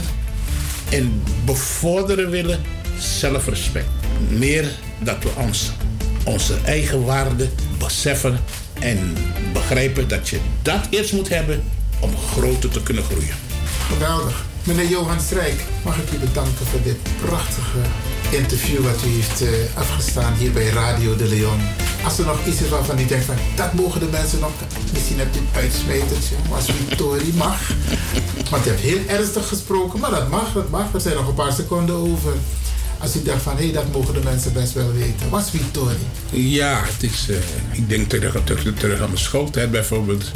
[0.89, 2.59] en bevorderen willen
[2.99, 3.87] zelfrespect.
[4.29, 4.65] Meer
[4.99, 5.71] dat we ons,
[6.23, 8.39] onze eigen waarde beseffen
[8.79, 9.13] en
[9.53, 11.63] begrijpen dat je dat eerst moet hebben
[11.99, 13.35] om groter te kunnen groeien.
[13.87, 14.45] Geweldig.
[14.63, 17.79] Meneer Johan Strijk, mag ik u bedanken voor dit prachtige
[18.29, 21.59] interview wat u heeft eh, afgestaan hier bij Radio de Leon.
[22.03, 24.51] Als er nog iets is waarvan u denkt van dat mogen de mensen nog,
[24.93, 27.71] misschien hebt u een uitsmijtertje, als Victorie mag.
[28.49, 30.93] Want u hebt heel ernstig gesproken, maar dat mag, dat mag.
[30.93, 32.33] Er zijn nog een paar seconden over.
[32.99, 35.29] Als u dacht van hé, hey, dat mogen de mensen best wel weten.
[35.29, 35.97] Was Victorie?
[36.31, 37.35] Ja, het is, eh,
[37.71, 40.31] ik denk terug, terug, terug aan mijn schooltijd bijvoorbeeld.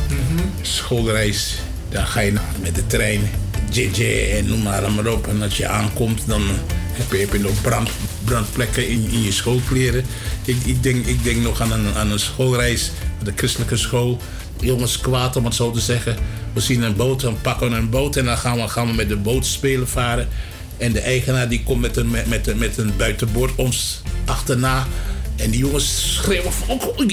[0.62, 1.56] Schoolreis,
[1.90, 3.30] dan ga je naar- met de trein,
[3.72, 5.28] JJ en noem maar allemaal op.
[5.28, 6.42] En als je aankomt, dan
[6.92, 7.90] heb je, heb je nog brand,
[8.24, 10.04] brandplekken in, in je schoolkleren.
[10.46, 12.92] Ik, ik, denk, ik denk nog aan een, aan een schoolreis,
[13.24, 14.18] de christelijke school.
[14.60, 16.18] Jongens kwaad om het zo te zeggen.
[16.54, 18.94] We zien een boot, dan pakken we een boot en dan gaan we, gaan we
[18.94, 20.28] met de boot spelen varen.
[20.82, 24.88] En de eigenaar die komt met een, met, met, een- met een buitenboord ons achterna.
[25.36, 26.80] En die jongens schreeuwen van...
[26.80, 27.06] Oh, oh,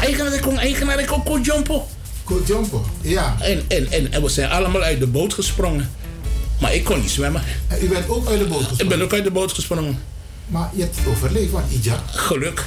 [0.00, 1.88] eigenaar, ik kom, eigenaar, ik kom, kom jumpo.
[2.24, 3.36] Kom jumpo, ja.
[3.40, 5.90] En, en, en, en we zijn allemaal uit de boot gesprongen.
[6.60, 7.42] Maar ik kon niet zwemmen.
[7.82, 8.82] U bent ook uit de boot gesprongen?
[8.82, 9.98] Ik ben ook uit de boot gesprongen.
[10.48, 12.02] Maar je hebt het overleefd, want Ija.
[12.10, 12.64] Geluk.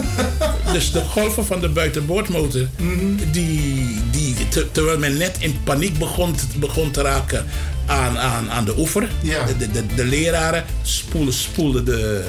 [0.72, 2.66] dus de golven van de buitenboordmotor,
[3.32, 7.46] die, die, te- terwijl men net in paniek begon, begon te raken
[7.90, 12.24] aan, aan, aan de oever, de, de, de, de leraren spoelden, spoelden de,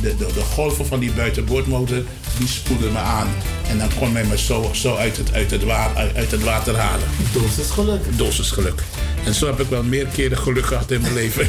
[0.00, 2.02] de, de, de golven van die buitenboordmotor,
[2.38, 3.28] die spoelden me aan.
[3.68, 6.42] En dan kon men me zo, zo uit, het, uit, het wa- uit, uit het
[6.42, 7.06] water halen.
[7.32, 8.00] Dosis geluk.
[8.16, 8.82] Dosis geluk.
[9.24, 11.46] En zo heb ik wel meer keren geluk gehad in mijn leven.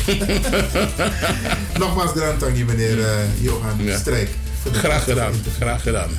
[1.80, 3.12] Nogmaals grand dank je, meneer eh,
[3.42, 4.30] Johan Strijk.
[4.72, 6.10] Graag gedaan, graag gedaan.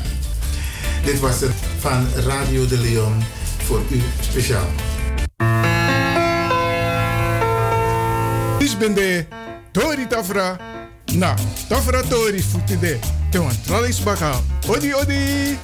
[1.04, 3.22] Dit was het van Radio de Leon
[3.64, 4.66] voor u speciaal.
[8.76, 9.26] Is ben de
[9.72, 10.56] Tori Tafra.
[11.12, 11.34] Na,
[11.68, 12.98] Tafra Tori futi de.
[13.30, 14.40] Te wan tralis baka.
[14.66, 15.58] Odi odi.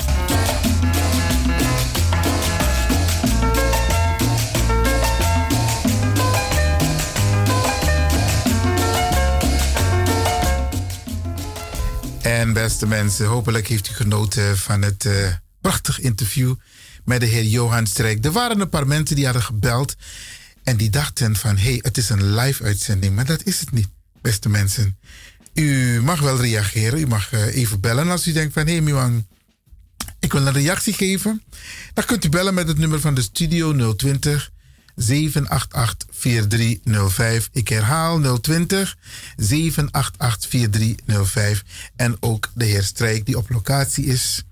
[12.22, 15.12] En beste mensen, hopelijk heeft u genoten van het eh,
[15.60, 16.54] prachtig interview
[17.04, 18.24] met de heer Johan Strijk.
[18.24, 19.94] Er waren een paar mensen die hadden gebeld
[20.62, 21.56] en die dachten van...
[21.56, 23.88] hé, hey, het is een live uitzending, maar dat is het niet,
[24.20, 24.98] beste mensen.
[25.54, 28.66] U mag wel reageren, u mag eh, even bellen als u denkt van...
[28.66, 29.26] hé, hey, Miwan,
[30.20, 31.42] ik wil een reactie geven.
[31.94, 34.52] Dan kunt u bellen met het nummer van de studio 020
[34.96, 37.48] 788 4305.
[37.52, 38.96] Ik herhaal 020
[39.36, 41.64] 788 4305.
[41.96, 44.44] En ook de heer Strijk die op locatie is.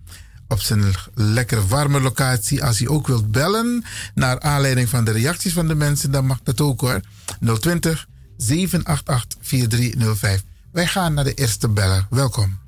[0.51, 0.83] Op zijn
[1.15, 2.65] lekker warme locatie.
[2.65, 6.41] Als u ook wilt bellen naar aanleiding van de reacties van de mensen, dan mag
[6.43, 7.01] dat ook hoor.
[7.61, 8.07] 020
[8.37, 10.43] 788 4305.
[10.73, 12.07] Wij gaan naar de eerste beller.
[12.11, 12.59] Welkom.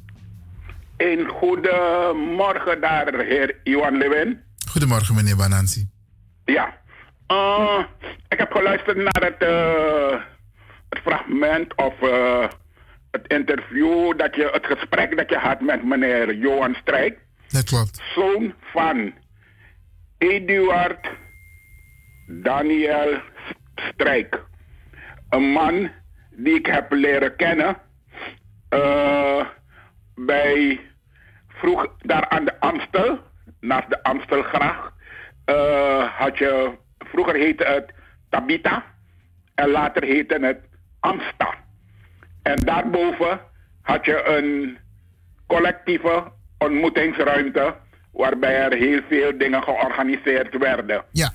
[0.96, 4.40] Een goedemorgen daar, heer Iwan Lewin.
[4.70, 5.88] Goedemorgen, meneer Banansi.
[6.44, 6.80] Ja.
[7.28, 7.84] Uh,
[8.28, 10.20] ik heb geluisterd naar het, uh,
[10.88, 12.44] het fragment of uh,
[13.10, 17.18] het interview, dat je, het gesprek dat je had met meneer Johan Strijk.
[17.52, 18.02] Dat klopt.
[18.14, 19.14] Zoon van
[20.18, 21.10] Eduard
[22.26, 23.20] Daniel
[23.74, 24.44] Strijk.
[25.28, 25.90] Een man
[26.30, 27.76] die ik heb leren kennen
[30.14, 30.80] bij
[31.48, 33.18] vroeg daar aan de Amstel,
[33.60, 34.92] naast de Amstelgracht,
[36.18, 37.92] had je Vroeger heette het
[38.28, 38.84] Tabita
[39.54, 40.60] en later heette het
[41.00, 41.54] Amsta.
[42.42, 43.40] En daarboven
[43.82, 44.78] had je een
[45.46, 46.32] collectieve
[46.62, 47.74] ontmoetingsruimte
[48.12, 51.04] waarbij er heel veel dingen georganiseerd werden.
[51.12, 51.32] Ja.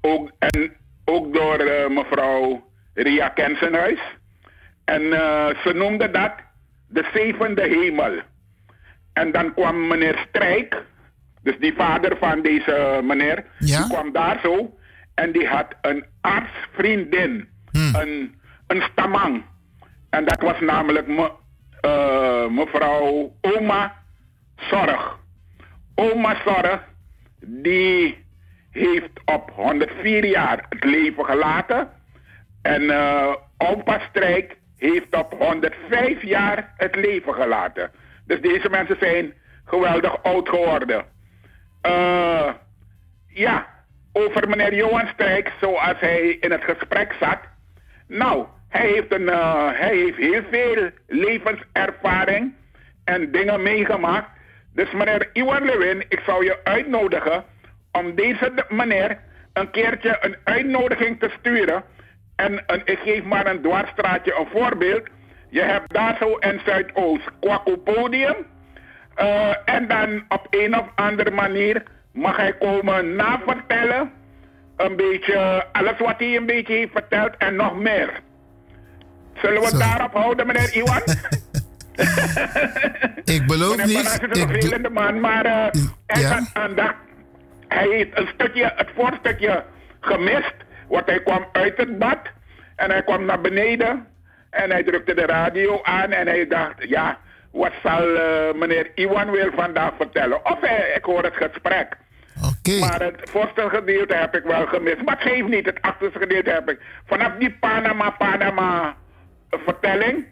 [0.00, 0.72] Ook, en
[1.04, 4.00] ook door uh, mevrouw Ria Kensenhuis.
[4.84, 6.32] En uh, ze noemde dat
[6.88, 8.20] de zevende hemel.
[9.12, 10.82] En dan kwam meneer Strijk,
[11.42, 13.78] dus die vader van deze meneer, ja?
[13.78, 14.76] die kwam daar zo
[15.14, 17.94] en die had een artsvriendin, Hmm.
[17.94, 19.44] een, een stamang.
[20.10, 21.30] En dat was namelijk me,
[21.86, 24.01] uh, mevrouw Oma
[24.70, 25.18] Zorg.
[25.94, 26.80] Oma Zorg,
[27.40, 28.24] die
[28.70, 31.90] heeft op 104 jaar het leven gelaten.
[32.62, 37.90] En uh, opa Strijk heeft op 105 jaar het leven gelaten.
[38.26, 39.32] Dus deze mensen zijn
[39.64, 41.04] geweldig oud geworden.
[41.86, 42.50] Uh,
[43.26, 43.66] ja,
[44.12, 47.38] over meneer Johan Strijk, zoals hij in het gesprek zat.
[48.06, 52.54] Nou, hij heeft, een, uh, hij heeft heel veel levenservaring
[53.04, 54.28] en dingen meegemaakt.
[54.74, 57.44] Dus meneer Iwan Lewin, ik zou je uitnodigen
[57.92, 59.18] om deze meneer
[59.52, 61.84] een keertje een uitnodiging te sturen.
[62.36, 65.08] En een, ik geef maar een dwarsstraatje een voorbeeld.
[65.48, 68.36] Je hebt daar zo in Zuidoost Kwaku Podium.
[69.16, 71.82] Uh, en dan op een of andere manier
[72.12, 74.12] mag hij komen navertellen.
[74.76, 78.20] Een beetje alles wat hij een beetje heeft verteld en nog meer.
[79.34, 81.02] Zullen we het daarop houden, meneer Iwan?
[83.36, 83.98] ik beloof niet.
[83.98, 85.66] Is een Ik vervelende man, maar uh,
[86.06, 86.28] hij, Ja.
[86.28, 86.94] had aandacht.
[87.68, 89.64] hij heeft een stukje, het voorstukje
[90.00, 90.54] gemist.
[90.88, 92.18] Want hij kwam uit het bad
[92.76, 94.06] en hij kwam naar beneden.
[94.50, 97.18] En hij drukte de radio aan en hij dacht, ja,
[97.50, 100.44] wat zal eh, meneer Iwan weer vandaag vertellen?
[100.46, 101.96] Of hij, ik hoor het gesprek.
[102.80, 105.02] Maar het voorste gedeelte heb ik wel gemist.
[105.04, 106.78] Maar het geeft niet, het achterste gedeelte heb ik.
[107.06, 108.96] Vanaf die Panama, Panama
[109.50, 110.26] eh, vertelling,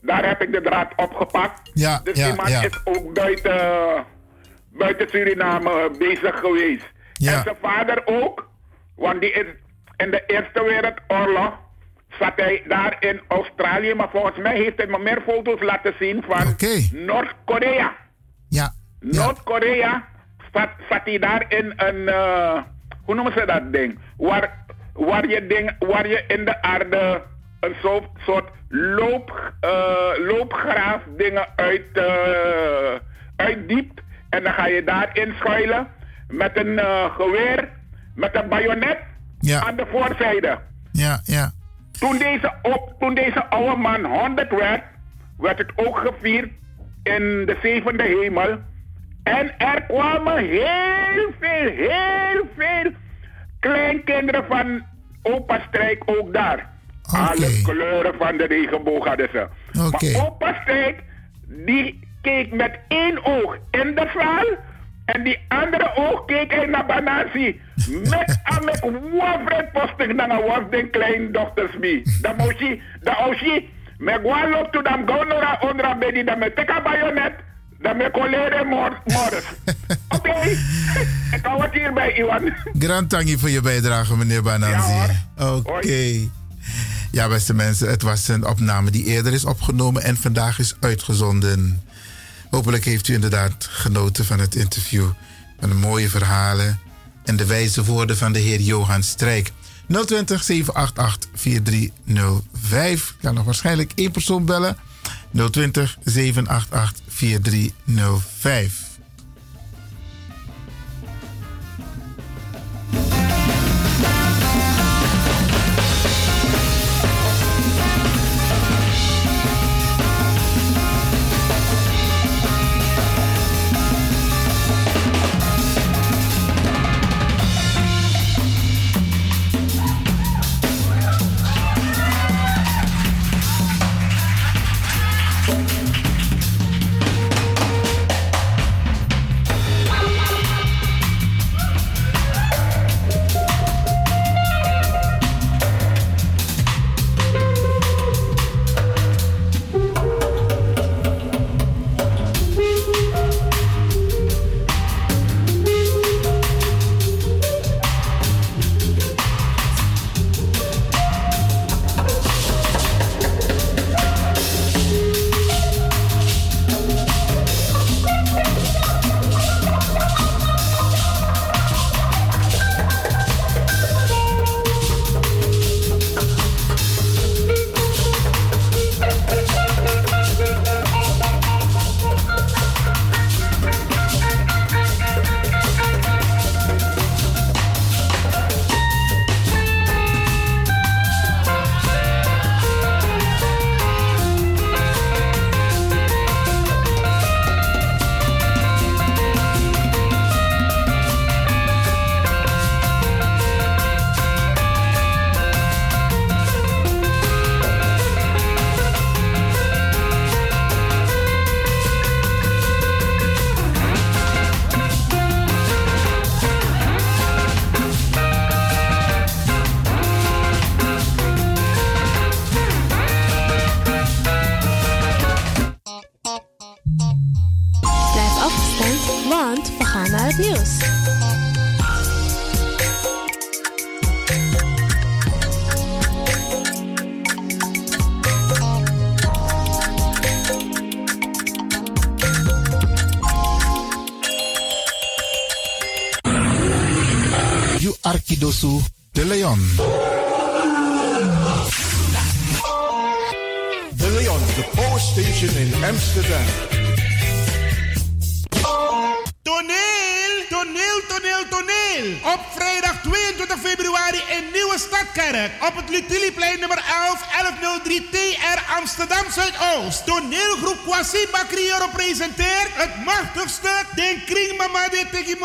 [0.00, 1.70] daar heb ik de draad opgepakt.
[1.74, 2.62] Ja, dus ja, die man ja.
[2.62, 4.04] is ook buiten,
[4.72, 6.92] buiten Suriname bezig geweest.
[7.12, 7.34] Ja.
[7.34, 8.48] En zijn vader ook,
[8.96, 9.46] want die is
[9.96, 11.58] in de Eerste Wereldoorlog
[12.18, 13.94] zat hij daar in Australië.
[13.94, 16.56] Maar volgens mij heeft hij me meer foto's laten zien van
[16.92, 17.96] Noord-Korea.
[18.48, 18.74] Ja.
[19.00, 20.08] Noord-Korea
[20.52, 22.62] zat, zat hij daar in een, eh,
[23.04, 23.98] hoe noemen ze dat ding?
[24.16, 27.22] Waar, waar, je, ding, waar je in de aarde
[27.60, 32.94] een soort, soort loop, eh, loopgraaf dingen uit, eh,
[33.36, 34.00] uitdiept.
[34.30, 35.86] En dan ga je daarin schuilen
[36.28, 37.68] met een eh, geweer,
[38.14, 38.98] met een bajonet
[39.60, 40.58] aan de voorzijde.
[40.92, 41.50] Ja, ja.
[41.98, 44.82] Toen deze, op, toen deze oude man 100 werd,
[45.38, 46.50] werd het ook gevierd
[47.02, 48.58] in de zevende hemel.
[49.22, 52.92] En er kwamen heel veel, heel veel
[53.60, 54.82] kleinkinderen van
[55.22, 56.77] opa Strijk ook daar.
[57.12, 59.46] Alle kleuren van de regenboog hadden ze.
[59.72, 61.02] Maar opa Strijk,
[61.46, 64.56] die keek met één oog in de zaal.
[65.04, 67.60] En die andere oog keek hij naar Banasi.
[68.10, 68.80] Met amek
[69.12, 72.02] wafret postig na nga was den kleindochters mi.
[72.22, 73.68] Da moshi, da oshi.
[73.98, 77.32] Me gwa lop to dam gonora ondra bedi da me teka bayonet.
[77.80, 79.44] Da me kolere mor morris.
[80.16, 80.34] Oké.
[81.36, 82.52] Ik hou het hierbij, Iwan.
[82.78, 85.12] Grand tangi voor je bijdrage, meneer Bananzi.
[85.38, 86.28] Oké.
[87.10, 91.82] Ja, beste mensen, het was een opname die eerder is opgenomen en vandaag is uitgezonden.
[92.50, 95.06] Hopelijk heeft u inderdaad genoten van het interview.
[95.60, 96.80] Van de mooie verhalen
[97.24, 99.52] en de wijze woorden van de heer Johan Strijk.
[100.06, 103.08] 020 788 4305.
[103.08, 104.76] Ik kan nog waarschijnlijk één persoon bellen.
[105.50, 108.87] 020 788 4305.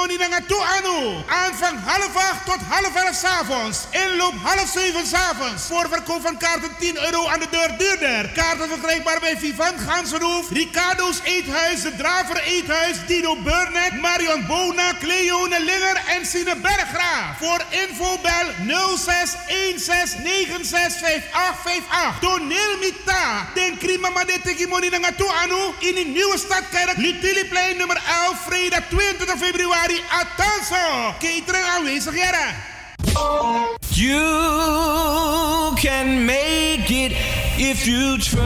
[0.03, 1.23] Tegimoni Nangatu Anu.
[1.27, 3.87] Aanvang half acht tot half elf s'avonds.
[3.91, 5.63] Inloop half zeven s'avonds.
[5.67, 8.29] Voorverkoop van kaarten 10 euro aan de deur duurder.
[8.29, 15.59] Kaarten verkrijgbaar bij Vivant Gansenhoef, Ricardo's Eethuis, De Draver Eethuis, Dino Burnett, Marion Bona, Cleone
[15.59, 17.37] Linger en Sine Bergraaf.
[17.37, 18.47] Voor info bel
[18.97, 19.35] 06
[19.77, 22.19] 16 96 5858.
[22.19, 23.47] Toneel Mita.
[23.53, 29.37] Den Krima Made Tegimoni Nangatu Anu in de nieuwe stadkerk Lutiliplein nummer 11, vrijdag 22
[29.37, 30.01] februari.
[30.21, 31.13] Atanso.
[31.19, 32.55] Catering aanwezig, jaren.
[33.89, 37.11] You can make it
[37.57, 38.41] if you try.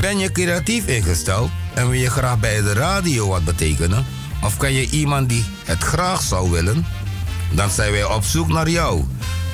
[0.00, 4.06] Ben je creatief ingesteld en wil je graag bij de radio wat betekenen?
[4.44, 6.86] Of kan je iemand die het graag zou willen?
[7.50, 9.04] Dan zijn wij op zoek naar jou.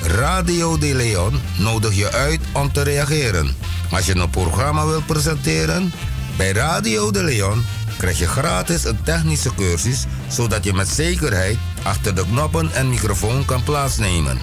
[0.03, 3.55] Radio De Leon nodig je uit om te reageren.
[3.91, 5.91] Als je een programma wilt presenteren,
[6.37, 7.65] bij Radio De Leon
[7.97, 13.45] krijg je gratis een technische cursus zodat je met zekerheid achter de knoppen en microfoon
[13.45, 14.37] kan plaatsnemen.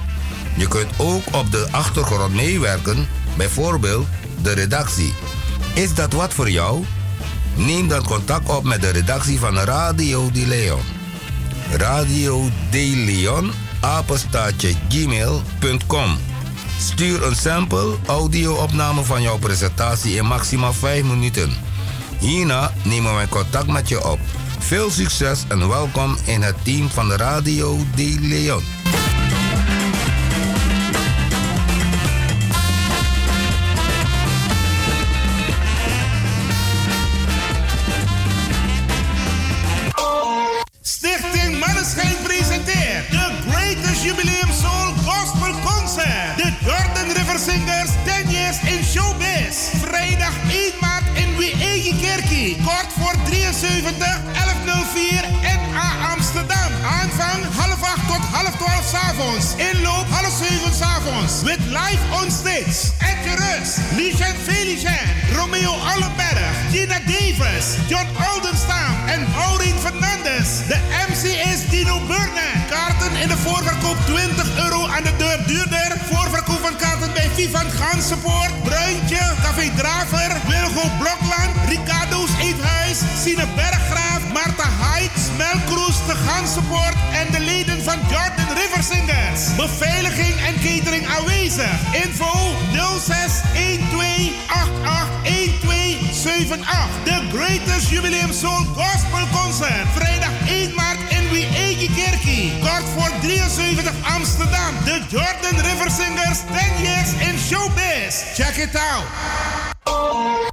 [0.57, 4.07] Je kunt ook op de achtergrond meewerken, bijvoorbeeld
[4.43, 5.15] de redactie.
[5.74, 6.85] Is dat wat voor jou?
[7.57, 10.81] Neem dan contact op met de redactie van Radio De Leon.
[11.70, 16.19] Radio De Leon, apenstaatje gmail.com.
[16.78, 21.53] Stuur een sample audio-opname van jouw presentatie in maximaal 5 minuten.
[22.19, 24.19] Hierna nemen wij contact met je op.
[24.59, 28.76] Veel succes en welkom in het team van Radio De Leon.
[59.16, 61.43] Inloop half 7 s'avonds.
[61.43, 62.93] With live on stage.
[63.01, 70.66] Etje Rus, Licen Felicien, Romeo Allenberg, Gina Davis, John Oldenstam en Maureen Fernandes.
[70.68, 70.76] De
[71.09, 72.68] MC is Dino Burnett.
[72.68, 75.86] Kaarten in de voorverkoop 20 euro aan de deur duurder.
[76.09, 76.15] Kaarten
[77.16, 85.98] bij Vivan Gansenpoort, Bruintje, Café Draver, Wilgo Blokland, Ricardo's Eethuis, Sine Berggraaf, Marta Heights, Melkroes,
[86.06, 89.40] de Gansenpoort en de leden van Jordan River Singers.
[89.56, 91.76] Beveiliging en catering aanwezig.
[92.05, 92.32] Info
[92.98, 93.32] 06
[93.90, 96.90] 12 88 1278.
[97.05, 99.86] The Greatest Jubileum Soul Gospel Concert.
[99.94, 102.53] Vrijdag 1 maart in Wiegi Kerkie.
[102.61, 104.74] Kort voor 73 Amsterdam.
[104.85, 108.35] The Jordan River Singers 10 years in showbiz.
[108.35, 109.05] Check it out.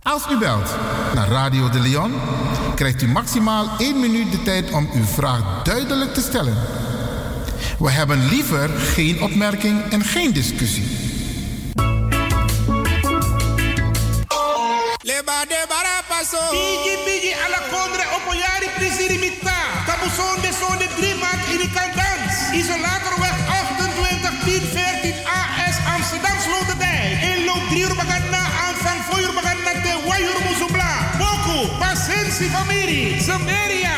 [0.03, 0.75] Als u belt
[1.13, 2.13] naar Radio de Leon,
[2.75, 6.57] krijgt u maximaal 1 minuut de tijd om uw vraag duidelijk te stellen.
[7.79, 11.11] We hebben liever geen opmerking en geen discussie.
[15.01, 16.49] Leba de barapaso.
[16.51, 18.03] Bigi bigi ala kondre
[19.19, 19.52] mita.
[20.13, 22.35] De son de drie maand in de kandans.
[22.51, 27.21] Isolatorweg 28 10 14 AS Amsterdam Sloterdijk.
[27.33, 30.91] Inloop 3 uur bagana aanvang 4 uur bagana te wayur musubla.
[31.17, 33.95] Boku, Pasensi familie, Samaria,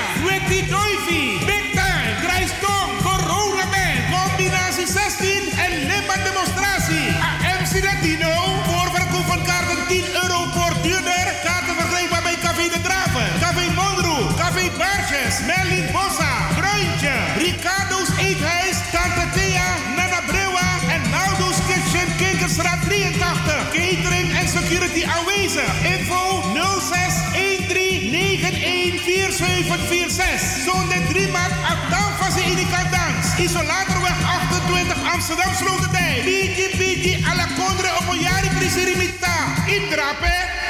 [29.80, 30.64] 4746.
[30.64, 33.28] Zondag 3 maart, Abdam Fase in de Kandans.
[33.38, 36.24] Isolatorweg 28 Amsterdam Sloterdijk.
[36.24, 39.36] Biki Biki alla Condre op een jari Prisirimita.
[39.66, 40.65] Intrape.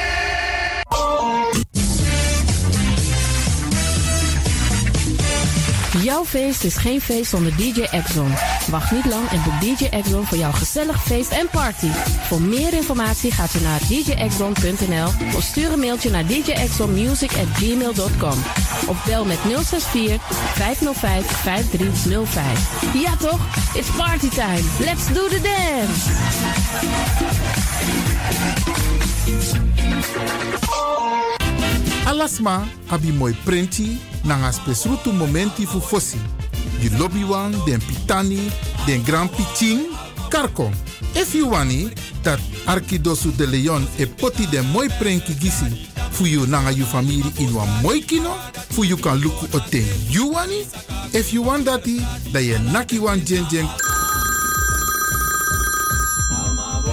[6.06, 8.34] Jouw feest is geen feest zonder DJ Exxon.
[8.70, 11.88] Wacht niet lang en boek DJ Exxon voor jouw gezellig feest en party.
[12.28, 18.44] Voor meer informatie gaat u naar djexxon.nl of stuur een mailtje naar djexxonmusic@gmail.com
[18.88, 20.22] of bel met 064
[20.54, 22.94] 505 5305.
[22.94, 23.40] Ja toch?
[23.74, 24.62] It's party time.
[24.80, 26.10] Let's do the dance.
[32.06, 36.18] Alasma abi moi prenti nanga spesrutu momenti fu fosi.
[36.80, 38.52] Di lobby wan, den pitani,
[38.86, 39.80] den grand piching,
[40.30, 40.72] karko.
[41.16, 41.90] If you wani,
[42.24, 47.24] dat Arkidosu de Leon e poti den moi prenki gisi fu you nanga you family
[47.40, 48.34] in wan moi kino,
[48.70, 50.66] fu you kan luku o ten you wani.
[51.14, 52.02] If you want dati,
[52.34, 53.68] da ye naki wan jen jen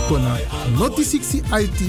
[0.09, 0.39] kona
[0.79, 1.81] noti 60 IT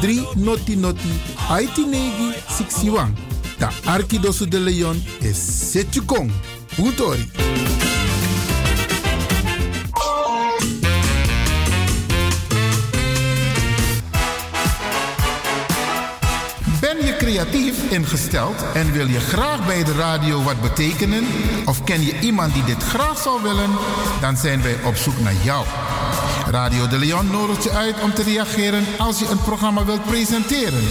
[0.00, 1.10] 3 noti noti
[1.50, 3.33] IT negi 61.
[3.84, 6.32] Arkidosu de Leon is Setjukong.
[6.78, 7.30] Utori.
[16.80, 21.24] Ben je creatief ingesteld en wil je graag bij de radio wat betekenen?
[21.64, 23.70] Of ken je iemand die dit graag zou willen?
[24.20, 25.66] Dan zijn wij op zoek naar jou.
[26.54, 30.84] Radio de Leon nodigt je uit om te reageren als je een programma wilt presenteren.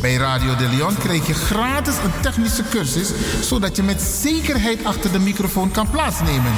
[0.00, 3.10] Bij Radio de Leon krijg je gratis een technische cursus,
[3.40, 6.52] zodat je met zekerheid achter de microfoon kan plaatsnemen.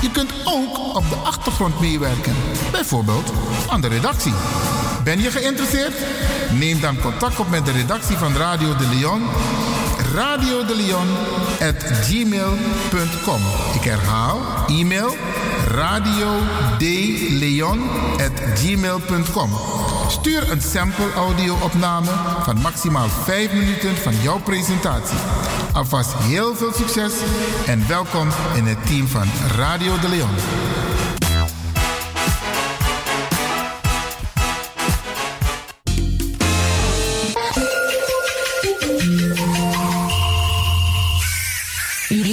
[0.00, 2.34] Je kunt ook op de achtergrond meewerken,
[2.70, 3.32] bijvoorbeeld
[3.68, 4.34] aan de redactie.
[5.04, 5.94] Ben je geïnteresseerd?
[6.52, 9.22] Neem dan contact op met de redactie van Radio de Leon.
[10.14, 11.08] Radio de Leon
[11.68, 13.40] at gmail.com.
[13.74, 15.16] Ik herhaal, e-mail
[15.66, 16.38] radio
[18.54, 19.50] gmail.com.
[20.08, 22.10] Stuur een sample audio opname
[22.42, 25.18] van maximaal 5 minuten van jouw presentatie.
[25.72, 27.12] Alvast heel veel succes
[27.66, 29.26] en welkom in het team van
[29.56, 30.83] Radio de Leon.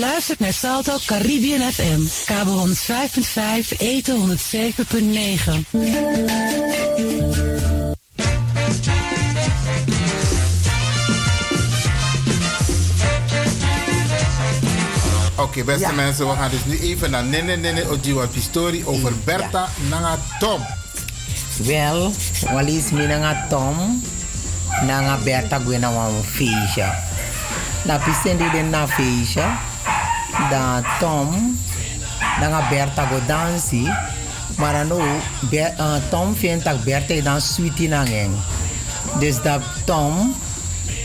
[0.01, 5.79] Luistert naar Salto Caribbean FM, kabel 105.5, eten 107.9.
[15.35, 19.69] Oké, beste mensen, we gaan dus nu even naar Nene Nene Ojiwa Pistori over Bertha
[19.89, 20.61] Nanga Tom.
[21.63, 22.11] Wel,
[22.53, 24.03] walis mi nanga Tom,
[24.85, 26.95] nanga Berta gwena wan feesha.
[27.85, 29.59] Na pisendi den na feesha,
[30.49, 31.57] da Tom,
[32.39, 33.89] Dan Berta go dansi.
[34.57, 38.33] Maar dan ook, Ber- eh, Tom vindt dat Berta dan sweetie nangeng.
[39.19, 40.35] Dus dat Tom,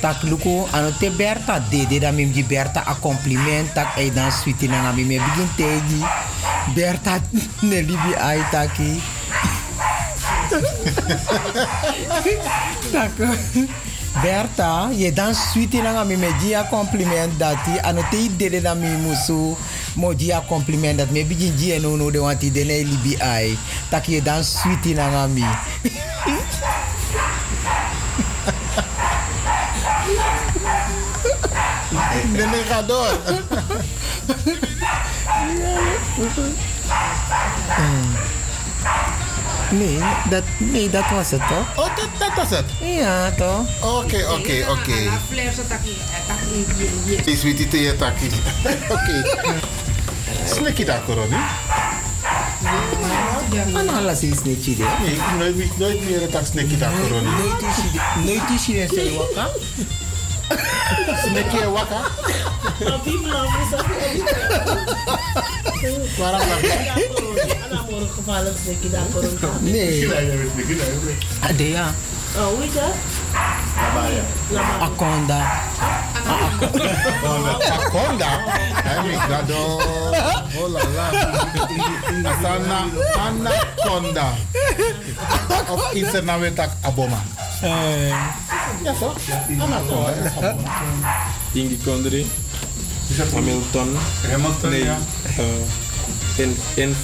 [0.00, 4.32] tak luku ano te Berta dede dan mim di Berta a compliment tak ay dan
[4.32, 6.02] sweetie nanga mi me begin tegi.
[6.74, 7.18] Berta
[7.68, 9.00] ne libi ay taki.
[12.92, 13.10] tak
[14.22, 18.88] Berta, je dan sweetie nanga mi me dia compliment dati ano te dede dan mi
[19.04, 19.52] musu
[19.92, 23.58] mo dia compliment dat me begin dia no no de wanti de ne libi ay
[23.92, 24.40] tak je dan
[24.96, 25.44] nanga mi.
[32.32, 33.12] Nee, ga door.
[39.70, 39.98] Nee,
[40.30, 41.84] dat, nee, dat was het toch?
[41.86, 42.64] Oh, dat, dat was het?
[42.80, 43.60] Ja, toch?
[43.98, 44.92] Oké, oké, oké.
[47.24, 48.30] Is weet je te taki.
[48.88, 49.22] Oké.
[50.54, 51.36] Slikkie daar, Coroni?
[53.74, 54.86] Ano ala si snitchy de?
[55.04, 57.28] Nee, nooit, meer- nooit meer dat snikkie daar, Coroni.
[58.24, 59.48] Nooit is je in waka?
[61.26, 62.00] Snikkie en wakka?
[66.18, 66.68] Waarom lach je?
[69.60, 70.08] Nee.
[71.40, 71.94] Ade ja.
[72.36, 72.94] Oh, hoe is dat?
[74.80, 75.60] Akonda.
[77.70, 78.40] Akonda?
[78.84, 79.82] Hij is dat door.
[80.56, 81.08] Oh la la.
[82.30, 82.84] Asana
[83.26, 84.32] anaconda.
[85.68, 87.22] Of iets er nou weer tak aboma.
[88.82, 89.16] Ja toch?
[89.60, 90.54] Anaconda.
[91.52, 92.30] Ingi Condri.
[93.34, 93.96] Hamilton.
[94.30, 94.84] Hamilton, nee.
[94.84, 94.98] ja.
[95.36, 95.44] eh,
[96.36, 96.96] in, in,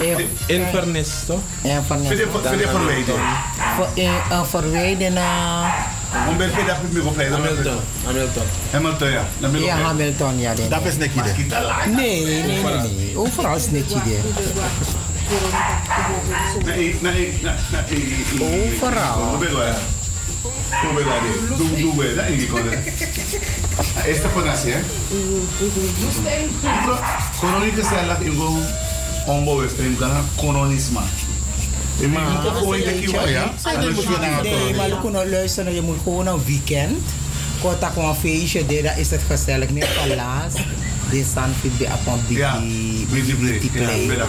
[0.00, 1.40] in, Inverness, toch?
[1.62, 2.08] Inverness.
[2.08, 3.14] Vind je- verwijden?
[4.30, 5.86] Uh, verwijden naar.
[6.28, 7.78] Om ben je dat meer op Hamilton.
[8.04, 8.42] Hamilton.
[8.70, 9.24] Hamilton, ja.
[9.58, 10.54] Ja, Hamilton, ja.
[10.68, 11.08] Dat is de.
[11.96, 13.18] Nee, nee, nee.
[13.18, 14.18] Overal snitchy de.
[16.64, 17.40] Nee, nee,
[18.38, 18.72] nee.
[18.72, 19.38] Overal.
[21.56, 22.76] Doe, doe we dat Ingi Condri.
[24.06, 24.82] Esta fue así, ¿eh?
[27.40, 28.60] Coroni que se la ingo
[29.26, 31.02] ombo we frame kana koronisma.
[32.00, 32.42] E mi Maar,
[35.72, 37.04] je, gewoon een weekend.
[37.80, 38.66] Dat gewoon een feestje,
[38.96, 39.68] is het gezellig.
[41.10, 41.24] De
[42.28, 42.62] Ja.
[44.08, 44.26] Ja, dat.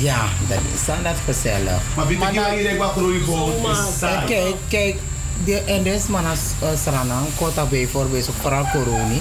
[0.00, 1.80] Ja, dat is dat gezellig.
[1.96, 4.26] Maar weet je ki wa ire kwa koroni ko is En saai.
[4.26, 4.96] kijk, kijk,
[5.44, 9.18] de, en deze man als uh, Sranang, kort bijvoorbeeld, vooral corona.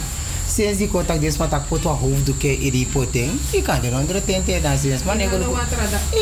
[0.48, 3.92] Sinds die kort deze man tak pot wat hoofddoeken in die potting, je kan de
[3.92, 5.52] andere tente dan sinds man ego luku.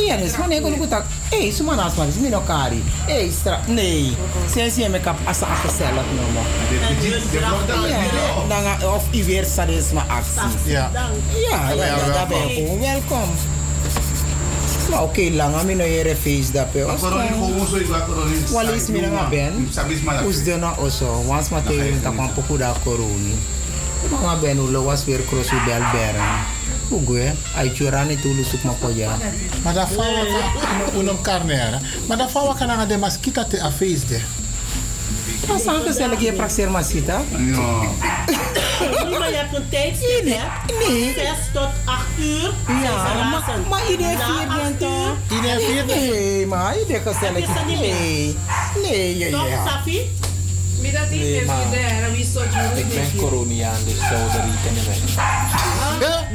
[0.06, 0.32] Ja, dus
[0.70, 1.54] luku tak, hey,
[1.98, 2.84] man, is okari.
[3.06, 4.16] Hey, stra, nee.
[4.54, 6.44] Sinds je make up as a gezellig nummer.
[7.90, 8.00] Ja,
[8.48, 9.46] dan of i weer
[10.08, 10.72] actie.
[10.72, 10.92] Ja.
[11.50, 13.30] Ja, ja, ja, daar ben je gewoon welkom.
[14.92, 16.84] Maar oké, lang aan mijn hele feest dat je.
[16.86, 18.36] Maar koroni ko so igwa koroni.
[18.52, 19.68] Wala is mina nga ben.
[19.72, 21.24] Sabis ma Us de na oso.
[21.28, 23.36] Once ma te yung takwan poku da koroni.
[24.12, 26.32] Mga ben ulo was weer krosu bel beren.
[26.92, 29.16] Ugue, ay churani tulu suk ma poja.
[29.64, 30.12] Maar dat vrouw
[30.60, 31.80] kan unum carne era.
[32.08, 34.20] Maar dat vrouw kan aan de maskita te afees de.
[35.48, 37.22] Mas ang gezellig je praxer masita?
[37.38, 37.70] Ja.
[38.82, 40.24] Nee, maar je hebt een tijdstip?
[40.24, 41.14] Nee.
[41.14, 42.52] 6 tot 8 uur.
[42.84, 45.38] Ja, maar, maar iedereen viert acht dan toch?
[45.38, 45.86] Iedereen viert?
[45.86, 47.66] Nee, maar iedereen gezellig.
[47.68, 48.36] Niet Nee.
[48.82, 49.68] Nee, ja, Toch, ja.
[49.68, 50.10] Safi?
[50.82, 51.62] Nee, maar
[52.76, 55.00] ik ben Coroniaan, dus zou er rekenen bij.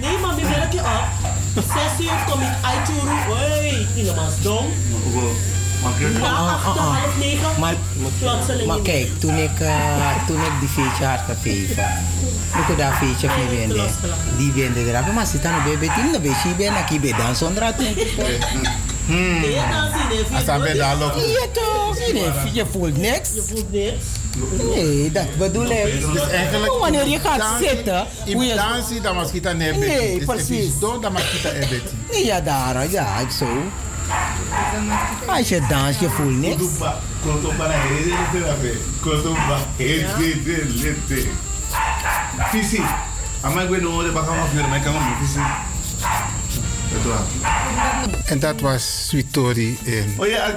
[0.01, 1.07] Nee, maar wie werk je op?
[1.55, 3.37] 6 uur kom ik uit je roep.
[3.37, 4.67] Hé, iemand dom.
[6.21, 7.61] Na acht, half negen.
[7.61, 7.75] Maar,
[8.21, 8.67] Plotseling.
[8.67, 11.85] maar kijk, toen ik, uh, toen ik die feestje had gegeven,
[12.71, 13.85] ik dat feestje gewende,
[14.37, 15.13] die wende eraf.
[15.13, 17.63] Maar zit aan de baby team, dan weet je, ik ben ik ben dan zonder.
[19.07, 19.45] Hmm.
[20.35, 21.21] Als dan ben je daar lopen.
[21.29, 21.97] Ja toch,
[22.53, 23.31] je, voelt niks.
[23.35, 24.05] Je voelt niks.
[24.75, 26.13] Nee, dat bedoel ik.
[26.13, 26.73] Dus eigenlijk.
[26.73, 29.87] Oh, wanneer je gaat dansie- zitten, In hoe je- dansie, dan maskita nebeti.
[29.87, 30.79] Nee, Dus precies.
[30.79, 32.25] Don, dan maskita ebeti.
[32.25, 33.47] Ja, daar, ja, ik zo.
[35.27, 36.65] Als je danst, je voelt niks.
[42.51, 42.83] Fisi.
[43.41, 45.41] Ama gwe no de baka ma fier me kan mo fisi.
[48.25, 50.55] En dat was Sweetori in Oh ja,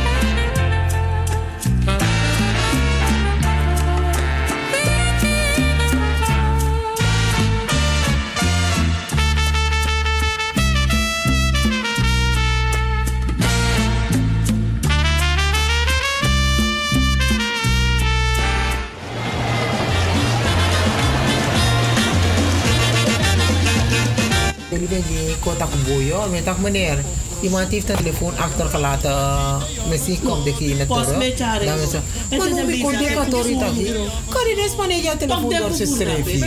[24.81, 27.01] dit is die in Kota Kumboyo met dag
[27.41, 29.67] iemand heeft een telefoon achtergelaten.
[29.89, 31.65] Misschien komt de kinderen Post terug.
[31.65, 32.03] Dan is het.
[32.39, 33.15] Maar nu ik kon dit
[33.61, 33.95] dat hier.
[34.29, 36.39] Kan je des wanneer je telefoon door ze schrijven?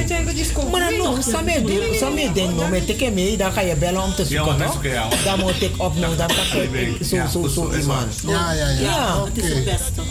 [0.72, 1.26] Maar dan nog,
[2.56, 4.58] nou, met ik mee, dan ga je bellen om te zoeken.
[5.24, 8.22] Dan moet ik opnemen, dan kan ik zo, zo, zo iemand.
[8.28, 8.80] Ja, ja, ja.
[8.82, 10.02] Ja, Het is het beste.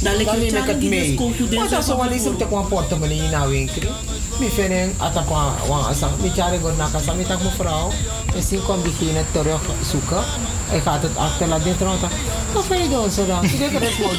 [0.00, 1.18] Dan neem ik het het mee.
[1.54, 3.90] Maar dat is wel eens op de kwam portemonnee de winkel.
[4.38, 7.90] Mi vinden dat ik kwam, als ik met jaren ga naar casa, met ik mevrouw,
[8.34, 9.60] misschien komt diegene terug
[9.90, 10.09] zoeken.
[10.72, 12.00] Ik ga het achterlaten, dit rond.
[12.52, 13.40] Wat vind je dan zo dan?
[13.40, 14.18] Kan het mooi.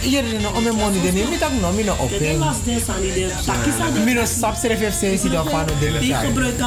[0.00, 2.10] Hier is nog om mijn money te nemen, ik nog mijn op.
[2.10, 5.30] De last des aan die de takis aan de- Mijn stap schrijf heeft ze die
[5.30, 6.58] dan van de Die aan brengen het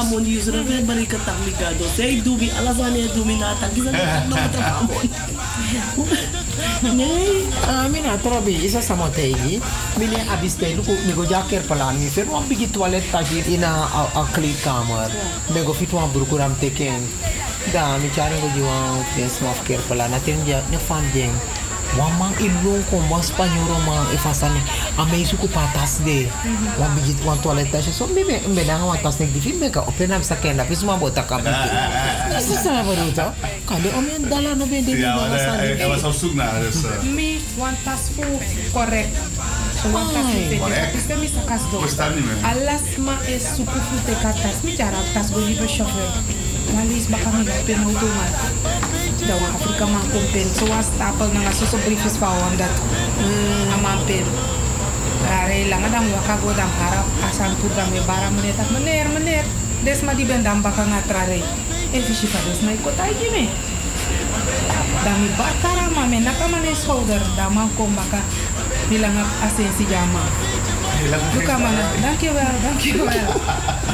[1.95, 2.21] zij
[2.57, 3.81] alles aan het doen aan de
[4.29, 4.39] nog
[4.87, 6.40] met.
[6.81, 9.61] Nee, ah, mina trobi isa sa motegi.
[9.97, 14.23] Mine abiste luko nego jaker palan mi fer wan bigi toilet tagi ina a, a
[14.33, 15.09] kleedkamer.
[15.53, 17.01] Nego fit wan broekuram teken.
[17.71, 18.77] Da mi chari go jiwa
[19.15, 21.35] des maf ker palan atin ja ne fan jeng.
[21.99, 24.61] Wan man ilong ko wan spanyoro man e fasane
[24.97, 26.27] a me suku patas de.
[26.79, 29.51] Wan bigi wan toilet tagi so mi me me na wan tas nek di fi
[29.59, 31.35] me ka open up sa kenda pis ma bota ka.
[32.39, 33.35] Isa sa varuta.
[33.67, 36.59] Kade om en dala no ben de no maar sa hij was op zoek naar,
[36.63, 36.83] dus...
[36.83, 38.23] eh, Mi wan tas fu
[38.71, 39.11] correct.
[39.83, 40.57] So wan tas fu te.
[40.95, 41.77] Piste mi sa kas do.
[41.77, 42.39] Hoe staat niet meer?
[42.51, 44.57] Alas ma e suku fu te ka tas.
[44.63, 46.11] Mi jara tas go libe chauffeur.
[46.71, 47.43] Walis baka mi
[49.27, 49.37] ga pen auto ma.
[49.37, 50.47] Da wan Afrika man kom pen.
[50.55, 52.73] So wan stapel na nga so so briefjes pa wan dat.
[53.73, 54.25] Aman pen.
[55.29, 59.07] Are lang adam waka go dam harap asan tu dam e bara meneer tak meneer
[59.13, 59.45] meneer.
[59.83, 61.41] Des ma di ben dam baka nga trare.
[61.91, 63.45] E fishi pa des ma ikot ay gime.
[65.03, 67.21] Dami bakara ma me naka ma ne schouder.
[67.35, 68.19] Dama kom baka
[68.89, 69.15] bilang
[69.45, 70.23] asensi jama.
[71.33, 71.97] Luka mana.
[72.01, 73.29] Dankjewel, dankjewel.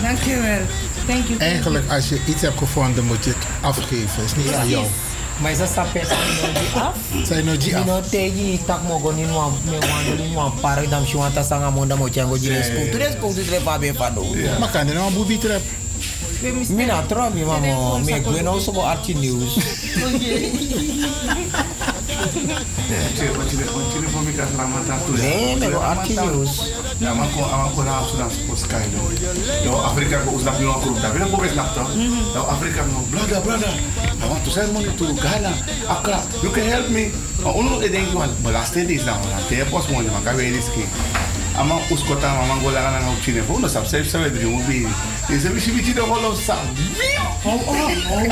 [0.01, 0.63] Dankjewel.
[1.07, 1.39] Thank you.
[1.39, 4.23] Eigenlijk, als je iets hebt gevonden, moet je het afgeven.
[4.23, 4.85] is niet aan jou.
[5.41, 6.95] Maar is dat no di af?
[7.23, 7.85] Zijn nou die af?
[7.85, 11.31] Mino tegi tak mo go nin wan me wan nin wan park dam shi wan
[11.73, 12.89] monda mo chango jire school.
[12.91, 14.25] Tu res school tu tre pa be pa do.
[14.59, 15.61] Maar kan je een boebie trap?
[16.69, 17.03] Mina
[17.33, 19.57] mi mamo me gwe no so archi news.
[25.17, 26.71] Nee, me go archi news.
[26.97, 29.01] Ja, maar kon aan kon aan Sudan sport sky do.
[29.63, 31.11] Yo Afrika ko usnak no ko da.
[31.11, 31.83] Bila ko bes nak to.
[32.33, 33.73] Yo Afrika no brother brother.
[34.21, 35.53] I want to send money to Ghana.
[35.89, 36.21] Accra.
[36.43, 37.11] You can help me.
[37.43, 40.49] Maar ono e denk wan belasting is nou na te pos money man ka we
[40.51, 40.85] riski.
[41.57, 43.43] Ama uskota mama ngola kana na uchine.
[43.43, 44.87] Fo no sab save save dri mo bi.
[45.29, 46.55] Ise bi shibi do holo sa.
[47.45, 48.25] Oh oh oh.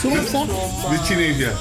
[0.00, 0.46] So so.
[0.90, 1.52] Bi chine ja.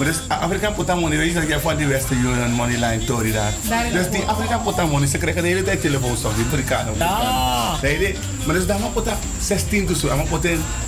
[0.00, 3.04] Maar dus Afrika put money, weet je dat je van die Western Union money line
[3.04, 3.52] Tory daar.
[3.92, 4.28] Dus het die wel.
[4.30, 7.00] Afrika put money, ze krijgen de hele tijd telefoonstof, die Amerikanen.
[7.00, 7.82] Ah.
[7.82, 8.14] Nee, nee.
[8.44, 9.08] Maar dus daar put
[9.40, 10.42] 16 dus, daar put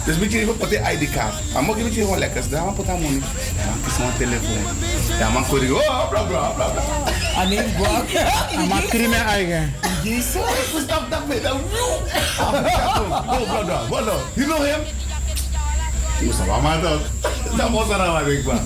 [0.05, 1.35] dus weet je niet put ID-kaart.
[1.53, 3.21] Maar mag je weet je gewoon lekker, daar money.
[3.57, 4.65] Daar mag kies mijn telefoon.
[5.77, 6.83] Oh bla bla bla bla.
[7.37, 8.69] Ani guak.
[8.69, 9.75] Maar crime eigen.
[10.03, 10.35] Jezus,
[10.73, 11.61] what's up that man?
[13.33, 14.81] Oh brother, brother, you know him?
[16.23, 17.03] Musa mama dog.
[17.59, 18.57] Dat was er aan ik ba.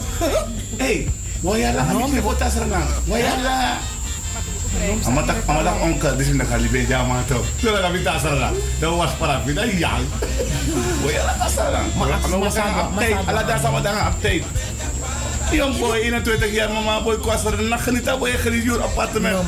[0.77, 1.09] Hey,
[1.41, 2.85] why ya lang kami ko tas ranga.
[3.09, 3.81] Why ya lang?
[5.09, 7.41] Ama tak ama tak onkel di sini kali be jama to.
[7.65, 8.53] Ranga.
[8.81, 10.05] Da was para vida yang.
[11.01, 11.89] Why ya tas ranga.
[11.97, 13.24] Ma ama was update.
[13.24, 14.45] Ala da sama da update.
[15.57, 19.41] Boy, 21 jaar mama boy ko asar na ganita boy jur appartement.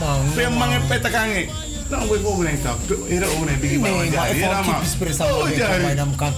[1.12, 1.50] Kange.
[1.88, 2.72] Nou, boy ko na ito.
[3.08, 3.88] Era o na bigi ba.
[3.88, 4.64] Nee, maar ik ma.
[4.64, 6.32] heb express aan Oh, de bij dan kan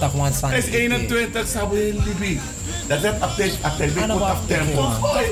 [0.53, 2.39] is 21 sabo libi.
[2.87, 4.31] Dat is update, update, Ano put ba?
[4.31, 4.83] up tempo.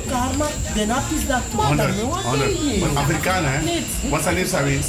[0.08, 1.42] Karma, ganap is dat.
[2.96, 3.60] Afrikaan, hè?
[4.22, 4.80] Zijn sabi.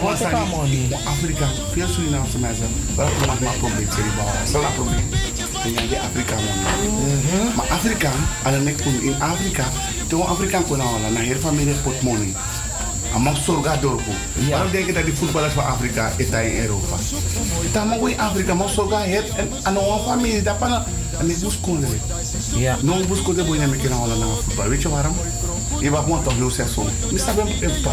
[0.00, 0.92] Wat zijn niet.
[1.04, 2.66] Afrika, veel Surinaamse mensen.
[2.96, 4.46] Wel, we maar probleem, je bouwen.
[4.46, 5.06] Stel een probleem.
[5.64, 6.58] En jij die Afrika, man.
[7.56, 8.10] Maar Afrika,
[8.42, 9.64] alleen ik kom in Afrika.
[10.08, 12.32] Toen Afrikaan kon halen, naar heel familie pot money.
[13.14, 14.12] Amang surga dorpo.
[14.50, 16.96] Waarom denk je dat die voetballers van Afrika daar in Europa?
[17.72, 20.84] Dan mag in Afrika, maar surga het en aan een familie dat pana
[21.18, 22.00] en ik moest konden.
[22.56, 22.76] Ja.
[22.82, 24.68] No moest konden boeien met kinderen naar voetbal.
[24.68, 25.16] Weet je waarom?
[25.80, 26.34] Je was gewoon toch.
[27.10, 27.90] Mista ben een pa.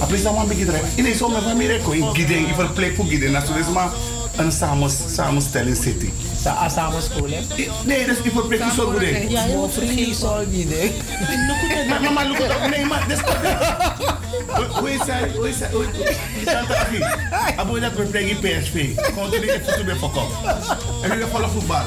[0.00, 0.84] Après ça man begin drive.
[0.94, 3.32] In zo met familie ko in giden, in verplek voor giden.
[3.32, 3.90] Dat is maar
[4.36, 6.10] een samen samenstelling city.
[6.42, 7.40] Sa samen school hè?
[7.84, 9.30] Nee, dat is verplek voor zo goed.
[9.30, 10.90] Ja, je moet free sol gide.
[11.88, 13.24] Maar mama, look at Nee, maar dat is
[14.78, 15.30] Hoe is hij?
[15.36, 15.68] Hoe is hij?
[15.72, 15.90] Hoe is
[16.44, 17.54] hij?
[17.56, 18.88] Abo dat we brengen PSV.
[18.96, 20.34] Gewoon toen ik het voetbal ben verkocht.
[21.02, 21.82] En ik heb volle voetbal.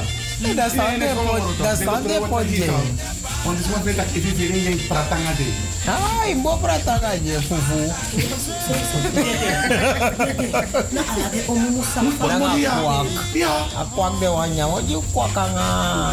[0.56, 2.66] Dat staat er voor- dat staat er voor je.
[3.44, 5.52] Want het is wat ik even weer in je pratanga de.
[5.86, 7.90] Ah, ik bo pratanga je fufu.
[12.20, 13.06] Nanga kwak.
[13.34, 13.54] Ja.
[13.78, 16.10] A kwak de wanya, wat je kwak anga.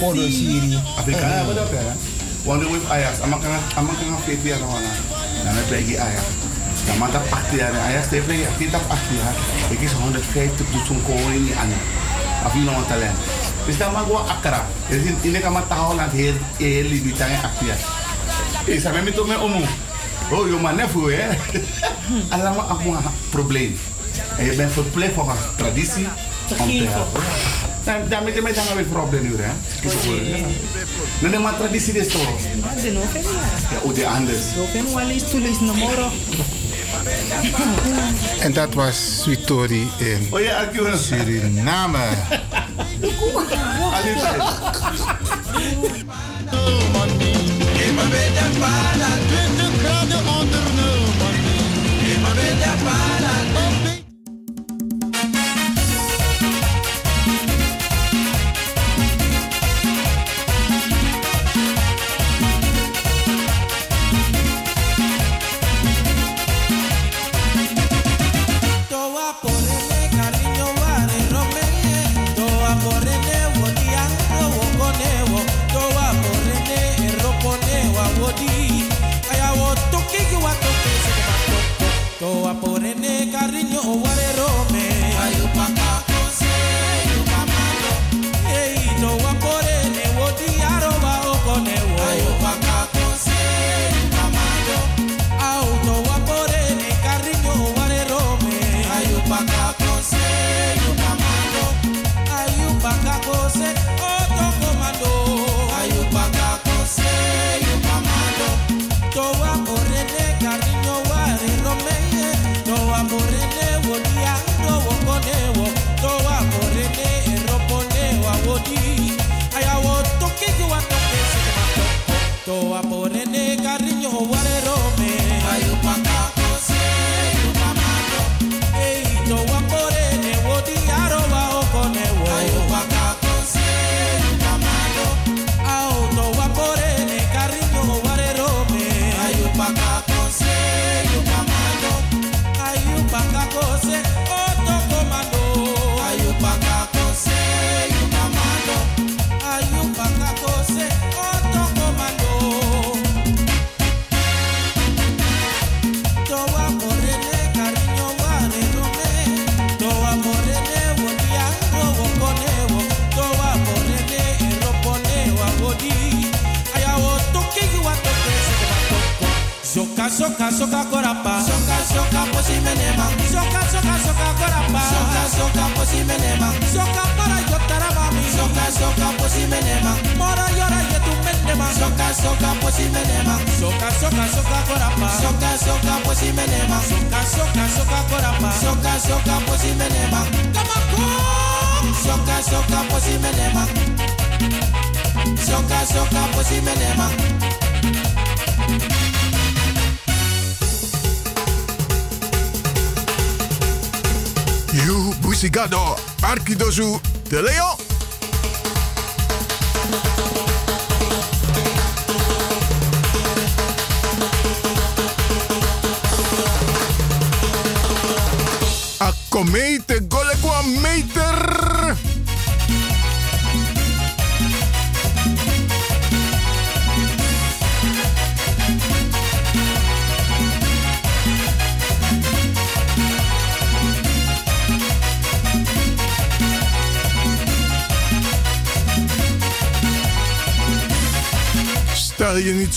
[0.00, 0.78] Podo siri.
[0.98, 1.96] Afrika apa dah kan?
[2.44, 4.92] Want we ayas, amak kan amak kan fit dia kan wana.
[5.44, 6.28] Dan heb je ayas.
[6.86, 9.36] Dan maar dat acht jaar ayas te play, dit dat acht jaar.
[9.70, 11.72] Ik is 150 dusun ko ini aan.
[12.44, 13.18] Afi no talent.
[13.66, 14.66] Dus dan mag gua akra.
[14.88, 17.80] Dus in ini kama tahu lang her eh libitang acht jaar.
[18.66, 19.64] Eh sabe me tome omu.
[20.30, 21.28] Oh, yo maar nefu hè.
[22.34, 23.78] Allemaal aku een probleem.
[24.38, 26.06] En je bent verplicht voor een traditie
[26.58, 27.22] om te helpen.
[27.84, 29.52] Dan, daarmee dan dan weer probleem nu hè.
[31.20, 32.20] Nee, nee, maar traditie is toch.
[32.82, 33.18] De no fe
[33.70, 34.38] Ja, hoe de anders.
[34.54, 36.10] No.
[38.40, 40.68] En dat was Sweetori in Oh ja.
[40.96, 42.08] Suriname.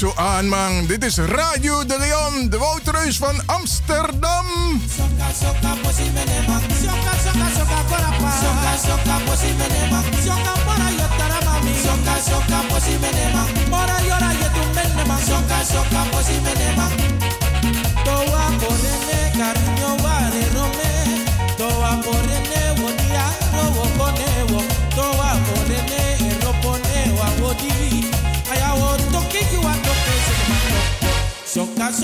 [0.02, 0.86] zo aan, man.
[0.86, 4.45] Dit is Radio de Leon, de Woutreus van Amsterdam.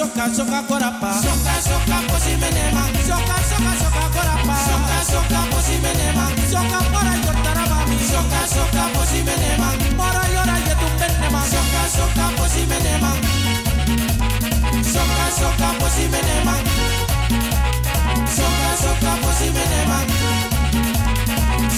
[0.08, 7.14] soca soca corapa soca soca posimenema soca soca soca corapa soca soca posimenema soca para
[7.26, 13.12] cortar a mami soca soca posimenema para llorar que tu penema soca soca posimenema
[14.94, 16.56] soca soca posimenema
[18.38, 19.98] soca soca posimenema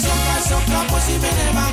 [0.02, 1.64] soca soca posimenema soca soca posimenema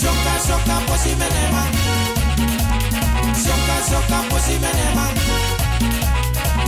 [0.00, 2.05] soca soca posimenema
[3.86, 4.00] so
[4.30, 5.20] pues si me levanto.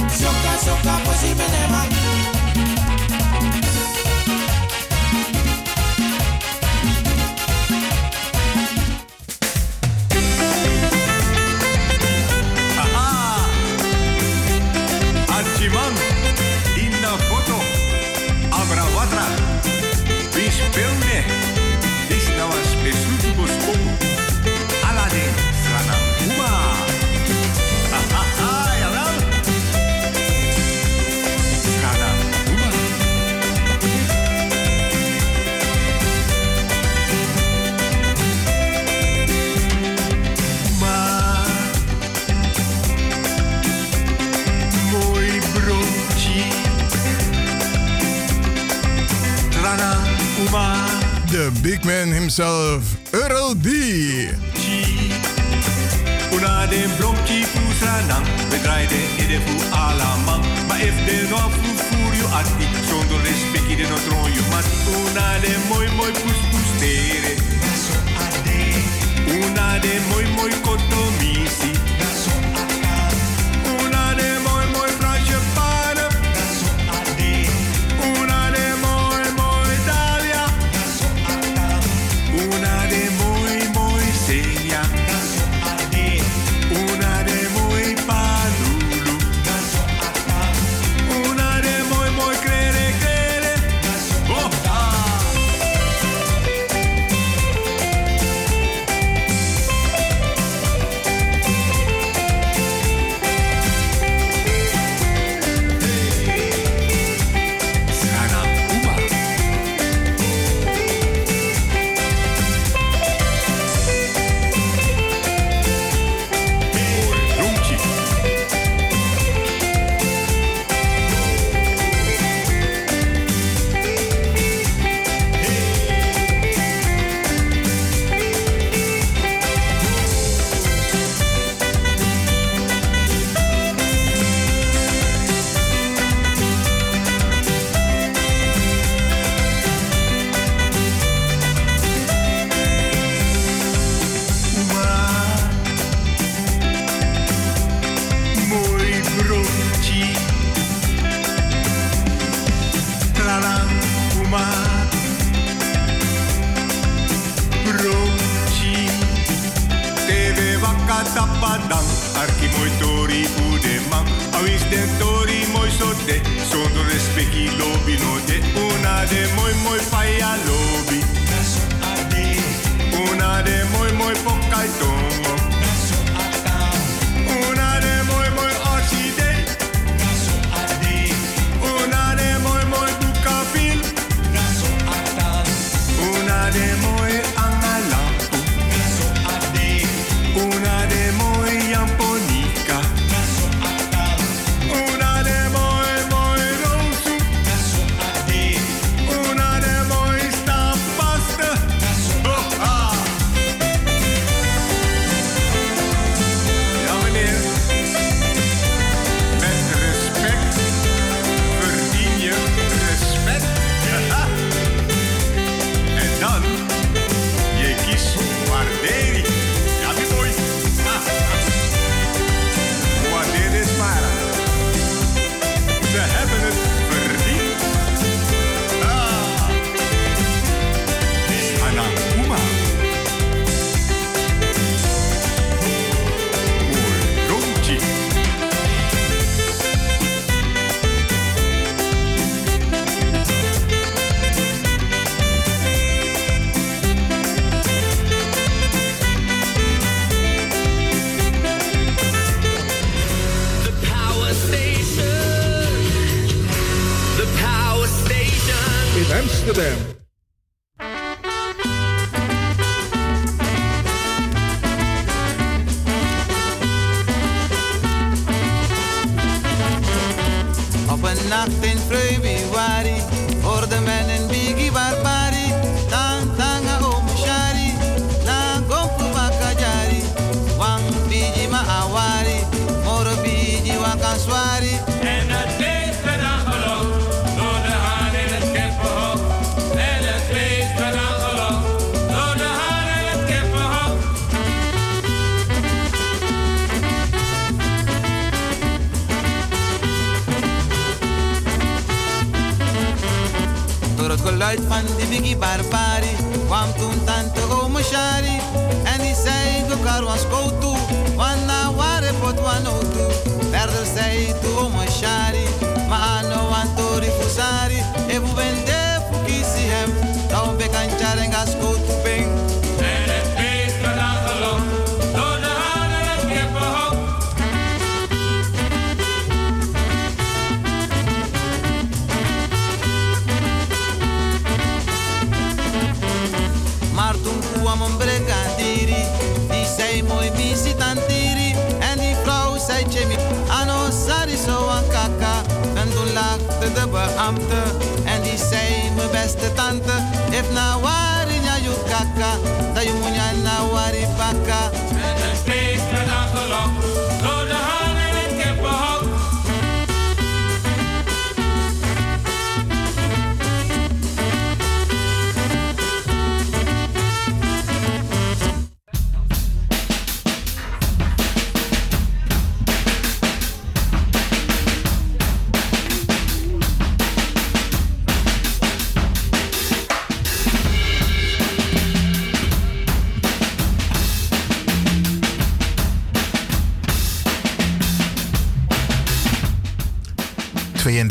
[0.08, 1.57] Soca, soca, pues me.
[52.40, 52.97] Of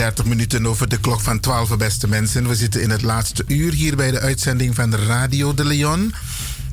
[0.02, 2.48] ...32 minuten over de klok van 12, beste mensen.
[2.48, 6.14] We zitten in het laatste uur hier bij de uitzending van Radio de Leon.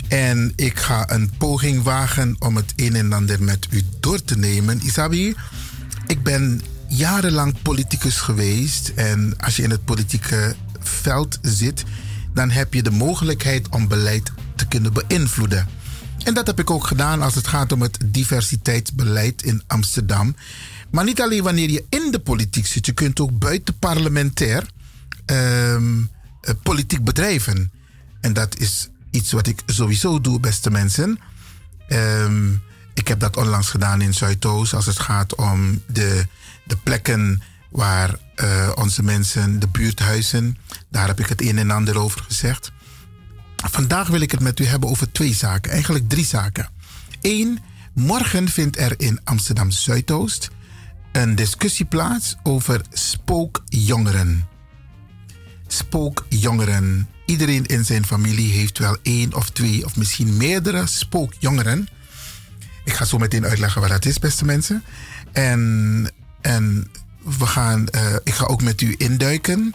[0.09, 4.39] En ik ga een poging wagen om het een en ander met u door te
[4.39, 4.81] nemen.
[4.83, 5.35] Isabi,
[6.07, 8.93] ik ben jarenlang politicus geweest.
[8.95, 11.85] En als je in het politieke veld zit...
[12.35, 15.67] dan heb je de mogelijkheid om beleid te kunnen beïnvloeden.
[16.25, 20.35] En dat heb ik ook gedaan als het gaat om het diversiteitsbeleid in Amsterdam.
[20.91, 21.85] Maar niet alleen wanneer je
[22.15, 24.67] de politiek zit, je kunt ook buiten parlementair
[25.27, 26.03] ehm,
[26.41, 27.73] eh, politiek bedrijven.
[28.21, 31.19] En dat is iets wat ik sowieso doe, beste mensen.
[31.89, 32.53] Ehm,
[32.95, 36.27] ik heb dat onlangs gedaan in Zuidoost als het gaat om de,
[36.65, 41.99] de plekken waar eh, onze mensen, de buurthuizen, daar heb ik het een en ander
[41.99, 42.73] over gezegd.
[43.57, 46.69] Vandaag wil ik het met u hebben over twee zaken, eigenlijk drie zaken.
[47.21, 47.59] Eén,
[47.95, 50.51] morgen vindt er in Amsterdam Zuidoost
[51.15, 54.49] een discussie plaats over spookjongeren.
[55.67, 57.09] Spookjongeren.
[57.27, 61.89] Iedereen in zijn familie heeft wel één of twee of misschien meerdere spookjongeren.
[62.85, 64.85] Ik ga zo meteen uitleggen wat dat is, beste mensen.
[65.33, 66.11] En,
[66.41, 66.91] en
[67.39, 69.75] we gaan, eh, ik ga ook met u induiken.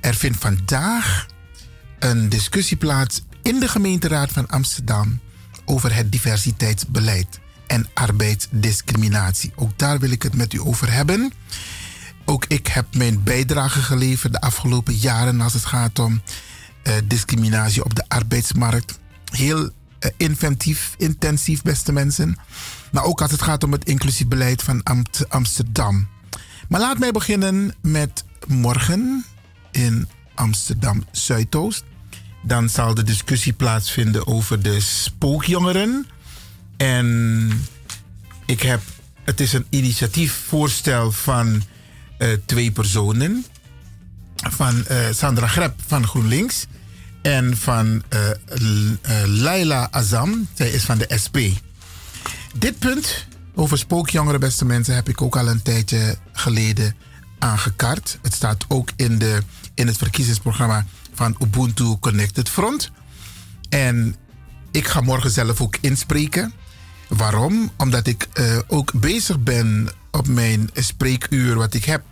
[0.00, 1.26] Er vindt vandaag
[1.98, 5.20] een discussie plaats in de gemeenteraad van Amsterdam
[5.64, 7.40] over het diversiteitsbeleid
[7.74, 9.52] en arbeidsdiscriminatie.
[9.54, 11.32] Ook daar wil ik het met u over hebben.
[12.24, 16.22] Ook ik heb mijn bijdrage geleverd de afgelopen jaren als het gaat om
[16.82, 18.98] eh, discriminatie op de arbeidsmarkt.
[19.24, 22.36] Heel eh, inventief, intensief, beste mensen.
[22.92, 24.82] Maar ook als het gaat om het inclusief beleid van
[25.28, 26.08] Amsterdam.
[26.68, 29.24] Maar laat mij beginnen met morgen
[29.70, 31.84] in Amsterdam Zuidoost.
[32.42, 36.06] Dan zal de discussie plaatsvinden over de spookjongeren.
[36.76, 37.50] En
[38.46, 38.80] ik heb,
[39.24, 41.62] het is een initiatiefvoorstel van
[42.18, 43.44] eh, twee personen.
[44.36, 46.66] Van eh, Sandra Grep van GroenLinks
[47.22, 48.30] en van eh,
[49.24, 51.38] Laila Azam, zij is van de SP.
[52.56, 56.96] Dit punt over spookjongeren, beste mensen, heb ik ook al een tijdje geleden
[57.38, 58.18] aangekaart.
[58.22, 59.42] Het staat ook in, de,
[59.74, 62.90] in het verkiezingsprogramma van Ubuntu Connected Front.
[63.68, 64.16] En
[64.70, 66.52] ik ga morgen zelf ook inspreken.
[67.08, 67.70] Waarom?
[67.76, 72.02] Omdat ik eh, ook bezig ben op mijn spreekuur wat ik heb.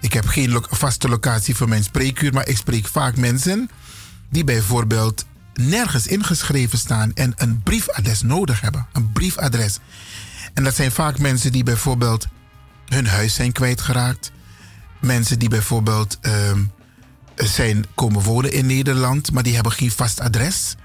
[0.00, 3.70] Ik heb geen vaste locatie voor mijn spreekuur, maar ik spreek vaak mensen
[4.28, 8.86] die bijvoorbeeld nergens ingeschreven staan en een briefadres nodig hebben.
[8.92, 9.78] Een briefadres.
[10.54, 12.26] En dat zijn vaak mensen die bijvoorbeeld
[12.88, 14.32] hun huis zijn kwijtgeraakt.
[15.00, 16.62] Mensen die bijvoorbeeld ehm,
[17.34, 20.76] zijn komen wonen in Nederland, maar die hebben geen vast adres.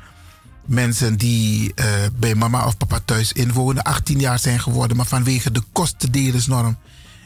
[0.65, 1.85] Mensen die eh,
[2.19, 6.77] bij mama of papa thuis inwonen, 18 jaar zijn geworden, maar vanwege de kostendelersnorm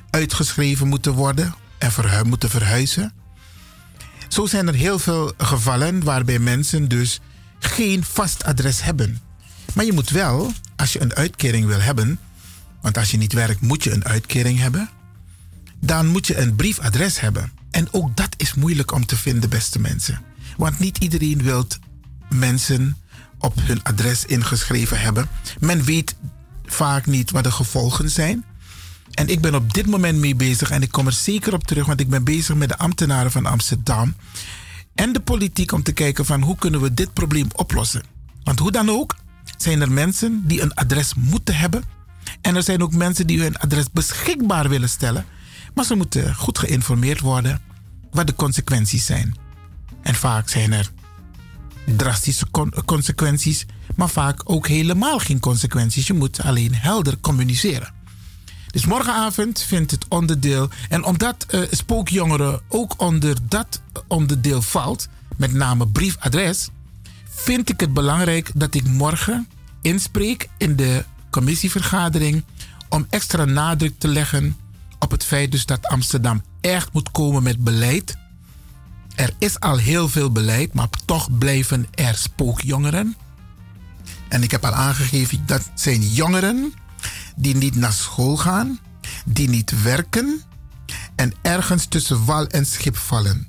[0.09, 3.13] uitgeschreven moeten worden en verhu- moeten verhuizen.
[4.27, 7.19] Zo zijn er heel veel gevallen waarbij mensen dus
[7.59, 9.19] geen vast adres hebben.
[9.73, 12.19] Maar je moet wel, als je een uitkering wil hebben,
[12.81, 14.89] want als je niet werkt moet je een uitkering hebben,
[15.79, 17.51] dan moet je een briefadres hebben.
[17.71, 20.21] En ook dat is moeilijk om te vinden, beste mensen.
[20.57, 21.67] Want niet iedereen wil
[22.29, 22.97] mensen
[23.45, 25.27] op hun adres ingeschreven hebben.
[25.59, 26.15] Men weet
[26.65, 28.45] vaak niet wat de gevolgen zijn.
[29.11, 31.85] En ik ben op dit moment mee bezig en ik kom er zeker op terug,
[31.85, 34.15] want ik ben bezig met de ambtenaren van Amsterdam.
[34.95, 38.03] en de politiek om te kijken van hoe kunnen we dit probleem oplossen.
[38.43, 39.15] Want hoe dan ook
[39.57, 41.83] zijn er mensen die een adres moeten hebben
[42.41, 45.25] en er zijn ook mensen die hun adres beschikbaar willen stellen,
[45.73, 47.61] maar ze moeten goed geïnformeerd worden
[48.11, 49.35] wat de consequenties zijn.
[50.01, 50.91] En vaak zijn er
[51.85, 53.65] drastische con- consequenties,
[53.95, 56.07] maar vaak ook helemaal geen consequenties.
[56.07, 57.93] Je moet alleen helder communiceren.
[58.71, 60.69] Dus morgenavond vindt het onderdeel.
[60.89, 65.07] En omdat eh, spookjongeren ook onder dat onderdeel valt,
[65.37, 66.69] met name briefadres,
[67.29, 69.47] vind ik het belangrijk dat ik morgen
[69.81, 72.43] inspreek in de commissievergadering
[72.89, 74.57] om extra nadruk te leggen
[74.99, 78.17] op het feit dus dat Amsterdam echt moet komen met beleid.
[79.15, 83.15] Er is al heel veel beleid, maar toch blijven er spookjongeren.
[84.27, 86.73] En ik heb al aangegeven dat zijn jongeren
[87.35, 88.79] die niet naar school gaan,
[89.25, 90.41] die niet werken
[91.15, 93.47] en ergens tussen wal en schip vallen.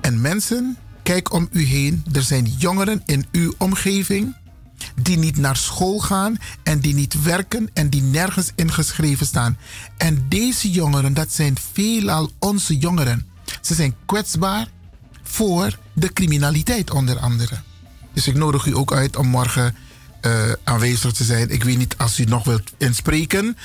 [0.00, 2.04] En mensen, kijk om u heen.
[2.12, 4.36] Er zijn jongeren in uw omgeving
[5.02, 9.58] die niet naar school gaan en die niet werken en die nergens ingeschreven staan.
[9.96, 13.26] En deze jongeren, dat zijn veelal onze jongeren.
[13.60, 14.68] Ze zijn kwetsbaar
[15.22, 17.56] voor de criminaliteit onder andere.
[18.12, 19.74] Dus ik nodig u ook uit om morgen
[20.20, 21.50] eh, aanwezig te zijn.
[21.50, 23.56] Ik weet niet als u nog wilt inspreken.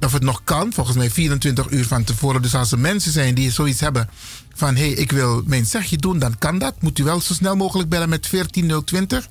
[0.00, 2.42] Of het nog kan, volgens mij 24 uur van tevoren.
[2.42, 4.08] Dus als er mensen zijn die zoiets hebben
[4.54, 4.76] van...
[4.76, 6.82] hé, hey, ik wil mijn zegje doen, dan kan dat.
[6.82, 9.28] Moet u wel zo snel mogelijk bellen met 14020.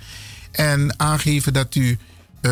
[0.52, 1.98] En aangeven dat u
[2.42, 2.52] eh,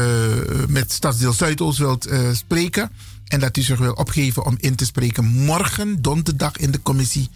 [0.68, 2.92] met Stadsdeel Zuidoost wilt eh, spreken.
[3.26, 7.30] En dat u zich wil opgeven om in te spreken morgen, donderdag, in de commissie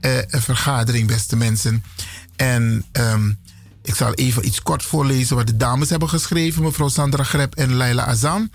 [0.00, 1.84] eh, vergadering, beste mensen.
[2.36, 3.32] En ehm,
[3.82, 7.74] ik zal even iets kort voorlezen wat de dames hebben geschreven, mevrouw Sandra Grep en
[7.74, 8.50] Laila Azam.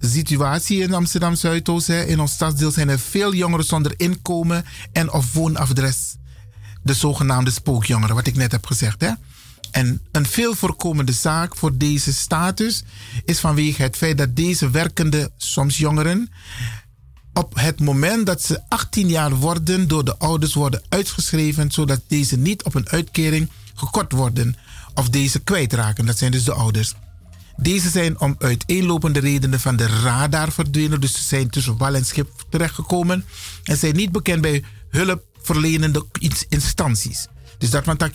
[0.00, 5.12] Situatie in Amsterdam Zuidoost, hè, in ons stadsdeel zijn er veel jongeren zonder inkomen en
[5.12, 6.16] of woonadres.
[6.82, 9.00] De zogenaamde spookjongeren, wat ik net heb gezegd.
[9.00, 9.10] Hè.
[9.70, 12.82] En een veel voorkomende zaak voor deze status
[13.24, 16.30] is vanwege het feit dat deze werkende, soms jongeren,
[17.32, 22.36] op het moment dat ze 18 jaar worden, door de ouders worden uitgeschreven, zodat deze
[22.36, 24.56] niet op een uitkering gekort worden
[24.94, 26.06] of deze kwijtraken.
[26.06, 26.94] Dat zijn dus de ouders.
[27.56, 32.06] Deze zijn om uiteenlopende redenen van de radar verdwenen, dus ze zijn tussen wal en
[32.06, 33.24] schip terechtgekomen
[33.64, 36.06] en zijn niet bekend bij hulpverlenende
[36.48, 37.26] instanties.
[37.60, 38.14] Dus dat want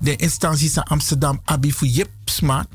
[0.00, 2.66] de instanties in Amsterdam, Abifu Jipsma,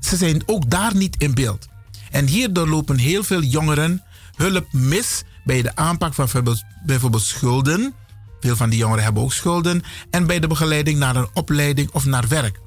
[0.00, 1.66] ze zijn ook daar niet in beeld.
[2.10, 4.02] En hierdoor lopen heel veel jongeren
[4.36, 7.94] hulp mis bij de aanpak van bijvoorbeeld, bijvoorbeeld schulden.
[8.40, 9.82] Veel van die jongeren hebben ook schulden.
[10.10, 12.60] En bij de begeleiding naar een opleiding of naar werk.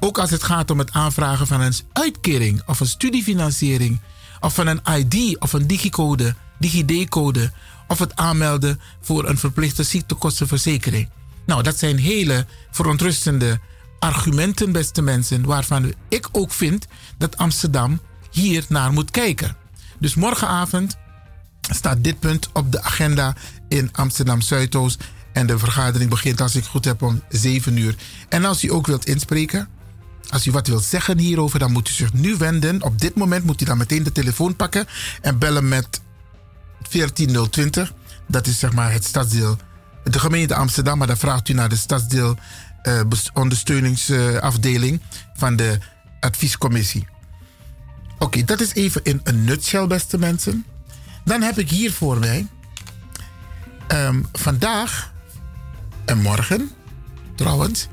[0.00, 4.00] Ook als het gaat om het aanvragen van een uitkering of een studiefinanciering.
[4.40, 7.52] Of van een ID of een digicode, DigiD-code.
[7.88, 11.08] Of het aanmelden voor een verplichte ziektekostenverzekering.
[11.48, 13.60] Nou, dat zijn hele verontrustende
[13.98, 15.44] argumenten, beste mensen.
[15.44, 16.86] Waarvan ik ook vind
[17.18, 19.56] dat Amsterdam hier naar moet kijken.
[19.98, 20.96] Dus morgenavond
[21.60, 23.36] staat dit punt op de agenda
[23.68, 25.04] in Amsterdam Zuidoost.
[25.32, 27.94] En de vergadering begint, als ik goed heb, om 7 uur.
[28.28, 29.68] En als u ook wilt inspreken,
[30.28, 32.82] als u wat wilt zeggen hierover, dan moet u zich nu wenden.
[32.82, 34.86] Op dit moment moet u dan meteen de telefoon pakken
[35.20, 36.00] en bellen met
[36.88, 37.92] 14020.
[38.26, 39.56] Dat is zeg maar het stadsdeel,
[40.04, 42.36] de gemeente Amsterdam, maar dan vraagt u naar de stadsdeel
[42.82, 43.00] uh,
[43.34, 45.00] ondersteuningsafdeling
[45.34, 45.78] van de
[46.20, 47.06] adviescommissie.
[48.18, 50.64] Oké, dat is even in een nutshell, beste mensen.
[51.24, 52.46] Dan heb ik hier voor mij
[53.88, 55.12] um, vandaag
[56.04, 56.70] en morgen,
[57.34, 57.88] trouwens,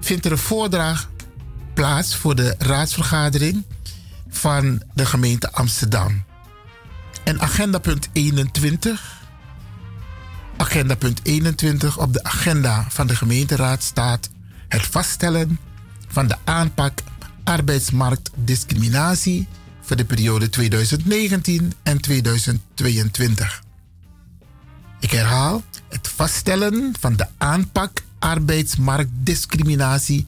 [0.00, 1.08] vindt er een voordracht
[1.74, 3.64] plaats voor de raadsvergadering
[4.28, 6.24] van de gemeente Amsterdam.
[7.24, 9.21] En agenda punt 21,
[10.62, 14.28] agenda punt 21 op de agenda van de gemeenteraad staat
[14.68, 15.58] het vaststellen
[16.08, 17.00] van de aanpak
[17.44, 19.48] arbeidsmarktdiscriminatie
[19.80, 23.62] voor de periode 2019 en 2022.
[25.00, 30.26] Ik herhaal het vaststellen van de aanpak arbeidsmarktdiscriminatie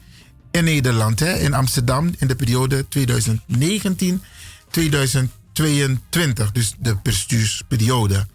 [0.51, 2.95] in Nederland, hè, in Amsterdam, in de periode 2019-2022,
[6.51, 8.25] dus de bestuursperiode.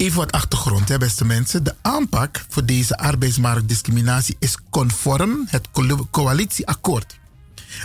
[0.00, 1.64] Even wat achtergrond, hè, beste mensen.
[1.64, 5.68] De aanpak voor deze arbeidsmarktdiscriminatie is conform het
[6.10, 7.18] coalitieakkoord.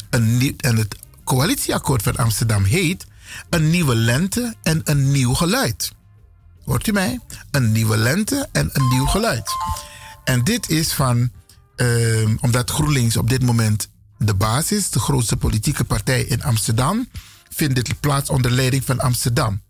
[0.10, 3.06] En het coalitieakkoord van Amsterdam heet
[3.50, 5.92] Een nieuwe lente en een nieuw geluid.
[6.66, 7.20] Hoort u mij?
[7.52, 9.52] Een nieuwe lente en een nieuw geluid.
[10.24, 11.32] En dit is van,
[11.76, 17.10] uh, omdat GroenLinks op dit moment de basis, de grootste politieke partij in Amsterdam,
[17.50, 19.62] vindt dit plaats onder leiding van Amsterdam.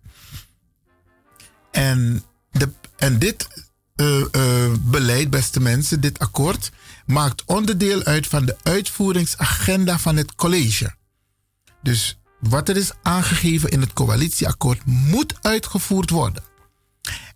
[1.72, 2.24] En,
[2.96, 3.48] en dit
[3.96, 6.72] eh, eh, beleid, beste mensen, dit akkoord,
[7.06, 10.96] maakt onderdeel uit van de uitvoeringsagenda van het college.
[11.82, 16.44] Dus wat er is aangegeven in het coalitieakkoord moet uitgevoerd worden.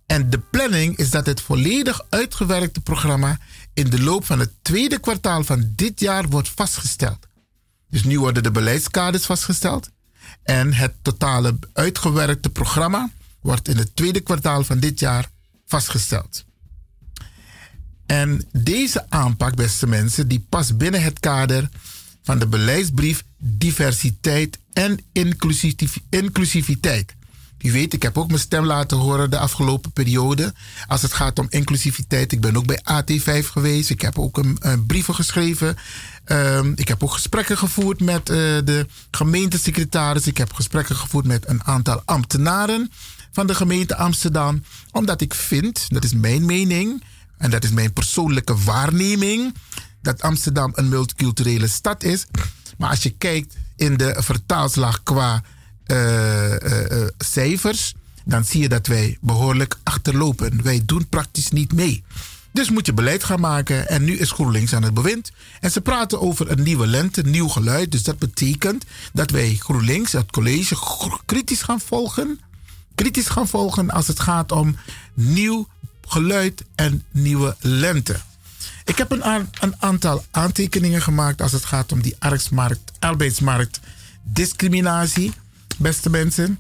[0.06, 3.38] En de planning is dat het volledig uitgewerkte programma
[3.74, 7.28] in de loop van het tweede kwartaal van dit jaar wordt vastgesteld.
[7.90, 9.90] Dus nu worden de beleidskaders vastgesteld
[10.44, 13.10] en het totale uitgewerkte programma
[13.42, 15.30] wordt in het tweede kwartaal van dit jaar
[15.66, 16.46] vastgesteld.
[18.06, 21.70] En deze aanpak, beste mensen, die past binnen het kader
[22.24, 25.00] van de beleidsbrief diversiteit en
[26.10, 27.16] inclusiviteit.
[27.62, 30.54] U weet, ik heb ook mijn stem laten horen de afgelopen periode.
[30.88, 32.32] Als het gaat om inclusiviteit.
[32.32, 33.90] Ik ben ook bij AT5 geweest.
[33.90, 35.78] Ik heb ook een, een brieven geschreven.
[36.26, 40.28] Um, ik heb ook gesprekken gevoerd met uh, de gemeentesecretaris.
[40.28, 42.92] Ik heb gesprekken gevoerd met een aantal ambtenaren
[43.32, 44.64] van de gemeente Amsterdam.
[44.92, 47.04] Omdat ik vind, dat is mijn mening
[47.38, 49.56] en dat is mijn persoonlijke waarneming,
[50.02, 52.26] dat Amsterdam een multiculturele stad is.
[52.78, 55.44] Maar als je kijkt in de vertaalslag qua
[55.86, 57.94] uh, uh, cijfers,
[58.26, 60.64] dan zie je dat wij behoorlijk achterlopen.
[60.64, 62.04] Wij doen praktisch niet mee.
[62.52, 63.88] Dus moet je beleid gaan maken.
[63.88, 65.32] En nu is GroenLinks aan het bewind.
[65.60, 67.92] En ze praten over een nieuwe lente, nieuw geluid.
[67.92, 70.76] Dus dat betekent dat wij GroenLinks, het college,
[71.26, 72.40] kritisch gaan volgen.
[73.00, 74.76] Kritisch gaan volgen als het gaat om
[75.14, 75.68] nieuw
[76.08, 78.20] geluid en nieuwe lente.
[78.86, 82.16] Ik heb een, een aantal aantekeningen gemaakt als het gaat om die
[83.00, 83.80] arbeidsmarkt,
[84.24, 85.32] discriminatie.
[85.78, 86.60] Beste mensen,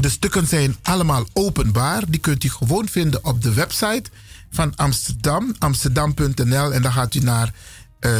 [0.00, 2.02] de stukken zijn allemaal openbaar.
[2.08, 4.10] Die kunt u gewoon vinden op de website
[4.50, 6.72] van Amsterdam, amsterdam.nl.
[6.72, 7.52] En dan gaat u naar
[8.00, 8.12] uh,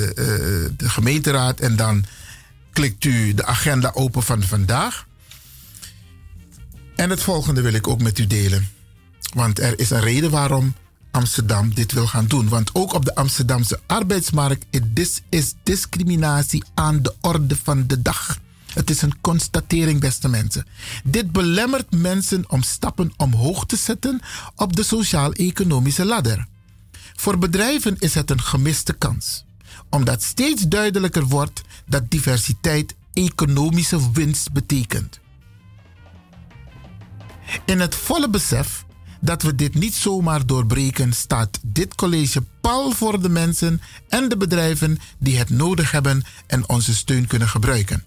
[0.00, 0.14] uh,
[0.76, 2.04] de gemeenteraad en dan
[2.72, 5.06] klikt u de agenda open van vandaag.
[7.02, 8.68] En het volgende wil ik ook met u delen.
[9.34, 10.74] Want er is een reden waarom
[11.10, 12.48] Amsterdam dit wil gaan doen.
[12.48, 14.66] Want ook op de Amsterdamse arbeidsmarkt
[15.28, 18.38] is discriminatie aan de orde van de dag.
[18.66, 20.66] Het is een constatering, beste mensen.
[21.04, 24.20] Dit belemmert mensen om stappen omhoog te zetten
[24.56, 26.46] op de sociaal-economische ladder.
[27.16, 29.44] Voor bedrijven is het een gemiste kans,
[29.90, 35.20] omdat steeds duidelijker wordt dat diversiteit economische winst betekent.
[37.64, 38.84] In het volle besef
[39.20, 44.36] dat we dit niet zomaar doorbreken, staat dit college pal voor de mensen en de
[44.36, 48.04] bedrijven die het nodig hebben en onze steun kunnen gebruiken.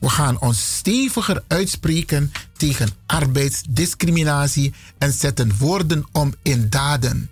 [0.00, 7.30] We gaan ons steviger uitspreken tegen arbeidsdiscriminatie en zetten woorden om in daden.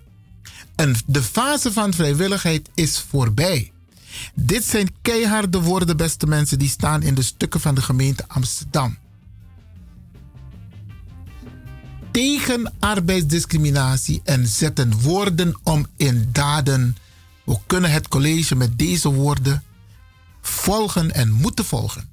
[0.75, 3.71] En de fase van vrijwilligheid is voorbij.
[4.33, 8.97] Dit zijn keiharde woorden, beste mensen, die staan in de stukken van de gemeente Amsterdam.
[12.15, 16.97] Tegen arbeidsdiscriminatie en zetten woorden om in daden.
[17.43, 19.63] We kunnen het college met deze woorden
[20.41, 22.09] volgen en moeten volgen.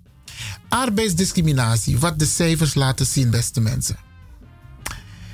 [0.68, 3.96] Arbeidsdiscriminatie, wat de cijfers laten zien, beste mensen.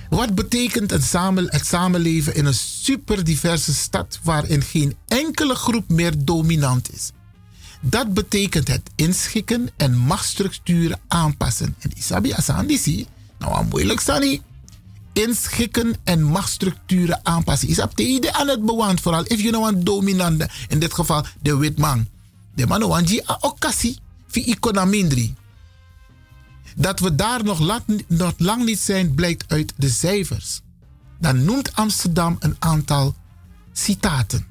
[0.08, 1.12] Wat betekent het,
[1.52, 7.10] het samenleven in een superdiverse stad waarin geen enkele groep meer dominant is?
[7.80, 11.74] Dat betekent het inschikken en machtsstructuren aanpassen.
[11.78, 13.06] En Isabi Asandisi,
[13.38, 14.22] nou aan moeilijk staan
[15.18, 17.68] Inschikken en machtsstructuren aanpassen.
[17.68, 20.94] Is op de idee aan het bewand, vooral if you know een dominante, in dit
[20.94, 22.06] geval de witman.
[22.54, 25.34] De man wanji a okasi fi economindri.
[26.76, 30.60] Dat we daar nog lang, nog lang niet zijn, blijkt uit de cijfers.
[31.20, 33.14] Dan noemt Amsterdam een aantal
[33.72, 34.46] citaten.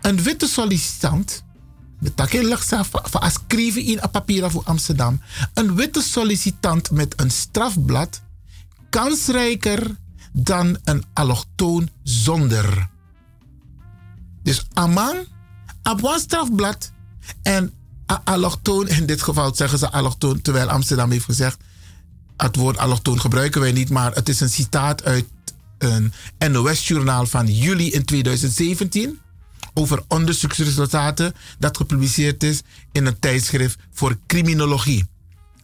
[0.00, 1.44] Een witte sollicitant,
[2.00, 5.20] met takin schrijven in een papier voor Amsterdam.
[5.54, 8.22] Een witte sollicitant met een strafblad
[8.94, 9.96] kansrijker
[10.32, 12.88] dan een allochtoon zonder.
[14.42, 15.16] Dus Amman,
[15.82, 16.92] op een strafblad
[17.42, 17.72] en
[18.24, 21.56] allochtoon, in dit geval zeggen ze allochtoon, terwijl Amsterdam heeft gezegd,
[22.36, 25.26] het woord allochtoon gebruiken wij niet, maar het is een citaat uit
[25.78, 26.12] een
[26.52, 29.20] NOS-journaal van juli in 2017
[29.72, 35.12] over onderzoeksresultaten dat gepubliceerd is in een tijdschrift voor criminologie.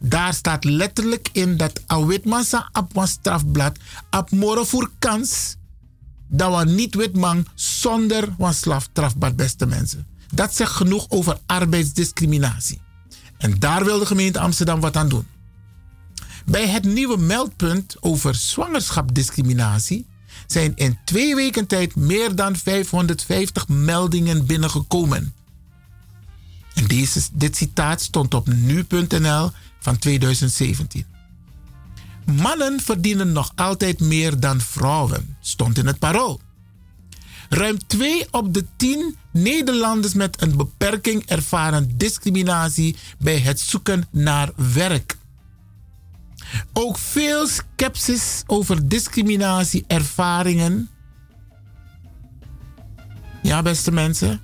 [0.03, 3.77] Daar staat letterlijk in dat Awitmasa op een strafblad
[4.09, 5.55] op morgen voor kans
[6.27, 10.07] dat we niet witman zonder een strafblad beste mensen.
[10.33, 12.81] Dat zegt genoeg over arbeidsdiscriminatie.
[13.37, 15.27] En daar wil de gemeente Amsterdam wat aan doen.
[16.45, 20.05] Bij het nieuwe meldpunt over zwangerschapsdiscriminatie
[20.47, 25.33] zijn in twee weken tijd meer dan 550 meldingen binnengekomen.
[26.73, 29.51] En deze, dit citaat stond op nu.nl
[29.81, 31.05] van 2017.
[32.25, 36.41] Mannen verdienen nog altijd meer dan vrouwen, stond in het parool.
[37.49, 44.51] Ruim 2 op de 10 Nederlanders met een beperking ervaren discriminatie bij het zoeken naar
[44.73, 45.17] werk.
[46.73, 50.89] Ook veel sceptisch over discriminatieervaringen.
[53.41, 54.41] Ja, beste mensen.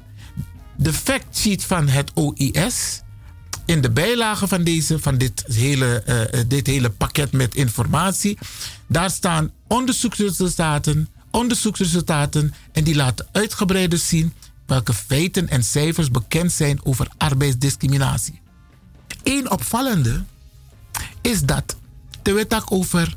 [0.77, 3.01] De factsheet van het OIS.
[3.67, 8.37] In de bijlage van, deze, van dit, hele, uh, dit hele pakket met informatie.
[8.87, 12.53] Daar staan onderzoeksresultaten, onderzoeksresultaten.
[12.71, 14.33] En die laten uitgebreider zien
[14.65, 18.39] welke feiten en cijfers bekend zijn over arbeidsdiscriminatie.
[19.23, 20.23] Eén opvallende
[21.21, 21.77] is dat
[22.21, 23.15] de wet over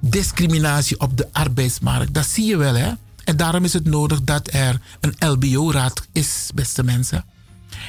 [0.00, 2.14] discriminatie op de arbeidsmarkt.
[2.14, 2.92] Dat zie je wel, hè?
[3.24, 7.24] En daarom is het nodig dat er een LBO-raad is, beste mensen.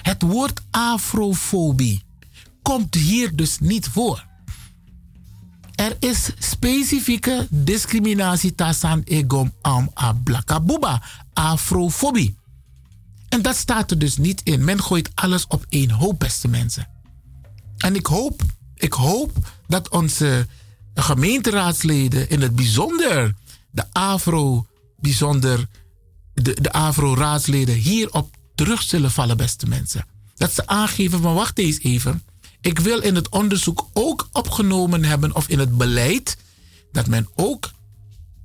[0.01, 2.03] Het woord afrofobie
[2.61, 4.29] komt hier dus niet voor.
[5.75, 11.01] Er is specifieke discriminatie tasan egom am ablakabuba,
[11.33, 12.35] afrofobie.
[13.29, 14.63] En dat staat er dus niet in.
[14.63, 16.87] Men gooit alles op één hoop, beste mensen.
[17.77, 18.41] En ik hoop,
[18.75, 19.31] ik hoop
[19.67, 20.47] dat onze
[20.93, 23.35] gemeenteraadsleden, in het bijzonder
[23.71, 24.65] de Afro,
[24.99, 25.67] bijzonder
[26.33, 30.05] de, de Afro-raadsleden, hierop terug zullen vallen, beste mensen.
[30.35, 32.23] Dat ze aangeven van wacht eens even.
[32.59, 36.37] Ik wil in het onderzoek ook opgenomen hebben, of in het beleid,
[36.91, 37.71] dat men ook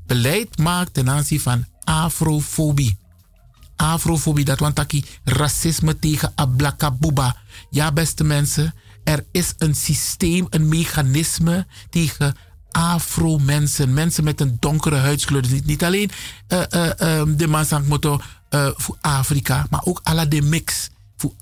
[0.07, 2.99] beleid maakt ten aanzien van afrofobie.
[3.77, 4.81] Afrofobie, dat want
[5.25, 7.36] racisme tegen ablakabuba.
[7.70, 12.36] Ja, beste mensen, er is een systeem, een mechanisme tegen
[12.70, 15.43] afro-mensen, mensen met een donkere huidskleur.
[15.43, 16.11] Dus niet, niet alleen
[16.49, 20.91] uh, uh, um, de mansangmoto uh, voor Afrika, maar ook alla de mix.
[21.16, 21.33] Voor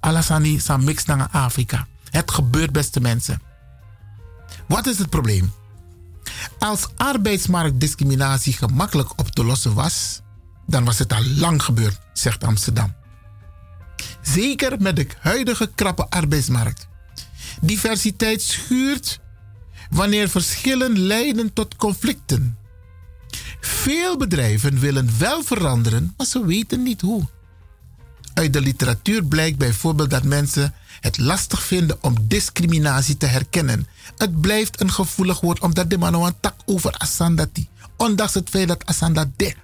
[0.00, 1.86] alla sani san mix naar Afrika.
[2.10, 3.42] Het gebeurt, beste mensen.
[4.66, 5.52] Wat is het probleem?
[6.58, 10.20] Als arbeidsmarktdiscriminatie gemakkelijk op te lossen was,
[10.66, 12.94] dan was het al lang gebeurd, zegt Amsterdam.
[14.22, 16.86] Zeker met de huidige krappe arbeidsmarkt.
[17.60, 19.20] Diversiteit schuurt
[19.90, 22.58] wanneer verschillen leiden tot conflicten.
[23.60, 27.26] Veel bedrijven willen wel veranderen, maar ze weten niet hoe.
[28.34, 33.88] Uit de literatuur blijkt bijvoorbeeld dat mensen het lastig vinden om discriminatie te herkennen.
[34.16, 37.68] Het blijft een gevoelig woord omdat de man een tak over Asandati.
[37.96, 39.54] Ondanks het feit dat Asanda de.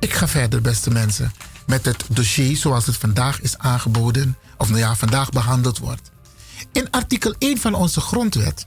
[0.00, 1.32] Ik ga verder, beste mensen,
[1.66, 6.10] met het dossier zoals het vandaag is aangeboden, of nou ja, vandaag behandeld wordt.
[6.72, 8.66] In artikel 1 van onze grondwet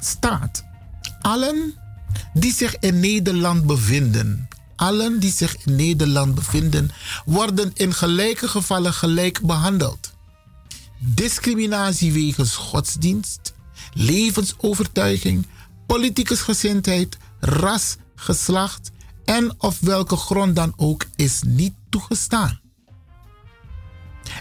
[0.00, 0.64] staat:
[1.20, 1.74] allen
[2.34, 6.90] die zich in Nederland bevinden, allen die zich in Nederland bevinden,
[7.24, 10.12] worden in gelijke gevallen gelijk behandeld.
[10.98, 13.54] Discriminatie wegens godsdienst,
[13.92, 15.46] levensovertuiging,
[15.86, 18.90] politieke gezindheid, ras, geslacht
[19.24, 22.60] en of welke grond dan ook is niet toegestaan.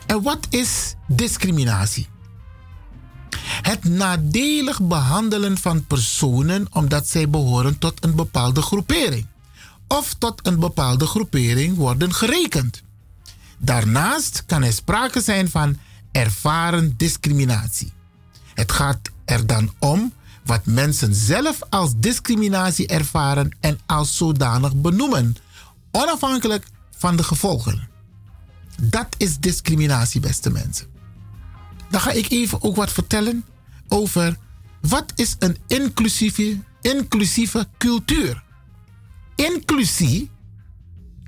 [0.05, 2.07] En wat is discriminatie?
[3.61, 9.25] Het nadelig behandelen van personen omdat zij behoren tot een bepaalde groepering
[9.87, 12.81] of tot een bepaalde groepering worden gerekend.
[13.57, 15.77] Daarnaast kan er sprake zijn van
[16.11, 17.91] ervaren discriminatie.
[18.53, 25.35] Het gaat er dan om wat mensen zelf als discriminatie ervaren en als zodanig benoemen,
[25.91, 27.87] onafhankelijk van de gevolgen.
[28.81, 30.96] Dat is discriminatie, beste mensen.
[31.89, 33.45] Dan ga ik even ook wat vertellen
[33.87, 34.37] over
[34.81, 38.43] wat is een inclusieve, inclusieve cultuur.
[39.35, 40.29] Inclusie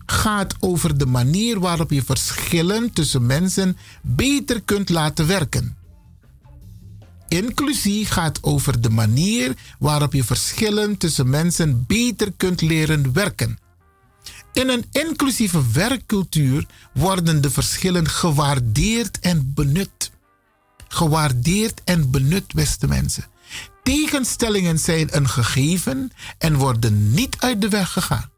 [0.05, 5.77] gaat over de manier waarop je verschillen tussen mensen beter kunt laten werken.
[7.27, 13.57] Inclusie gaat over de manier waarop je verschillen tussen mensen beter kunt leren werken.
[14.53, 20.11] In een inclusieve werkcultuur worden de verschillen gewaardeerd en benut.
[20.90, 23.26] Gewaardeerd en benut, beste mensen.
[23.84, 28.30] Tegenstellingen zijn een gegeven en worden niet uit de weg gegaan.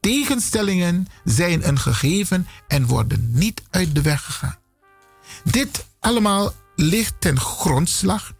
[0.00, 4.58] Tegenstellingen zijn een gegeven en worden niet uit de weg gegaan.
[5.44, 8.32] Dit allemaal ligt ten grondslag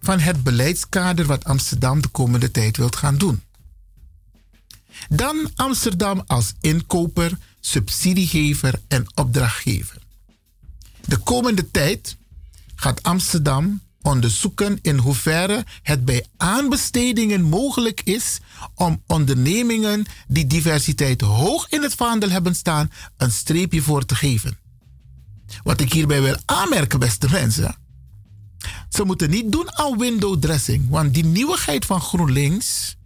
[0.00, 3.42] van het beleidskader wat Amsterdam de komende tijd wilt gaan doen.
[5.08, 9.99] Dan Amsterdam als inkoper, subsidiegever en opdrachtgever.
[11.10, 12.16] De komende tijd
[12.74, 18.38] gaat Amsterdam onderzoeken in hoeverre het bij aanbestedingen mogelijk is
[18.74, 24.58] om ondernemingen die diversiteit hoog in het vaandel hebben staan, een streepje voor te geven.
[25.62, 27.76] Wat ik hierbij wil aanmerken, beste mensen.
[28.88, 30.88] Ze moeten niet doen aan window dressing.
[30.88, 32.96] Want die nieuwigheid van GroenLinks,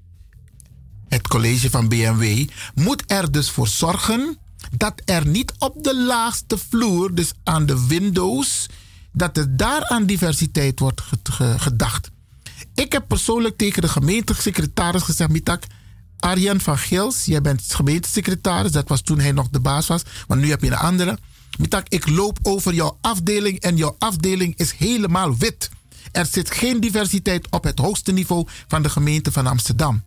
[1.08, 4.38] het college van BMW, moet er dus voor zorgen
[4.76, 8.66] dat er niet op de laagste vloer, dus aan de windows,
[9.12, 12.10] dat er daar aan diversiteit wordt ge- ge- gedacht.
[12.74, 15.62] Ik heb persoonlijk tegen de gemeentesecretaris gezegd, Mitak,
[16.18, 20.36] Arjan van Gils, jij bent gemeentesecretaris, dat was toen hij nog de baas was, maar
[20.38, 21.18] nu heb je een andere.
[21.58, 25.70] Mitak, ik loop over jouw afdeling en jouw afdeling is helemaal wit.
[26.12, 30.04] Er zit geen diversiteit op het hoogste niveau van de gemeente van Amsterdam.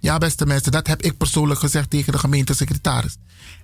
[0.00, 3.16] Ja, beste mensen, dat heb ik persoonlijk gezegd tegen de gemeentesecretaris.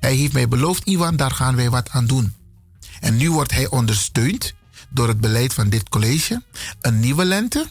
[0.07, 2.35] Hij heeft mij beloofd, Iwan, daar gaan wij wat aan doen.
[3.01, 4.55] En nu wordt hij ondersteund
[4.89, 6.43] door het beleid van dit college.
[6.81, 7.67] Een nieuwe lente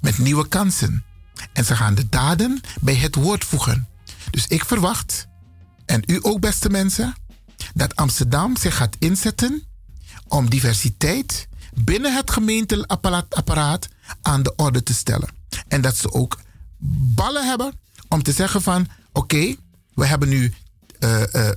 [0.00, 1.04] met nieuwe kansen.
[1.52, 3.88] En ze gaan de daden bij het woord voegen.
[4.30, 5.26] Dus ik verwacht,
[5.86, 7.14] en u ook beste mensen,
[7.74, 9.62] dat Amsterdam zich gaat inzetten
[10.28, 13.88] om diversiteit binnen het gemeenteapparaat
[14.22, 15.28] aan de orde te stellen.
[15.68, 16.40] En dat ze ook
[17.14, 19.54] ballen hebben om te zeggen van oké,
[19.94, 20.54] we hebben nu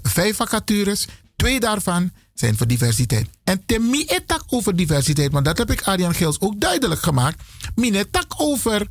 [0.01, 3.27] vijf vacatures, twee daarvan zijn voor diversiteit.
[3.43, 7.43] En temi etak over diversiteit, want dat heb ik Arjan Geels ook duidelijk gemaakt.
[7.75, 8.87] Mine tak over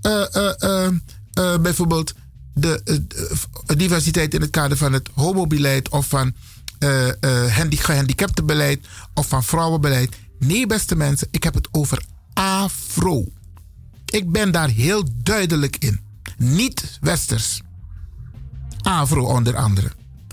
[0.00, 0.86] eh, eh, eh,
[1.32, 2.14] eh, bijvoorbeeld
[2.54, 2.94] de eh,
[3.66, 6.32] eh, diversiteit in het kader van het homobeleid of van
[6.78, 10.16] eh eh, handi- gehandicaptenbeleid of van vrouwenbeleid.
[10.38, 13.24] Nee, beste mensen, ik heb het over afro.
[14.04, 16.00] Ik ben daar heel duidelijk in.
[16.36, 17.60] Niet westers.
[18.82, 19.90] Afro onder andere.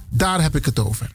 [0.10, 1.12] Daar heb ik het over.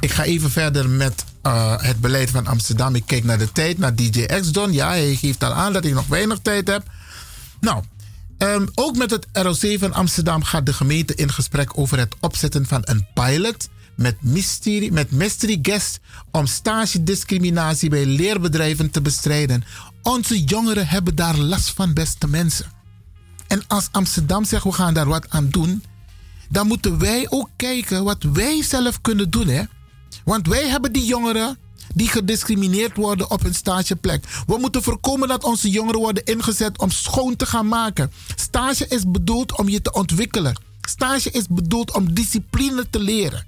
[0.00, 2.94] Ik ga even verder met eh, het beleid van Amsterdam.
[2.94, 4.72] Ik kijk naar de tijd, naar DJ X-Don.
[4.72, 6.82] Ja, hij geeft al aan dat ik nog weinig tijd heb.
[7.60, 7.84] Nou,
[8.38, 12.66] ehm, ook met het ROC van Amsterdam gaat de gemeente in gesprek over het opzetten
[12.66, 16.00] van een pilot met mystery, met mystery guest
[16.30, 19.64] om stagediscriminatie bij leerbedrijven te bestrijden.
[20.02, 22.66] Onze jongeren hebben daar last van, beste mensen.
[23.46, 25.84] En als Amsterdam zegt we gaan daar wat aan doen,
[26.48, 29.48] dan moeten wij ook kijken wat wij zelf kunnen doen.
[29.48, 29.62] Hè?
[30.24, 31.58] Want wij hebben die jongeren
[31.94, 34.24] die gediscrimineerd worden op hun stageplek.
[34.46, 38.12] We moeten voorkomen dat onze jongeren worden ingezet om schoon te gaan maken.
[38.34, 40.60] Stage is bedoeld om je te ontwikkelen.
[40.80, 43.46] Stage is bedoeld om discipline te leren.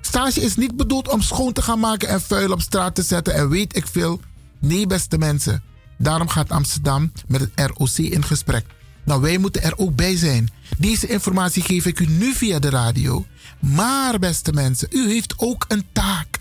[0.00, 3.34] Stage is niet bedoeld om schoon te gaan maken en vuil op straat te zetten
[3.34, 4.20] en weet ik veel.
[4.58, 5.62] Nee, beste mensen.
[6.00, 8.66] Daarom gaat Amsterdam met het ROC in gesprek.
[9.04, 10.48] Nou, wij moeten er ook bij zijn.
[10.78, 13.26] Deze informatie geef ik u nu via de radio.
[13.58, 16.38] Maar, beste mensen, u heeft ook een taak.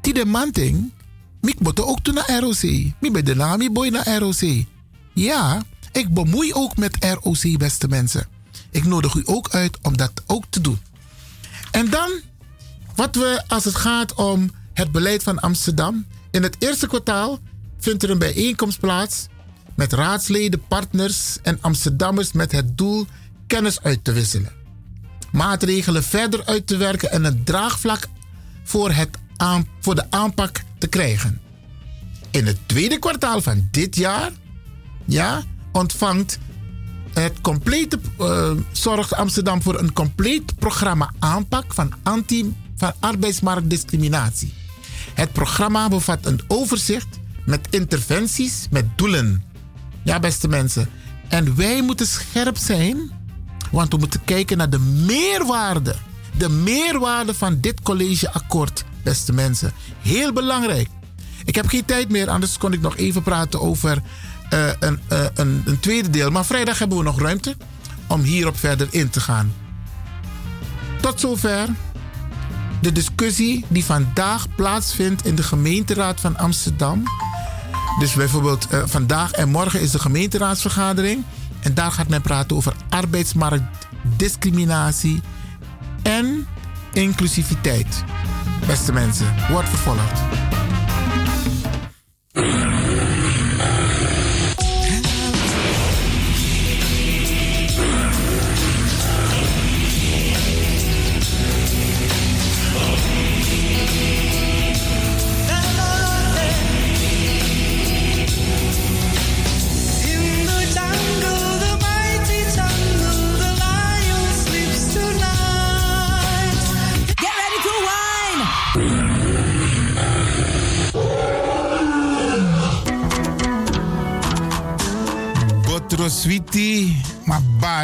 [0.00, 0.92] Die de manting,
[1.40, 2.62] ik moet ook naar ROC.
[3.00, 4.64] Ik ben de naam boy naar ROC.
[5.14, 8.28] Ja, ik bemoei ook met ROC, beste mensen.
[8.70, 10.78] Ik nodig u ook uit om dat ook te doen.
[11.70, 12.10] En dan,
[12.94, 16.06] wat we als het gaat om het beleid van Amsterdam.
[16.30, 17.40] In het eerste kwartaal
[17.78, 19.26] vindt er een bijeenkomst plaats
[19.74, 23.06] met raadsleden, partners en Amsterdammers met het doel
[23.46, 24.52] kennis uit te wisselen.
[25.32, 28.06] Maatregelen verder uit te werken en een draagvlak
[28.64, 31.40] voor, het aan, voor de aanpak te krijgen.
[32.30, 34.30] In het tweede kwartaal van dit jaar
[35.04, 36.38] ja, ontvangt
[37.12, 44.54] het complete eh, Zorg Amsterdam voor een compleet programma aanpak van, anti, van arbeidsmarktdiscriminatie.
[45.14, 49.44] Het programma bevat een overzicht met interventies met doelen.
[50.02, 50.88] Ja, beste mensen.
[51.28, 53.10] En wij moeten scherp zijn,
[53.70, 55.94] want we moeten kijken naar de meerwaarde.
[56.38, 59.72] De meerwaarde van dit collegeakkoord, beste mensen.
[60.00, 60.88] Heel belangrijk.
[61.44, 64.02] Ik heb geen tijd meer, anders kon ik nog even praten over
[64.50, 64.76] eh, eh,
[65.34, 66.30] een, een tweede deel.
[66.30, 67.56] Maar vrijdag hebben we nog ruimte
[68.06, 69.54] om hierop verder in te gaan.
[71.00, 71.68] Tot zover
[72.80, 77.02] de discussie die vandaag plaatsvindt in de gemeenteraad van Amsterdam.
[77.98, 81.24] Dus bijvoorbeeld eh, vandaag en morgen is de gemeenteraadsvergadering.
[81.60, 85.20] En daar gaat men praten over arbeidsmarktdiscriminatie
[86.02, 86.46] en
[86.92, 88.04] inclusiviteit.
[88.66, 90.20] Beste mensen, wordt vervolgd.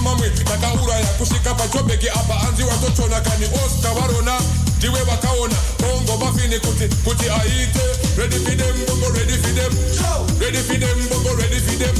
[0.00, 2.34] mamwe takauraya kusvika pajobheki apa.
[2.34, 4.40] Hanzi watotona kani oscar varona
[4.78, 6.16] ndiwe vakaona bongo
[6.58, 7.80] kuti kuti aite.
[8.18, 9.72] Redifidem bongo redifidem
[10.40, 11.94] redifidem bongo redifidem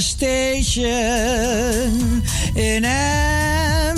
[0.00, 0.82] station
[2.54, 3.96] in Amsterdam.